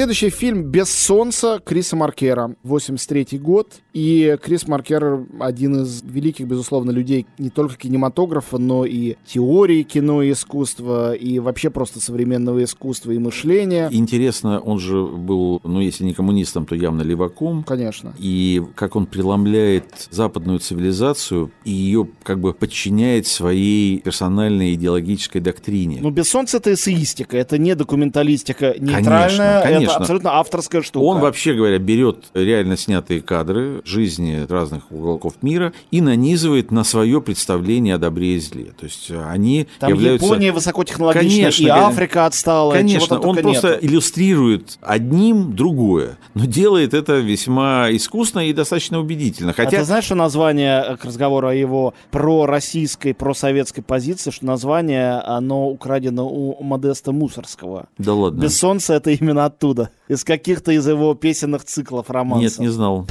Следующий 0.00 0.30
фильм 0.30 0.62
«Без 0.62 0.88
солнца» 0.88 1.60
Криса 1.62 1.94
Маркера, 1.94 2.56
83 2.62 3.38
год. 3.38 3.82
И 3.92 4.38
Крис 4.42 4.66
Маркер 4.66 5.26
один 5.38 5.82
из 5.82 6.02
великих, 6.02 6.46
безусловно, 6.46 6.90
людей 6.90 7.26
не 7.36 7.50
только 7.50 7.76
кинематографа, 7.76 8.56
но 8.56 8.86
и 8.86 9.16
теории 9.26 9.82
кино 9.82 10.22
и 10.22 10.32
искусства, 10.32 11.12
и 11.12 11.38
вообще 11.38 11.68
просто 11.68 12.00
современного 12.00 12.64
искусства 12.64 13.10
и 13.10 13.18
мышления. 13.18 13.90
Интересно, 13.92 14.60
он 14.60 14.78
же 14.78 15.04
был, 15.04 15.60
ну, 15.64 15.80
если 15.80 16.04
не 16.04 16.14
коммунистом, 16.14 16.64
то 16.64 16.74
явно 16.74 17.02
леваком. 17.02 17.62
Конечно. 17.64 18.14
И 18.18 18.62
как 18.76 18.96
он 18.96 19.04
преломляет 19.04 20.08
западную 20.10 20.60
цивилизацию 20.60 21.50
и 21.64 21.72
ее 21.72 22.08
как 22.22 22.40
бы 22.40 22.54
подчиняет 22.54 23.26
своей 23.26 23.98
персональной 23.98 24.72
идеологической 24.72 25.42
доктрине. 25.42 25.98
Ну, 26.00 26.08
«Без 26.08 26.30
солнца»— 26.30 26.56
это 26.58 26.72
эссеистика, 26.72 27.36
это 27.36 27.58
не 27.58 27.74
документалистика 27.74 28.76
нейтральная, 28.78 29.62
конечно, 29.62 29.89
конечно. 29.89 29.89
Это 29.90 30.00
абсолютно 30.00 30.32
авторская 30.38 30.82
штука. 30.82 31.04
Он, 31.04 31.20
вообще 31.20 31.54
говоря, 31.54 31.78
берет 31.78 32.26
реально 32.34 32.76
снятые 32.76 33.20
кадры 33.20 33.82
жизни 33.84 34.46
разных 34.48 34.90
уголков 34.90 35.34
мира 35.42 35.72
и 35.90 36.00
нанизывает 36.00 36.70
на 36.70 36.84
свое 36.84 37.20
представление 37.20 37.96
о 37.96 37.98
добре 37.98 38.36
и 38.36 38.40
зле. 38.40 38.72
То 38.78 38.86
есть 38.86 39.10
они 39.10 39.66
Там 39.78 39.90
являются... 39.90 40.26
Япония 40.26 40.52
высокотехнологичная, 40.52 41.30
Конечно, 41.30 41.62
и 41.62 41.66
конечно. 41.66 41.88
Африка 41.88 42.26
отстала. 42.26 42.72
Конечно, 42.72 43.20
он 43.20 43.36
просто 43.36 43.72
нету. 43.74 43.86
иллюстрирует 43.86 44.78
одним 44.80 45.54
другое, 45.54 46.18
но 46.34 46.44
делает 46.44 46.94
это 46.94 47.18
весьма 47.18 47.88
искусно 47.90 48.48
и 48.48 48.52
достаточно 48.52 49.00
убедительно. 49.00 49.50
А 49.50 49.54
Хотя 49.54 49.78
ты 49.78 49.84
знаешь, 49.84 50.04
что 50.04 50.14
название 50.14 50.84
э, 50.86 50.96
к 50.96 51.04
разговору 51.04 51.48
о 51.48 51.54
его 51.54 51.94
пророссийской, 52.10 53.14
просоветской 53.14 53.82
позиции, 53.82 54.30
что 54.30 54.44
название, 54.46 55.20
оно 55.20 55.68
украдено 55.68 56.28
у 56.28 56.62
Модеста 56.62 57.12
Мусорского. 57.12 57.86
Да 57.98 58.14
ладно. 58.14 58.42
Без 58.42 58.58
солнца 58.58 58.94
это 58.94 59.10
именно 59.10 59.44
оттуда. 59.46 59.69
Из 60.08 60.24
каких-то 60.24 60.72
из 60.72 60.86
его 60.86 61.14
песенных 61.14 61.64
циклов 61.64 62.10
романсов. 62.10 62.42
Нет, 62.42 62.58
не 62.58 62.68
знал. 62.68 63.06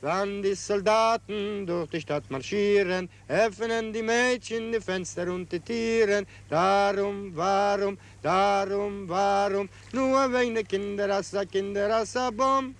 Wann 0.00 0.42
die 0.42 0.54
Soldaten 0.54 1.66
durch 1.66 1.90
die 1.90 2.00
Stadt 2.00 2.30
marschieren, 2.30 3.08
öffnen 3.26 3.92
die 3.92 4.02
Mädchen 4.02 4.70
die 4.72 4.80
Fenster 4.80 5.26
und 5.32 5.50
die 5.50 5.58
Tieren. 5.58 6.24
Darum, 6.48 7.32
warum, 7.34 7.98
darum, 8.22 9.08
warum, 9.08 9.68
nur 9.92 10.32
wegen 10.32 10.66
Kinderassa, 10.66 11.44
Kinderassa, 11.44 12.30
Bomb. 12.30 12.76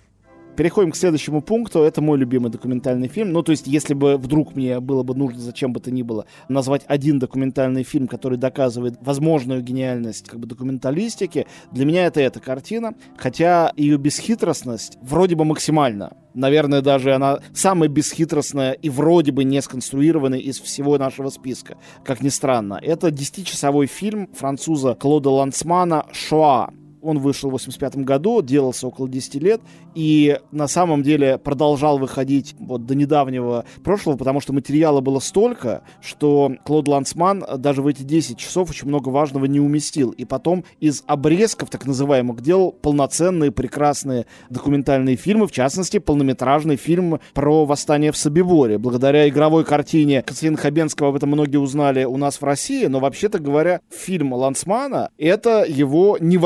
Переходим 0.59 0.91
к 0.91 0.97
следующему 0.97 1.41
пункту. 1.41 1.83
Это 1.83 2.01
мой 2.01 2.17
любимый 2.17 2.51
документальный 2.51 3.07
фильм. 3.07 3.31
Ну, 3.31 3.43
то 3.43 3.51
есть, 3.51 3.65
если 3.65 3.93
бы 3.93 4.17
вдруг 4.17 4.57
мне 4.57 4.81
было 4.81 5.03
бы 5.03 5.15
нужно, 5.15 5.39
зачем 5.39 5.71
бы 5.71 5.79
то 5.79 5.89
ни 5.89 6.01
было, 6.01 6.25
назвать 6.49 6.81
один 6.85 7.17
документальный 7.17 7.83
фильм, 7.83 8.09
который 8.09 8.37
доказывает 8.37 8.95
возможную 8.99 9.61
гениальность 9.61 10.27
как 10.27 10.37
бы 10.37 10.47
документалистики, 10.47 11.47
для 11.71 11.85
меня 11.85 12.07
это 12.07 12.19
эта 12.19 12.41
картина. 12.41 12.93
Хотя 13.15 13.71
ее 13.77 13.95
бесхитростность 13.95 14.97
вроде 15.01 15.37
бы 15.37 15.45
максимальна. 15.45 16.11
Наверное, 16.33 16.81
даже 16.81 17.15
она 17.15 17.39
самая 17.53 17.87
бесхитростная 17.87 18.73
и 18.73 18.89
вроде 18.89 19.31
бы 19.31 19.45
не 19.45 19.61
сконструированная 19.61 20.39
из 20.39 20.59
всего 20.59 20.97
нашего 20.97 21.29
списка. 21.29 21.77
Как 22.03 22.19
ни 22.19 22.27
странно. 22.27 22.77
Это 22.81 23.07
10-часовой 23.07 23.87
фильм 23.87 24.27
француза 24.33 24.93
Клода 24.95 25.29
Лансмана 25.29 26.05
«Шоа». 26.11 26.73
Он 27.01 27.19
вышел 27.19 27.49
в 27.49 27.53
85 27.53 27.97
году, 27.97 28.41
делался 28.41 28.87
около 28.87 29.07
10 29.07 29.35
лет, 29.35 29.61
и 29.95 30.39
на 30.51 30.67
самом 30.67 31.03
деле 31.03 31.37
продолжал 31.37 31.97
выходить 31.97 32.55
вот 32.59 32.85
до 32.85 32.95
недавнего 32.95 33.65
прошлого, 33.83 34.17
потому 34.17 34.41
что 34.41 34.53
материала 34.53 35.01
было 35.01 35.19
столько, 35.19 35.83
что 36.01 36.51
Клод 36.65 36.87
Лансман 36.87 37.43
даже 37.57 37.81
в 37.81 37.87
эти 37.87 38.03
10 38.03 38.37
часов 38.37 38.69
очень 38.69 38.87
много 38.87 39.09
важного 39.09 39.45
не 39.45 39.59
уместил. 39.59 40.11
И 40.11 40.25
потом 40.25 40.63
из 40.79 41.03
обрезков, 41.07 41.69
так 41.69 41.85
называемых, 41.85 42.41
делал 42.41 42.71
полноценные, 42.71 43.51
прекрасные 43.51 44.25
документальные 44.49 45.15
фильмы, 45.15 45.47
в 45.47 45.51
частности, 45.51 45.99
полнометражный 45.99 46.75
фильм 46.75 47.19
про 47.33 47.65
восстание 47.65 48.11
в 48.11 48.17
Собиборе. 48.17 48.77
Благодаря 48.77 49.27
игровой 49.27 49.65
картине 49.65 50.21
Константина 50.21 50.57
Хабенского 50.57 51.09
об 51.09 51.15
этом 51.15 51.29
многие 51.29 51.57
узнали 51.57 52.03
у 52.03 52.17
нас 52.17 52.41
в 52.41 52.43
России, 52.43 52.85
но 52.85 52.99
вообще-то 52.99 53.39
говоря, 53.39 53.81
фильм 53.89 54.33
Лансмана— 54.33 55.11
это 55.17 55.65
его 55.67 56.17
не 56.19 56.37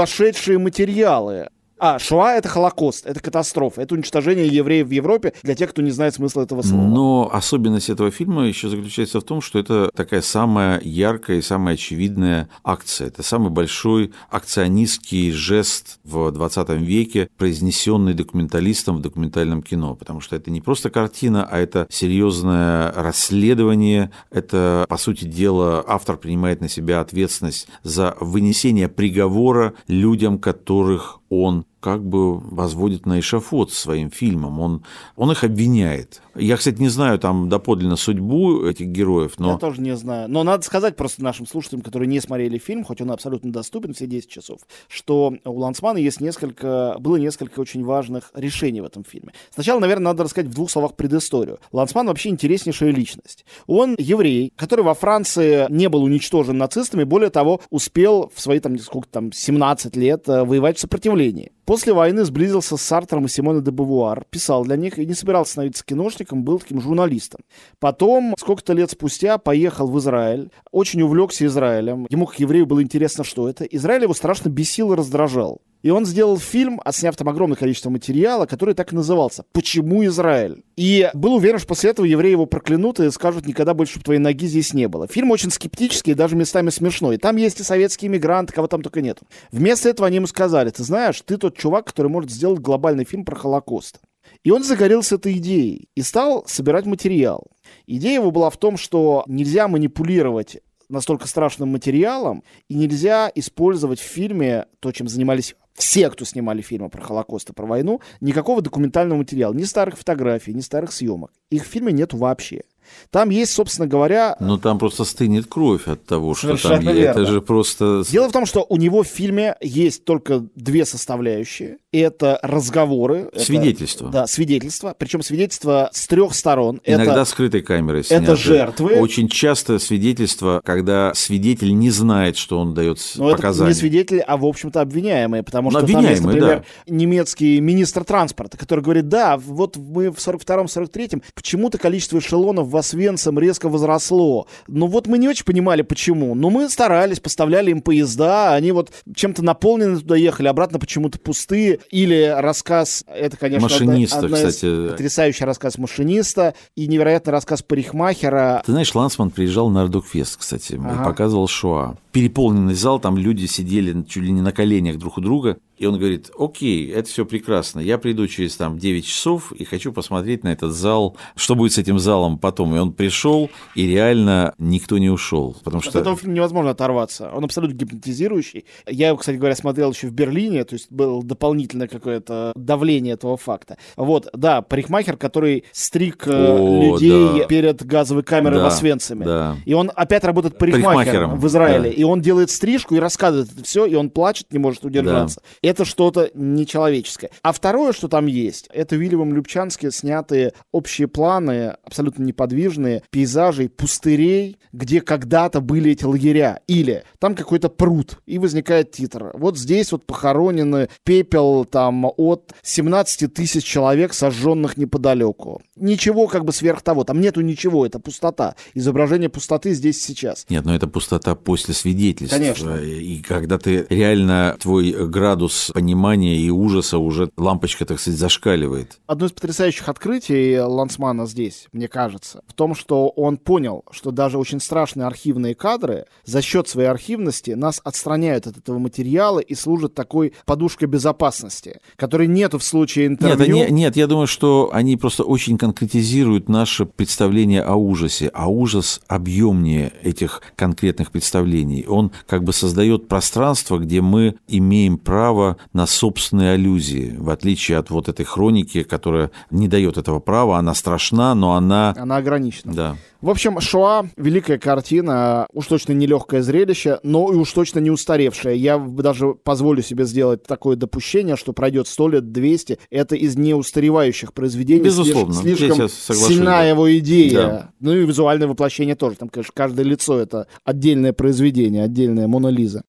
вошедшие 0.44 0.60
материалы. 0.60 1.50
А, 1.86 2.00
Шоа— 2.00 2.32
это 2.38 2.48
Холокост, 2.48 3.06
это 3.06 3.20
катастрофа, 3.20 3.82
это 3.82 3.96
уничтожение 3.96 4.48
евреев 4.48 4.88
в 4.88 4.92
Европе, 4.92 5.34
для 5.44 5.54
тех, 5.54 5.72
кто 5.72 5.82
не 5.82 5.92
знает 5.92 6.14
смысла 6.14 6.44
этого 6.44 6.62
слова. 6.62 6.82
Но 6.82 7.30
особенность 7.30 7.90
этого 7.90 8.10
фильма 8.10 8.48
еще 8.48 8.70
заключается 8.70 9.20
в 9.20 9.24
том, 9.26 9.42
что 9.42 9.60
это 9.60 9.92
такая 9.94 10.22
самая 10.22 10.80
яркая 10.82 11.40
и 11.40 11.42
самая 11.42 11.74
очевидная 11.74 12.48
акция. 12.64 13.08
Это 13.08 13.22
самый 13.22 13.50
большой 13.50 14.14
акционистский 14.30 15.34
жест 15.34 16.00
в 16.06 16.32
20 16.32 16.70
веке, 16.70 17.28
произнесенный 17.36 18.14
документалистом 18.14 19.00
в 19.00 19.02
документальном 19.02 19.62
кино. 19.62 19.96
Потому 19.96 20.22
что 20.22 20.38
это 20.38 20.52
не 20.52 20.62
просто 20.62 20.90
картина, 20.90 21.46
а 21.52 21.60
это 21.60 21.88
серьезное 21.90 22.94
расследование. 22.94 24.10
Это, 24.32 24.86
по 24.88 24.96
сути 24.96 25.26
дела, 25.26 25.84
автор 25.86 26.16
принимает 26.16 26.62
на 26.62 26.70
себя 26.70 27.02
ответственность 27.02 27.68
за 27.84 28.16
вынесение 28.22 28.88
приговора 28.88 29.74
людям, 29.90 30.40
которых 30.40 31.20
он 31.28 31.66
как 31.84 32.02
бы 32.02 32.40
возводит 32.40 33.06
на 33.06 33.20
эшафот 33.20 33.74
своим 33.74 34.10
фильмом. 34.10 34.62
Он, 34.62 34.86
он 35.18 35.32
их 35.34 35.44
обвиняет. 35.44 36.22
Я, 36.34 36.56
кстати, 36.56 36.80
не 36.80 36.88
знаю 36.88 37.20
там 37.20 37.50
доподлинно 37.50 37.98
судьбу 37.98 38.64
этих 38.66 38.88
героев, 38.88 39.34
но... 39.38 39.52
Я 39.52 39.58
тоже 39.58 39.82
не 39.82 39.94
знаю. 39.98 40.30
Но 40.30 40.44
надо 40.44 40.64
сказать 40.64 40.96
просто 40.96 41.22
нашим 41.22 41.46
слушателям, 41.46 41.82
которые 41.82 42.08
не 42.08 42.22
смотрели 42.22 42.58
фильм, 42.58 42.86
хоть 42.86 43.02
он 43.02 43.12
абсолютно 43.12 43.52
доступен 43.52 43.94
все 43.94 44.08
10 44.08 44.30
часов, 44.30 44.62
что 44.88 45.34
у 45.44 45.60
Лансмана 45.60 45.98
есть 45.98 46.22
несколько, 46.22 46.96
было 47.00 47.18
несколько 47.18 47.60
очень 47.60 47.84
важных 47.84 48.32
решений 48.34 48.80
в 48.80 48.86
этом 48.86 49.04
фильме. 49.04 49.34
Сначала, 49.54 49.82
наверное, 49.82 50.06
надо 50.06 50.24
рассказать 50.24 50.50
в 50.50 50.54
двух 50.54 50.72
словах 50.72 50.96
предысторию. 50.96 51.60
Лансман 51.74 52.08
вообще 52.08 52.30
интереснейшая 52.30 52.92
личность. 52.92 53.46
Он 53.68 53.96
еврей, 53.98 54.54
который 54.56 54.86
во 54.86 54.94
Франции 54.94 55.66
не 55.70 55.90
был 55.90 56.04
уничтожен 56.04 56.58
нацистами, 56.58 57.04
более 57.04 57.30
того, 57.30 57.60
успел 57.70 58.32
в 58.34 58.40
свои 58.40 58.60
там, 58.60 58.80
сколько 58.80 59.10
там, 59.10 59.34
17 59.34 59.98
лет 59.98 60.30
э, 60.30 60.46
воевать 60.46 60.78
в 60.78 60.80
сопротивлении. 60.80 61.52
После 61.74 61.92
войны 61.92 62.24
сблизился 62.24 62.78
с 62.78 62.84
Сартром 62.84 63.26
и 63.26 63.28
Симоной 63.28 63.64
де 63.64 63.72
Бавуар, 63.72 64.26
писал 64.30 64.64
для 64.64 64.76
них 64.76 65.00
и 65.00 65.08
не 65.08 65.16
собирался 65.16 65.54
становиться 65.54 65.84
киношником, 65.84 66.44
был 66.44 66.60
таким 66.60 66.80
журналистом. 66.80 67.42
Потом, 67.80 68.36
сколько-то 68.38 68.74
лет 68.74 68.92
спустя, 68.92 69.40
поехал 69.40 69.88
в 69.88 69.98
Израиль, 69.98 70.52
очень 70.72 71.02
увлекся 71.02 71.48
Израилем. 71.48 72.06
Ему, 72.12 72.28
как 72.28 72.40
еврею, 72.40 72.68
было 72.68 72.84
интересно, 72.84 73.24
что 73.24 73.50
это. 73.50 73.64
Израиль 73.64 74.04
его 74.04 74.14
страшно 74.14 74.50
бесил 74.50 74.94
и 74.94 74.96
раздражал. 74.96 75.62
И 75.84 75.90
он 75.90 76.06
сделал 76.06 76.40
фильм, 76.40 76.82
отсняв 76.84 77.16
там 77.18 77.28
огромное 77.28 77.58
количество 77.58 77.90
материала, 77.90 78.46
который 78.46 78.74
так 78.74 78.94
и 78.94 78.96
назывался 78.96 79.44
«Почему 79.52 80.04
Израиль?». 80.06 80.64
И 80.78 81.10
был 81.14 81.36
уверен, 81.36 81.60
что 81.60 81.68
после 81.68 81.90
этого 81.90 82.06
евреи 82.06 82.32
его 82.32 82.46
проклянут 82.46 83.02
и 83.02 83.12
скажут 83.12 83.46
«Никогда 83.46 83.74
больше 83.74 84.00
твоей 84.00 84.20
ноги 84.20 84.48
здесь 84.48 84.74
не 84.74 84.88
было». 84.88 85.08
Фильм 85.08 85.32
очень 85.32 85.52
скептический 85.52 86.14
даже 86.14 86.38
местами 86.38 86.70
смешной. 86.70 87.18
Там 87.18 87.36
есть 87.36 87.60
и 87.60 87.64
советские 87.64 88.10
мигранты, 88.10 88.54
кого 88.54 88.68
там 88.68 88.82
только 88.82 89.02
нет. 89.02 89.20
Вместо 89.52 89.90
этого 89.90 90.08
они 90.08 90.16
ему 90.16 90.28
сказали 90.28 90.70
«Ты 90.70 90.84
знаешь, 90.84 91.22
ты 91.22 91.38
тот 91.38 91.58
чувак, 91.58 91.86
который 91.86 92.08
может 92.08 92.32
сделать 92.32 92.60
глобальный 92.60 93.04
фильм 93.04 93.26
про 93.26 93.36
Холокост». 93.36 94.00
И 94.46 94.52
он 94.52 94.64
загорелся 94.64 95.16
этой 95.16 95.34
идеей 95.34 95.90
и 95.96 96.02
стал 96.02 96.46
собирать 96.48 96.86
материал. 96.86 97.48
Идея 97.88 98.16
его 98.16 98.32
была 98.32 98.50
в 98.50 98.58
том, 98.58 98.78
что 98.78 99.26
нельзя 99.28 99.68
манипулировать 99.68 100.60
настолько 100.90 101.28
страшным 101.28 101.70
материалом, 101.70 102.44
и 102.70 102.76
нельзя 102.76 103.32
использовать 103.36 104.00
в 104.00 104.04
фильме 104.04 104.68
то, 104.80 104.92
чем 104.92 105.08
занимались 105.08 105.56
все, 105.74 106.10
кто 106.10 106.26
снимали 106.26 106.62
фильмы 106.62 106.90
про 106.90 107.02
Холокост 107.02 107.50
и 107.50 107.54
про 107.54 107.66
войну, 107.66 108.02
никакого 108.22 108.62
документального 108.62 109.20
материала, 109.20 109.54
ни 109.54 109.64
старых 109.64 109.98
фотографий, 109.98 110.54
ни 110.54 110.62
старых 110.62 110.92
съемок. 110.92 111.32
Их 111.50 111.64
в 111.64 111.68
фильме 111.68 111.92
нет 111.92 112.14
вообще. 112.14 112.64
Там 113.10 113.30
есть, 113.30 113.54
собственно 113.54 113.88
говоря... 113.88 114.36
Но 114.40 114.58
там 114.58 114.80
просто 114.80 115.04
стынет 115.06 115.46
кровь 115.48 115.88
от 115.88 116.06
того, 116.06 116.34
что 116.36 116.48
Совершенно 116.48 116.76
там 116.78 116.86
есть. 116.86 116.98
верно. 116.98 117.20
Это 117.22 117.32
же 117.32 117.42
просто... 117.42 118.04
Дело 118.10 118.30
в 118.30 118.32
том, 118.32 118.46
что 118.46 118.66
у 118.68 118.78
него 118.78 119.04
в 119.04 119.08
фильме 119.08 119.56
есть 119.62 120.06
только 120.06 120.44
две 120.56 120.86
составляющие. 120.86 121.78
Это 121.92 122.40
разговоры. 122.42 123.30
это- 123.32 123.40
Свидетельства. 123.44 124.10
да, 124.10 124.28
свидетельства. 124.28 124.96
Причем 124.98 125.22
свидетельства 125.22 125.90
с 125.94 126.08
трех 126.08 126.34
сторон. 126.36 126.82
Иногда 126.86 127.14
это, 127.14 127.26
скрытой 127.26 127.62
камерой 127.62 128.02
это 128.02 128.08
сняты. 128.18 128.36
жертвы. 128.36 128.94
Очень 129.00 129.28
часто 129.30 129.80
свидетельство, 129.80 130.62
когда 130.66 131.14
свидетель 131.14 131.74
не 131.78 131.90
знает, 131.92 132.38
что 132.38 132.60
он 132.60 132.74
дает 132.74 133.00
Но 133.16 133.28
это 133.30 133.38
показания. 133.38 133.70
не 133.70 133.76
свидетели, 133.76 134.24
а, 134.26 134.38
в 134.38 134.46
общем-то, 134.46 134.82
обвиняемые. 134.82 135.44
Потому 135.44 135.70
что 135.72 135.82
там 135.82 135.88
есть, 135.90 135.96
обвиняемые, 136.22 136.26
например, 136.42 136.66
немецкий 136.88 137.60
министр 137.60 138.04
транспорта, 138.04 138.58
который 138.58 138.84
говорит, 138.84 139.08
да, 139.10 139.38
вот 139.38 139.78
мы 139.78 140.10
в 140.12 140.18
42-м, 140.18 140.66
43-м 140.68 141.22
почему-то 141.36 141.78
количество 141.78 142.20
эшелонов 142.20 142.68
в 142.68 142.72
Освенцим 142.84 143.40
резко 143.40 143.70
возросло. 143.70 144.46
Ну 144.68 144.88
вот 144.88 145.08
мы 145.08 145.18
не 145.18 145.30
очень 145.30 145.46
понимали, 145.46 145.84
почему. 145.84 146.36
Но 146.36 146.50
мы 146.50 146.70
старались, 146.70 147.22
поставляли 147.22 147.72
им 147.72 147.82
поезда, 147.82 148.54
они 148.54 148.74
вот 148.74 148.92
чем-то 149.16 149.42
наполнены 149.42 150.00
туда 150.00 150.18
ехали, 150.18 150.50
обратно 150.50 150.80
почему-то 150.80 151.18
пустые. 151.18 151.80
Или 151.92 152.34
рассказ, 152.38 153.06
это, 153.08 153.38
конечно, 153.38 153.64
Машиниста, 153.70 154.18
одна, 154.20 154.38
одна 154.38 154.50
кстати. 154.50 154.90
потрясающий 154.90 155.46
рассказ 155.46 155.78
машиниста 155.78 156.56
и 156.76 156.88
невероятный 156.88 157.32
рассказ 157.32 157.62
парикмахера. 157.62 158.62
Ты 158.66 158.74
знаешь, 158.74 158.94
Лансман 158.94 159.32
приезжал 159.32 159.70
на 159.70 159.84
Ардукфест, 159.84 160.38
кстати, 160.38 160.78
Ага. 160.78 161.02
и 161.02 161.06
показывал 161.06 161.48
Шоа. 161.48 161.98
Переполненный 162.14 162.76
зал, 162.76 163.00
там 163.00 163.18
люди 163.18 163.48
сидели 163.48 164.04
чуть 164.04 164.24
ли 164.24 164.32
не 164.32 164.42
на 164.42 164.52
коленях 164.52 164.98
друг 164.98 165.18
у 165.18 165.22
друга. 165.22 165.58
И 165.78 165.88
он 165.88 165.98
говорит, 165.98 166.30
окей, 166.38 166.90
это 166.92 167.10
все 167.10 167.26
прекрасно, 167.26 167.80
я 167.80 167.98
приду 167.98 168.28
через 168.28 168.56
там 168.56 168.78
9 168.78 169.06
часов 169.06 169.52
и 169.52 169.66
хочу 169.66 169.92
посмотреть 169.92 170.44
на 170.44 170.50
этот 170.50 170.72
зал, 170.72 171.18
что 171.36 171.56
будет 171.56 171.74
с 171.74 171.80
этим 171.80 171.98
залом 171.98 172.38
потом. 172.38 172.76
И 172.76 172.78
он 172.78 172.94
пришел, 172.94 173.50
и 173.74 173.88
реально 173.88 174.54
никто 174.60 175.00
не 175.00 175.10
ушел, 175.10 175.58
потому 175.64 175.80
От 175.80 175.86
что... 175.86 176.00
этого 176.00 176.16
фильма 176.16 176.36
невозможно 176.36 176.70
оторваться. 176.72 177.32
Он 177.34 177.44
абсолютно 177.44 177.74
гипнотизирующий. 177.74 178.66
Я 178.88 179.08
его, 179.08 179.18
кстати 179.18 179.38
говоря, 179.38 179.56
смотрел 179.56 179.92
еще 179.92 180.08
в 180.08 180.14
Берлине, 180.14 180.64
то 180.64 180.76
есть 180.76 180.92
было 180.92 181.24
дополнительное 181.24 181.88
какое-то 181.88 182.54
давление 182.56 183.16
этого 183.16 183.36
факта. 183.36 183.78
Вот, 183.98 184.30
да, 184.34 184.62
парикмахер, 184.62 185.18
который 185.18 185.66
стриг 185.72 186.28
э, 186.28 186.32
О, 186.32 186.94
людей 186.94 187.40
да. 187.40 187.46
перед 187.46 187.84
газовой 187.84 188.22
камерой 188.24 188.60
Да, 188.60 188.66
в 188.66 188.68
Освенциме. 188.68 189.26
да. 189.26 189.58
И 189.66 189.74
он 189.74 189.92
опять 189.94 190.24
работает 190.24 190.58
парикмахером, 190.60 190.94
Парикмахером, 190.94 191.40
в 191.40 191.48
Израиле. 191.48 191.90
да. 191.90 192.03
И 192.04 192.06
он 192.06 192.20
делает 192.20 192.52
стрижку 192.52 192.96
и 192.96 193.00
рассказывает 193.00 193.50
это 193.54 193.64
все, 193.64 193.86
и 193.86 193.96
он 193.96 194.10
плачет, 194.10 194.52
не 194.52 194.60
может 194.60 194.84
удержаться. 194.84 195.42
Это 195.62 195.86
что-то 195.86 196.30
нечеловеческое. 196.34 197.30
А 197.42 197.54
второе, 197.54 197.94
что 197.94 198.10
там 198.10 198.26
есть, 198.26 198.68
это 198.74 198.98
Вильямом 198.98 199.34
Любчански 199.34 199.90
снятые 199.90 200.52
общие 200.74 201.08
планы, 201.08 201.78
абсолютно 201.86 202.24
неподвижные, 202.24 203.04
пейзажей, 203.10 203.70
пустырей, 203.70 204.58
где 204.74 205.00
когда-то 205.00 205.62
были 205.62 205.92
эти 205.92 206.04
лагеря. 206.04 206.60
Или 206.68 207.06
там 207.20 207.36
какой-то 207.36 207.70
пруд, 207.70 208.20
и 208.26 208.38
возникает 208.38 208.92
титр. 208.92 209.32
Вот 209.36 209.58
здесь 209.58 209.94
вот 209.94 210.06
похоронены 210.06 210.90
пепел 211.06 211.64
там 211.64 212.12
от 212.18 212.54
17 212.64 213.34
тысяч 213.34 213.64
человек, 213.64 214.14
сожженных 214.14 214.76
неподалеку. 214.76 215.62
Ничего 215.78 216.28
как 216.28 216.44
бы 216.44 216.52
сверх 216.52 216.82
того. 216.82 217.06
Там 217.06 217.22
нету 217.22 217.40
ничего, 217.40 217.86
это 217.86 218.00
пустота. 218.00 218.58
Изображение 218.74 219.30
пустоты 219.30 219.74
здесь 219.74 220.04
сейчас. 220.04 220.46
Нет, 220.50 220.66
но 220.66 220.76
это 220.76 220.88
пустота 220.88 221.36
после 221.36 221.74
свидетельств. 221.94 222.36
Конечно. 222.38 222.76
И 222.78 223.22
когда 223.22 223.58
ты 223.58 223.86
реально, 223.90 224.58
твой 224.60 224.92
градус 225.08 225.72
понимания 225.74 226.36
и 226.38 226.50
ужаса 226.50 226.98
уже 226.98 227.30
лампочка, 227.38 227.86
так 227.86 228.00
сказать, 228.00 228.20
зашкаливает. 228.20 229.00
Одно 229.08 229.28
из 229.28 229.32
потрясающих 229.32 229.88
открытий 229.90 230.60
Лансмана 230.60 231.26
здесь, 231.26 231.68
мне 231.72 231.88
кажется, 231.88 232.42
в 232.48 232.54
том, 232.54 232.76
что 232.76 233.10
он 233.10 233.38
понял, 233.38 233.84
что 233.92 234.12
даже 234.12 234.38
очень 234.38 234.60
страшные 234.60 235.06
архивные 235.06 235.56
кадры 235.56 236.06
за 236.26 236.42
счет 236.42 236.68
своей 236.68 236.90
архивности 236.90 237.52
нас 237.52 237.80
отстраняют 237.84 238.48
от 238.48 238.58
этого 238.58 238.80
материала 238.80 239.40
и 239.40 239.56
служат 239.56 239.94
такой 239.94 240.34
подушкой 240.46 240.88
безопасности, 240.88 241.80
которой 241.96 242.28
нету 242.28 242.58
в 242.58 242.64
случае 242.64 243.10
Нет, 243.10 243.22
интервью. 243.22 243.62
они- 243.64 243.72
нет, 243.72 243.96
я 243.96 244.08
думаю, 244.08 244.28
что 244.28 244.70
они 244.74 244.98
просто 244.98 245.24
очень 245.24 245.58
конкретизируют 245.58 246.50
наше 246.50 246.86
представление 246.86 247.62
о 247.62 247.76
ужасе, 247.76 248.30
а 248.34 248.48
ужас 248.50 249.02
объемнее 249.08 249.94
этих 250.02 250.42
конкретных 250.56 251.12
представлений. 251.12 251.83
Он 251.88 252.12
как 252.28 252.44
бы 252.44 252.54
создает 252.54 253.08
пространство, 253.08 253.78
где 253.78 254.02
мы 254.02 254.36
имеем 254.48 254.98
право 254.98 255.58
на 255.74 255.86
собственные 255.86 256.54
аллюзии, 256.54 257.16
в 257.18 257.30
отличие 257.30 257.78
от 257.78 257.90
вот 257.90 258.10
этой 258.10 258.26
хроники, 258.26 258.84
которая 258.84 259.32
не 259.52 259.68
дает 259.68 259.98
этого 259.98 260.20
права, 260.20 260.58
она 260.58 260.74
страшна, 260.74 261.36
но 261.36 261.54
она... 261.54 261.94
Она 261.98 262.18
ограничена. 262.18 262.74
Да. 262.74 262.98
В 263.24 263.30
общем, 263.30 263.62
Шоа— 263.62 264.06
великая 264.18 264.58
картина, 264.58 265.48
уж 265.54 265.68
точно 265.68 265.94
нелегкое 265.94 266.42
зрелище, 266.42 267.00
но 267.04 267.32
и 267.32 267.36
уж 267.38 267.54
точно 267.54 267.80
не 267.80 267.90
устаревшее. 267.90 268.58
Я 268.58 268.78
даже 268.78 269.34
позволю 269.34 269.82
себе 269.82 270.04
сделать 270.04 270.44
такое 270.44 270.76
допущение, 270.76 271.38
что 271.38 271.54
пройдет 271.54 271.88
100 271.88 272.08
лет, 272.10 272.32
200. 272.34 272.80
Это 272.90 273.16
из 273.16 273.38
неустаревающих 273.38 274.34
произведений. 274.34 274.84
Безусловно. 274.84 275.32
Слиш- 275.32 275.56
Слишком 275.56 275.88
сильна 275.88 276.58
да. 276.58 276.64
его 276.66 276.98
идея. 276.98 277.34
Да. 277.34 277.70
Ну 277.80 277.96
и 277.96 278.06
визуальное 278.06 278.50
воплощение 278.50 278.96
тоже. 278.96 279.16
Там, 279.16 279.30
конечно, 279.30 279.54
каждое 279.56 279.84
лицо— 279.84 280.20
это 280.20 280.48
отдельное 280.66 281.14
произведение, 281.14 281.86
отдельная 281.86 282.28
Мона 282.28 282.48
Лиза. 282.50 282.84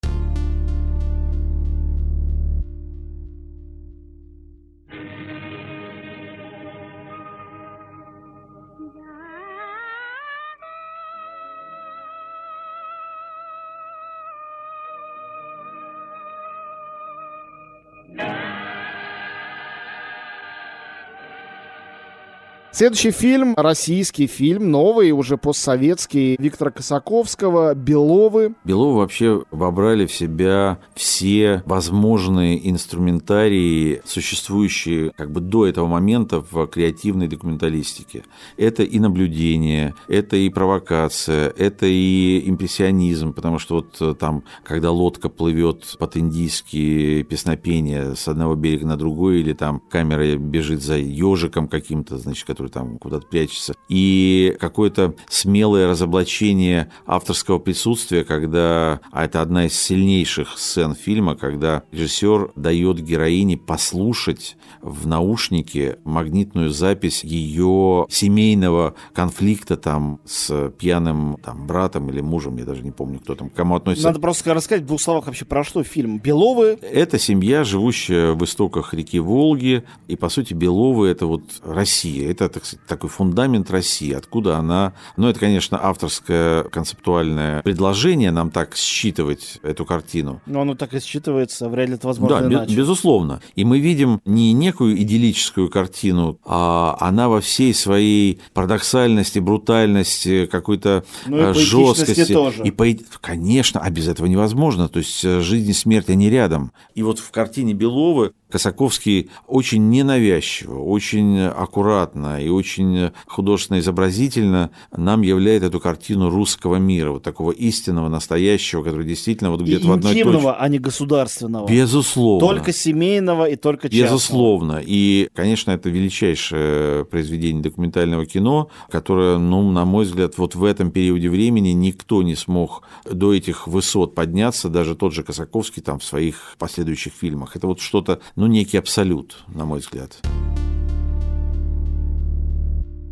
Следующий 22.75 23.13
фильм, 23.13 23.55
российский 23.57 24.27
фильм, 24.27 24.73
новый, 24.73 25.13
уже 25.13 25.37
постсоветский, 25.37 26.35
Виктора 26.41 26.73
Косаковского, 26.73 27.73
«Беловы». 27.73 28.57
Беловы 28.65 28.99
вообще 28.99 29.45
вобрали 29.53 30.07
в 30.07 30.13
себя 30.13 30.81
все 30.97 31.63
возможные 31.67 32.69
инструментарии, 32.69 34.03
существующие 34.05 35.13
как 35.17 35.31
бы 35.31 35.41
до 35.41 35.69
этого 35.69 35.87
момента 35.87 36.41
в 36.41 36.67
креативной 36.67 37.29
документалистике. 37.29 38.25
Это 38.57 38.83
и 38.83 38.99
наблюдение, 38.99 39.95
это 40.09 40.35
и 40.35 40.49
провокация, 40.49 41.51
это 41.57 41.87
и 41.87 42.43
импрессионизм, 42.45 43.35
потому 43.35 43.61
что 43.61 43.77
вот 43.77 43.97
э, 44.01 44.17
там, 44.19 44.43
когда 44.65 44.91
лодка 44.91 45.29
плывет 45.29 45.95
под 46.01 46.17
индийские 46.17 47.23
песнопения 47.23 48.15
с 48.17 48.27
одного 48.27 48.57
берега 48.57 48.85
на 48.85 48.97
другой, 48.97 49.43
или 49.43 49.53
там 49.53 49.79
камера 49.79 50.37
бежит 50.37 50.83
за 50.83 50.97
ежиком 50.97 51.69
каким-то, 51.69 52.19
значит, 52.19 52.45
который 52.45 52.64
там 52.69 52.99
куда-то 52.99 53.27
прячется, 53.27 53.75
и 53.89 54.57
какое-то 54.61 55.15
смелое 55.29 55.89
разоблачение 55.89 56.91
авторского 57.07 57.59
присутствия, 57.59 58.25
когда, 58.25 59.01
а 59.11 59.25
это 59.25 59.43
одна 59.43 59.67
из 59.67 59.81
сильнейших 59.81 60.59
сцен 60.59 60.95
фильма, 60.95 61.37
когда 61.37 61.83
режиссер 61.93 62.53
дает 62.57 63.01
героине 63.01 63.57
послушать 63.57 64.57
в 64.81 65.07
наушнике 65.07 65.99
магнитную 66.05 66.71
запись 66.71 67.25
ее 67.25 68.07
семейного 68.11 68.95
конфликта 69.13 69.77
там 69.77 70.21
с 70.25 70.71
пьяным 70.79 71.39
там, 71.43 71.67
братом 71.67 72.11
или 72.11 72.21
мужем, 72.21 72.57
я 72.57 72.65
даже 72.65 72.83
не 72.83 72.91
помню, 72.91 73.21
кто 73.21 73.35
там, 73.35 73.51
к 73.51 73.55
кому 73.55 73.77
относится. 73.77 74.09
Надо 74.09 74.21
просто 74.21 74.53
рассказать 74.55 74.83
в 74.83 74.87
двух 74.87 75.01
словах 75.01 75.27
вообще 75.27 75.45
про 75.45 75.65
что 75.65 75.83
фильм. 75.83 76.19
«Беловы» 76.19 76.79
Это 76.83 77.19
семья, 77.19 77.65
живущая 77.65 78.33
в 78.33 78.45
истоках 78.45 78.95
реки 78.95 79.19
Волги, 79.19 79.85
и, 80.09 80.17
по 80.17 80.29
сути, 80.29 80.55
Беловы– 80.55 81.09
это 81.09 81.27
вот 81.27 81.43
Россия, 81.63 82.31
это, 82.31 82.49
так 82.55 82.65
сказать, 82.65 82.85
такой 82.87 83.11
фундамент 83.11 83.71
России, 83.71 84.13
откуда 84.13 84.57
она… 84.57 84.95
Ну, 85.17 85.29
это, 85.29 85.39
конечно, 85.41 85.79
авторское 85.83 86.65
концептуальное 86.65 87.63
предложение 87.63 88.31
нам 88.31 88.51
так 88.51 88.77
считывать 88.77 89.59
эту 89.63 89.85
картину. 89.85 90.41
Но 90.47 90.61
оно 90.63 90.75
так 90.75 90.95
и 90.95 90.99
считывается, 90.99 91.69
вряд 91.69 91.89
ли 91.89 91.95
это 91.97 92.07
возможно 92.07 92.41
Да, 92.41 92.47
иначе. 92.47 92.75
безусловно. 92.75 93.41
И 93.57 93.65
мы 93.65 93.81
видим 93.81 94.21
не 94.25 94.53
некую 94.53 94.97
идиллическую 95.03 95.69
картину, 95.69 96.39
а 96.45 96.97
она 97.01 97.29
во 97.29 97.41
всей 97.41 97.75
своей 97.75 98.41
парадоксальности, 98.55 99.39
брутальности, 99.41 100.47
какой-то 100.47 101.05
Ну 101.27 101.39
и 101.39 101.41
поэтичности 101.53 102.05
жесткости. 102.07 102.33
тоже. 102.33 102.63
И 102.65 102.71
поэ- 102.71 103.05
Конечно, 103.21 103.81
а 103.81 103.91
без 103.91 104.09
этого 104.09 104.27
невозможно. 104.27 104.89
То 104.89 104.99
есть 105.01 105.25
э, 105.25 105.41
жизнь 105.41 105.71
и 105.71 105.73
смерть, 105.73 106.09
они 106.11 106.31
рядом. 106.31 106.73
И 106.95 107.03
вот 107.03 107.19
в 107.19 107.31
картине 107.31 107.75
Беловы 107.75 108.33
Косаковский 108.55 109.31
очень 109.49 109.89
ненавязчиво, 109.89 110.79
очень 110.79 111.41
аккуратно 111.41 112.41
и 112.41 112.49
очень 112.49 113.11
художественно-изобразительно 113.27 114.71
нам 114.97 115.23
являет 115.23 115.65
эту 115.65 115.81
картину 115.81 116.31
русского 116.31 116.77
мира, 116.77 117.11
вот 117.11 117.25
такого 117.25 117.51
истинного, 117.51 118.09
настоящего, 118.09 118.85
который 118.85 119.05
действительно 119.05 119.51
вот 119.51 119.63
где-то 119.63 119.89
в 119.89 119.93
одной 119.93 120.15
точке. 120.23 120.55
а 120.57 120.69
не 120.69 120.79
государственного. 120.79 121.69
Безусловно. 121.69 122.47
Только 122.47 122.73
семейного 122.73 123.47
и 123.47 123.57
только 123.57 123.89
частного. 123.89 124.13
Безусловно. 124.13 124.83
И, 124.87 125.29
конечно, 125.35 125.73
это 125.73 125.91
величайшее 125.91 127.05
произведение 127.07 127.61
документального 127.61 128.25
кино, 128.25 128.71
которое, 128.89 129.39
ну, 129.39 129.69
на 129.73 129.85
мой 129.85 130.05
взгляд, 130.05 130.39
вот 130.39 130.55
в 130.55 130.63
этом 130.63 130.93
периоде 130.93 131.29
времени 131.29 131.71
никто 131.71 132.23
не 132.23 132.37
смог 132.37 132.83
до 133.05 133.35
этих 133.35 133.67
высот 133.67 134.15
подняться, 134.15 134.69
даже 134.69 134.95
тот 134.95 135.13
же 135.13 135.25
Косаковский 135.25 135.83
там 135.83 135.99
в 135.99 136.05
своих 136.05 136.55
последующих 136.57 137.15
фильмах. 137.15 137.57
Это 137.57 137.67
вот 137.67 137.81
что-то, 137.81 138.21
ну, 138.37 138.44
некий 138.47 138.79
абсолют, 138.79 139.45
на 139.49 139.65
мой 139.65 139.81
взгляд. 139.81 140.21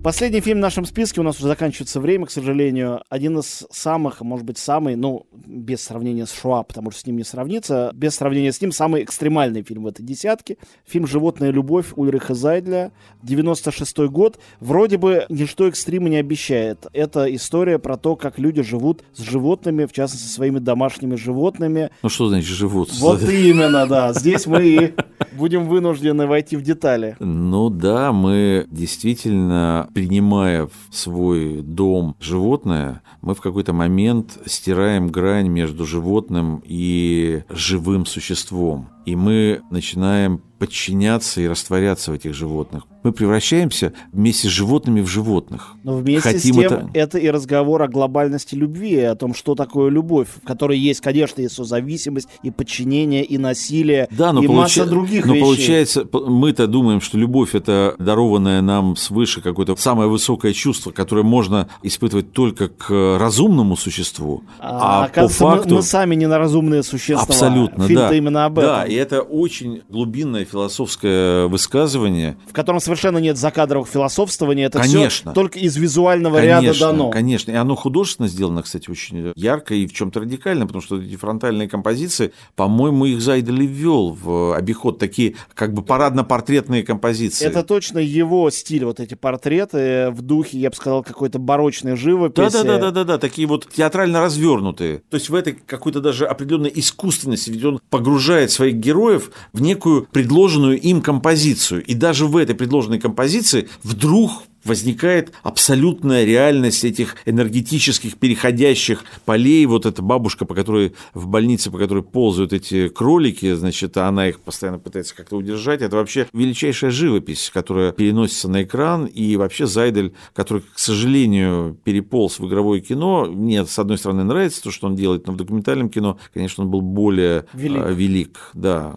Последний 0.02 0.40
фильм 0.40 0.58
в 0.58 0.62
нашем 0.62 0.84
списке, 0.84 1.20
у 1.20 1.22
нас 1.22 1.38
уже 1.38 1.46
заканчивается 1.46 2.00
время, 2.00 2.26
к 2.26 2.32
сожалению. 2.32 3.02
Один 3.08 3.38
из 3.38 3.64
самых, 3.70 4.20
может 4.20 4.44
быть, 4.44 4.58
самый, 4.58 4.96
ну, 4.96 5.26
без 5.32 5.80
сравнения 5.80 6.26
с 6.26 6.32
Шуа, 6.32 6.64
потому 6.64 6.90
что 6.90 7.02
с 7.02 7.06
ним 7.06 7.18
не 7.18 7.22
сравнится, 7.22 7.92
без 7.94 8.16
сравнения 8.16 8.50
с 8.50 8.60
ним 8.60 8.72
самый 8.72 9.04
экстремальный 9.04 9.62
фильм 9.62 9.84
в 9.84 9.86
этой 9.86 10.02
десятке. 10.02 10.56
Фильм 10.84 11.06
«Животная 11.06 11.52
любовь» 11.52 11.92
Ульриха 11.94 12.34
Зайдля, 12.34 12.90
96 13.22 13.98
год. 14.08 14.40
Вроде 14.58 14.98
бы 14.98 15.24
ничто 15.28 15.68
экстрима 15.68 16.08
не 16.08 16.16
обещает. 16.16 16.84
Это 16.92 17.32
история 17.32 17.78
про 17.78 17.96
то, 17.96 18.16
как 18.16 18.40
люди 18.40 18.62
живут 18.62 19.04
с 19.14 19.20
животными, 19.22 19.84
в 19.84 19.92
частности, 19.92 20.26
со 20.26 20.34
своими 20.34 20.58
домашними 20.58 21.14
животными. 21.14 21.90
Ну, 22.02 22.08
что 22.08 22.28
значит 22.28 22.48
живут? 22.48 22.92
Вот 22.98 23.22
именно, 23.22 23.86
да. 23.86 24.12
Здесь 24.14 24.46
мы 24.46 24.66
и 24.66 24.94
будем 25.36 25.68
вынуждены 25.68 26.26
войти 26.26 26.56
в 26.56 26.62
детали. 26.62 27.14
Ну 27.20 27.70
да, 27.70 28.10
мы 28.12 28.66
действительно 28.68 29.88
принимая 29.94 30.66
в 30.66 30.94
свой 30.94 31.62
дом 31.62 32.16
животное, 32.20 33.02
мы 33.20 33.34
в 33.34 33.40
какой-то 33.40 33.72
момент 33.72 34.38
стираем 34.46 35.08
грань 35.08 35.48
между 35.48 35.86
животным 35.86 36.62
и 36.64 37.42
живым 37.48 38.06
существом. 38.06 38.88
И 39.04 39.16
мы 39.16 39.62
начинаем 39.70 40.40
подчиняться 40.58 41.40
и 41.40 41.48
растворяться 41.48 42.12
в 42.12 42.14
этих 42.14 42.34
животных. 42.34 42.84
Мы 43.02 43.12
превращаемся 43.12 43.92
вместе 44.12 44.48
с 44.48 44.50
животными 44.50 45.00
в 45.00 45.06
животных. 45.06 45.74
Но 45.84 45.96
вместе 45.96 46.32
Хотим 46.32 46.54
с 46.54 46.58
тем 46.58 46.60
это... 46.60 46.90
это 46.94 47.18
и 47.18 47.30
разговор 47.30 47.82
о 47.82 47.88
глобальности 47.88 48.54
любви, 48.54 48.98
о 49.00 49.14
том, 49.14 49.34
что 49.34 49.54
такое 49.54 49.90
любовь, 49.90 50.28
в 50.42 50.46
которой 50.46 50.78
есть, 50.78 51.00
конечно, 51.00 51.40
и 51.40 51.48
созависимость, 51.48 52.28
и 52.42 52.50
подчинение, 52.50 53.24
и 53.24 53.38
насилие, 53.38 54.08
да, 54.10 54.32
но 54.32 54.42
и 54.42 54.46
получ... 54.46 54.76
масса 54.76 54.86
других 54.86 55.24
но 55.24 55.34
вещей. 55.34 55.44
получается, 55.44 56.08
мы-то 56.12 56.66
думаем, 56.66 57.00
что 57.00 57.18
любовь– 57.18 57.50
это 57.54 57.94
дарованное 57.98 58.60
нам 58.62 58.96
свыше 58.96 59.40
какое-то 59.40 59.76
самое 59.76 60.08
высокое 60.08 60.52
чувство, 60.52 60.90
которое 60.90 61.22
можно 61.22 61.68
испытывать 61.82 62.32
только 62.32 62.68
к 62.68 63.18
разумному 63.18 63.76
существу. 63.76 64.42
А, 64.58 65.04
а 65.04 65.08
по 65.08 65.28
факту... 65.28 65.68
Мы, 65.70 65.76
мы 65.76 65.82
сами 65.82 66.14
не 66.14 66.26
неразумные 66.42 66.82
существа. 66.82 67.22
Абсолютно, 67.22 67.86
Фильм-то 67.86 68.08
да. 68.08 68.16
именно 68.16 68.44
об 68.46 68.58
этом. 68.58 68.70
Да, 68.70 68.84
и 68.86 68.94
это 68.94 69.22
очень 69.22 69.82
глубинное 69.88 70.44
философское 70.44 71.46
высказывание. 71.46 72.36
В 72.48 72.52
котором 72.52 72.80
совершенно 72.96 73.18
нет 73.18 73.36
закадровых 73.36 73.88
философствования, 73.88 74.66
это 74.66 74.78
конечно. 74.78 75.32
все 75.32 75.34
только 75.34 75.58
из 75.58 75.76
визуального 75.76 76.36
конечно, 76.36 76.66
ряда 76.66 76.78
дано. 76.78 77.10
Конечно, 77.10 77.50
и 77.50 77.54
оно 77.54 77.74
художественно 77.74 78.28
сделано, 78.28 78.62
кстати, 78.62 78.90
очень 78.90 79.32
ярко 79.34 79.74
и 79.74 79.86
в 79.86 79.92
чем-то 79.92 80.20
радикально, 80.20 80.66
потому 80.66 80.82
что 80.82 81.00
эти 81.00 81.16
фронтальные 81.16 81.68
композиции, 81.68 82.32
по-моему, 82.54 83.06
их 83.06 83.20
Зайдели 83.20 83.66
ввел 83.66 84.10
в 84.10 84.54
обиход, 84.56 84.98
такие 84.98 85.36
как 85.54 85.72
бы 85.72 85.82
парадно-портретные 85.82 86.82
композиции. 86.82 87.46
Это 87.46 87.62
точно 87.62 87.98
его 87.98 88.50
стиль, 88.50 88.84
вот 88.84 89.00
эти 89.00 89.14
портреты 89.14 90.10
в 90.10 90.22
духе, 90.22 90.58
я 90.58 90.70
бы 90.70 90.76
сказал, 90.76 91.02
какой-то 91.02 91.38
барочной 91.38 91.96
живописи. 91.96 92.52
Да-да-да-да-да, 92.52 93.18
такие 93.18 93.46
вот 93.48 93.68
театрально 93.72 94.20
развернутые. 94.20 95.02
То 95.10 95.16
есть 95.16 95.28
в 95.30 95.34
этой 95.34 95.54
какой-то 95.54 96.00
даже 96.00 96.26
определенной 96.26 96.72
искусственности, 96.74 97.50
ведь 97.50 97.64
он 97.64 97.80
погружает 97.90 98.50
своих 98.50 98.74
героев 98.74 99.30
в 99.52 99.62
некую 99.62 100.06
предложенную 100.10 100.80
им 100.80 101.00
композицию. 101.00 101.84
И 101.84 101.94
даже 101.94 102.26
в 102.26 102.36
этой 102.36 102.54
предложенной 102.54 102.81
композиции 102.98 103.68
вдруг 103.82 104.44
возникает 104.64 105.32
абсолютная 105.42 106.24
реальность 106.24 106.84
этих 106.84 107.16
энергетических 107.26 108.16
переходящих 108.16 109.04
полей. 109.24 109.66
Вот 109.66 109.86
эта 109.86 110.02
бабушка, 110.02 110.44
по 110.44 110.54
которой 110.54 110.94
в 111.14 111.26
больнице, 111.26 111.70
по 111.70 111.78
которой 111.78 112.02
ползают 112.02 112.52
эти 112.52 112.88
кролики, 112.88 113.54
значит, 113.54 113.96
она 113.96 114.28
их 114.28 114.40
постоянно 114.40 114.78
пытается 114.78 115.16
как-то 115.16 115.36
удержать. 115.36 115.82
Это 115.82 115.96
вообще 115.96 116.28
величайшая 116.32 116.90
живопись, 116.90 117.50
которая 117.52 117.92
переносится 117.92 118.48
на 118.48 118.62
экран. 118.62 119.06
И 119.06 119.36
вообще 119.36 119.66
Зайдель, 119.66 120.14
который, 120.32 120.62
к 120.62 120.78
сожалению, 120.78 121.76
переполз 121.84 122.38
в 122.38 122.46
игровое 122.46 122.80
кино, 122.80 123.26
мне, 123.26 123.64
с 123.66 123.78
одной 123.78 123.98
стороны, 123.98 124.24
нравится 124.24 124.62
то, 124.62 124.70
что 124.70 124.86
он 124.86 124.96
делает, 124.96 125.26
но 125.26 125.32
в 125.32 125.36
документальном 125.36 125.88
кино, 125.88 126.18
конечно, 126.32 126.64
он 126.64 126.70
был 126.70 126.80
более 126.80 127.46
велик. 127.52 127.88
велик 127.90 128.50
да. 128.54 128.96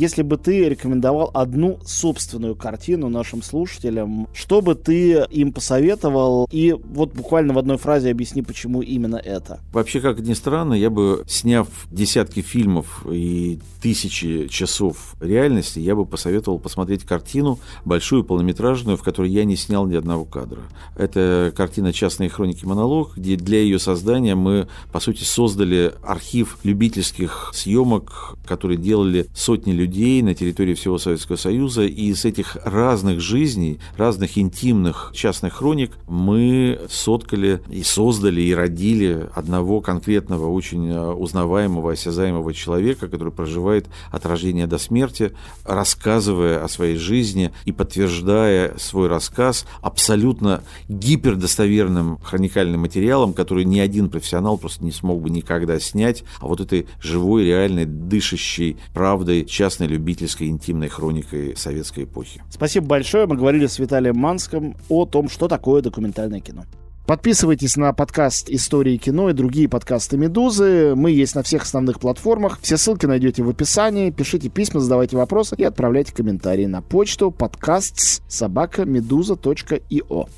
Если 0.00 0.22
бы 0.22 0.38
ты 0.38 0.66
рекомендовал 0.66 1.30
одну 1.34 1.78
собственную 1.84 2.56
картину 2.56 3.10
нашим 3.10 3.42
слушателям, 3.42 4.28
что 4.32 4.62
бы 4.62 4.74
ты 4.74 5.26
им 5.28 5.52
посоветовал? 5.52 6.48
И 6.50 6.72
вот 6.72 7.12
буквально 7.12 7.52
в 7.52 7.58
одной 7.58 7.76
фразе 7.76 8.10
объясни, 8.10 8.40
почему 8.40 8.80
именно 8.80 9.16
это. 9.16 9.60
Вообще, 9.74 10.00
как 10.00 10.20
ни 10.20 10.32
странно, 10.32 10.72
я 10.72 10.88
бы, 10.88 11.22
сняв 11.28 11.68
десятки 11.90 12.40
фильмов 12.40 13.04
и 13.12 13.58
тысячи 13.82 14.48
часов 14.48 15.16
реальности, 15.20 15.80
я 15.80 15.94
бы 15.94 16.06
посоветовал 16.06 16.58
посмотреть 16.58 17.04
картину, 17.04 17.58
большую 17.84 18.24
полнометражную, 18.24 18.96
в 18.96 19.02
которой 19.02 19.30
я 19.30 19.44
не 19.44 19.56
снял 19.56 19.86
ни 19.86 19.96
одного 19.96 20.24
кадра. 20.24 20.62
Это 20.96 21.52
картина 21.54 21.92
«Частные 21.92 22.30
хроники 22.30 22.64
монолог», 22.64 23.18
где 23.18 23.36
для 23.36 23.60
ее 23.60 23.78
создания 23.78 24.34
мы, 24.34 24.66
по 24.92 25.00
сути, 25.00 25.24
создали 25.24 25.92
архив 26.02 26.56
любительских 26.62 27.50
съемок, 27.52 28.38
которые 28.46 28.78
делали 28.78 29.26
сотни 29.34 29.72
людей 29.72 29.89
на 29.90 30.34
территории 30.34 30.74
всего 30.74 30.98
Советского 30.98 31.36
Союза, 31.36 31.82
и 31.82 32.06
из 32.06 32.24
этих 32.24 32.56
разных 32.64 33.20
жизней, 33.20 33.80
разных 33.96 34.38
интимных 34.38 35.12
частных 35.14 35.54
хроник 35.54 35.92
мы 36.08 36.80
соткали 36.88 37.60
и 37.68 37.82
создали, 37.82 38.40
и 38.40 38.54
родили 38.54 39.28
одного 39.34 39.80
конкретного, 39.80 40.50
очень 40.50 40.88
э, 40.88 41.12
узнаваемого, 41.12 41.92
осязаемого 41.92 42.54
человека, 42.54 43.08
который 43.08 43.32
проживает 43.32 43.86
от 44.10 44.26
рождения 44.26 44.66
до 44.66 44.78
смерти, 44.78 45.32
рассказывая 45.64 46.62
о 46.62 46.68
своей 46.68 46.96
жизни 46.96 47.50
и 47.64 47.72
подтверждая 47.72 48.74
свой 48.78 49.08
рассказ 49.08 49.66
абсолютно 49.80 50.62
гипердостоверным 50.88 52.18
хроникальным 52.18 52.80
материалом, 52.80 53.32
который 53.32 53.64
ни 53.64 53.78
один 53.78 54.08
профессионал 54.08 54.58
просто 54.58 54.84
не 54.84 54.92
смог 54.92 55.20
бы 55.20 55.30
никогда 55.30 55.80
снять, 55.80 56.22
а 56.40 56.46
вот 56.46 56.60
этой 56.60 56.86
живой, 57.00 57.44
реальной, 57.44 57.86
дышащей 57.86 58.76
правдой 58.94 59.44
частной 59.44 59.69
частной 59.70 59.86
любительской 59.86 60.48
интимной 60.48 60.88
хроникой 60.88 61.56
советской 61.56 62.02
эпохи. 62.02 62.42
Спасибо 62.50 62.86
большое. 62.86 63.26
Мы 63.26 63.36
говорили 63.36 63.66
с 63.66 63.78
Виталием 63.78 64.16
Манском 64.16 64.76
о 64.88 65.06
том, 65.06 65.28
что 65.28 65.46
такое 65.46 65.80
документальное 65.80 66.40
кино. 66.40 66.64
Подписывайтесь 67.06 67.76
на 67.76 67.92
подкаст 67.92 68.50
«Истории 68.50 68.96
кино» 68.96 69.30
и 69.30 69.32
другие 69.32 69.68
подкасты 69.68 70.16
«Медузы». 70.16 70.94
Мы 70.96 71.12
есть 71.12 71.36
на 71.36 71.44
всех 71.44 71.62
основных 71.62 72.00
платформах. 72.00 72.58
Все 72.62 72.76
ссылки 72.76 73.06
найдете 73.06 73.44
в 73.44 73.48
описании. 73.48 74.10
Пишите 74.10 74.48
письма, 74.48 74.80
задавайте 74.80 75.16
вопросы 75.16 75.54
и 75.56 75.62
отправляйте 75.62 76.12
комментарии 76.12 76.66
на 76.66 76.82
почту 76.82 77.30
подкаст 77.30 78.22
собака 78.28 78.84
медуза.io. 78.84 80.28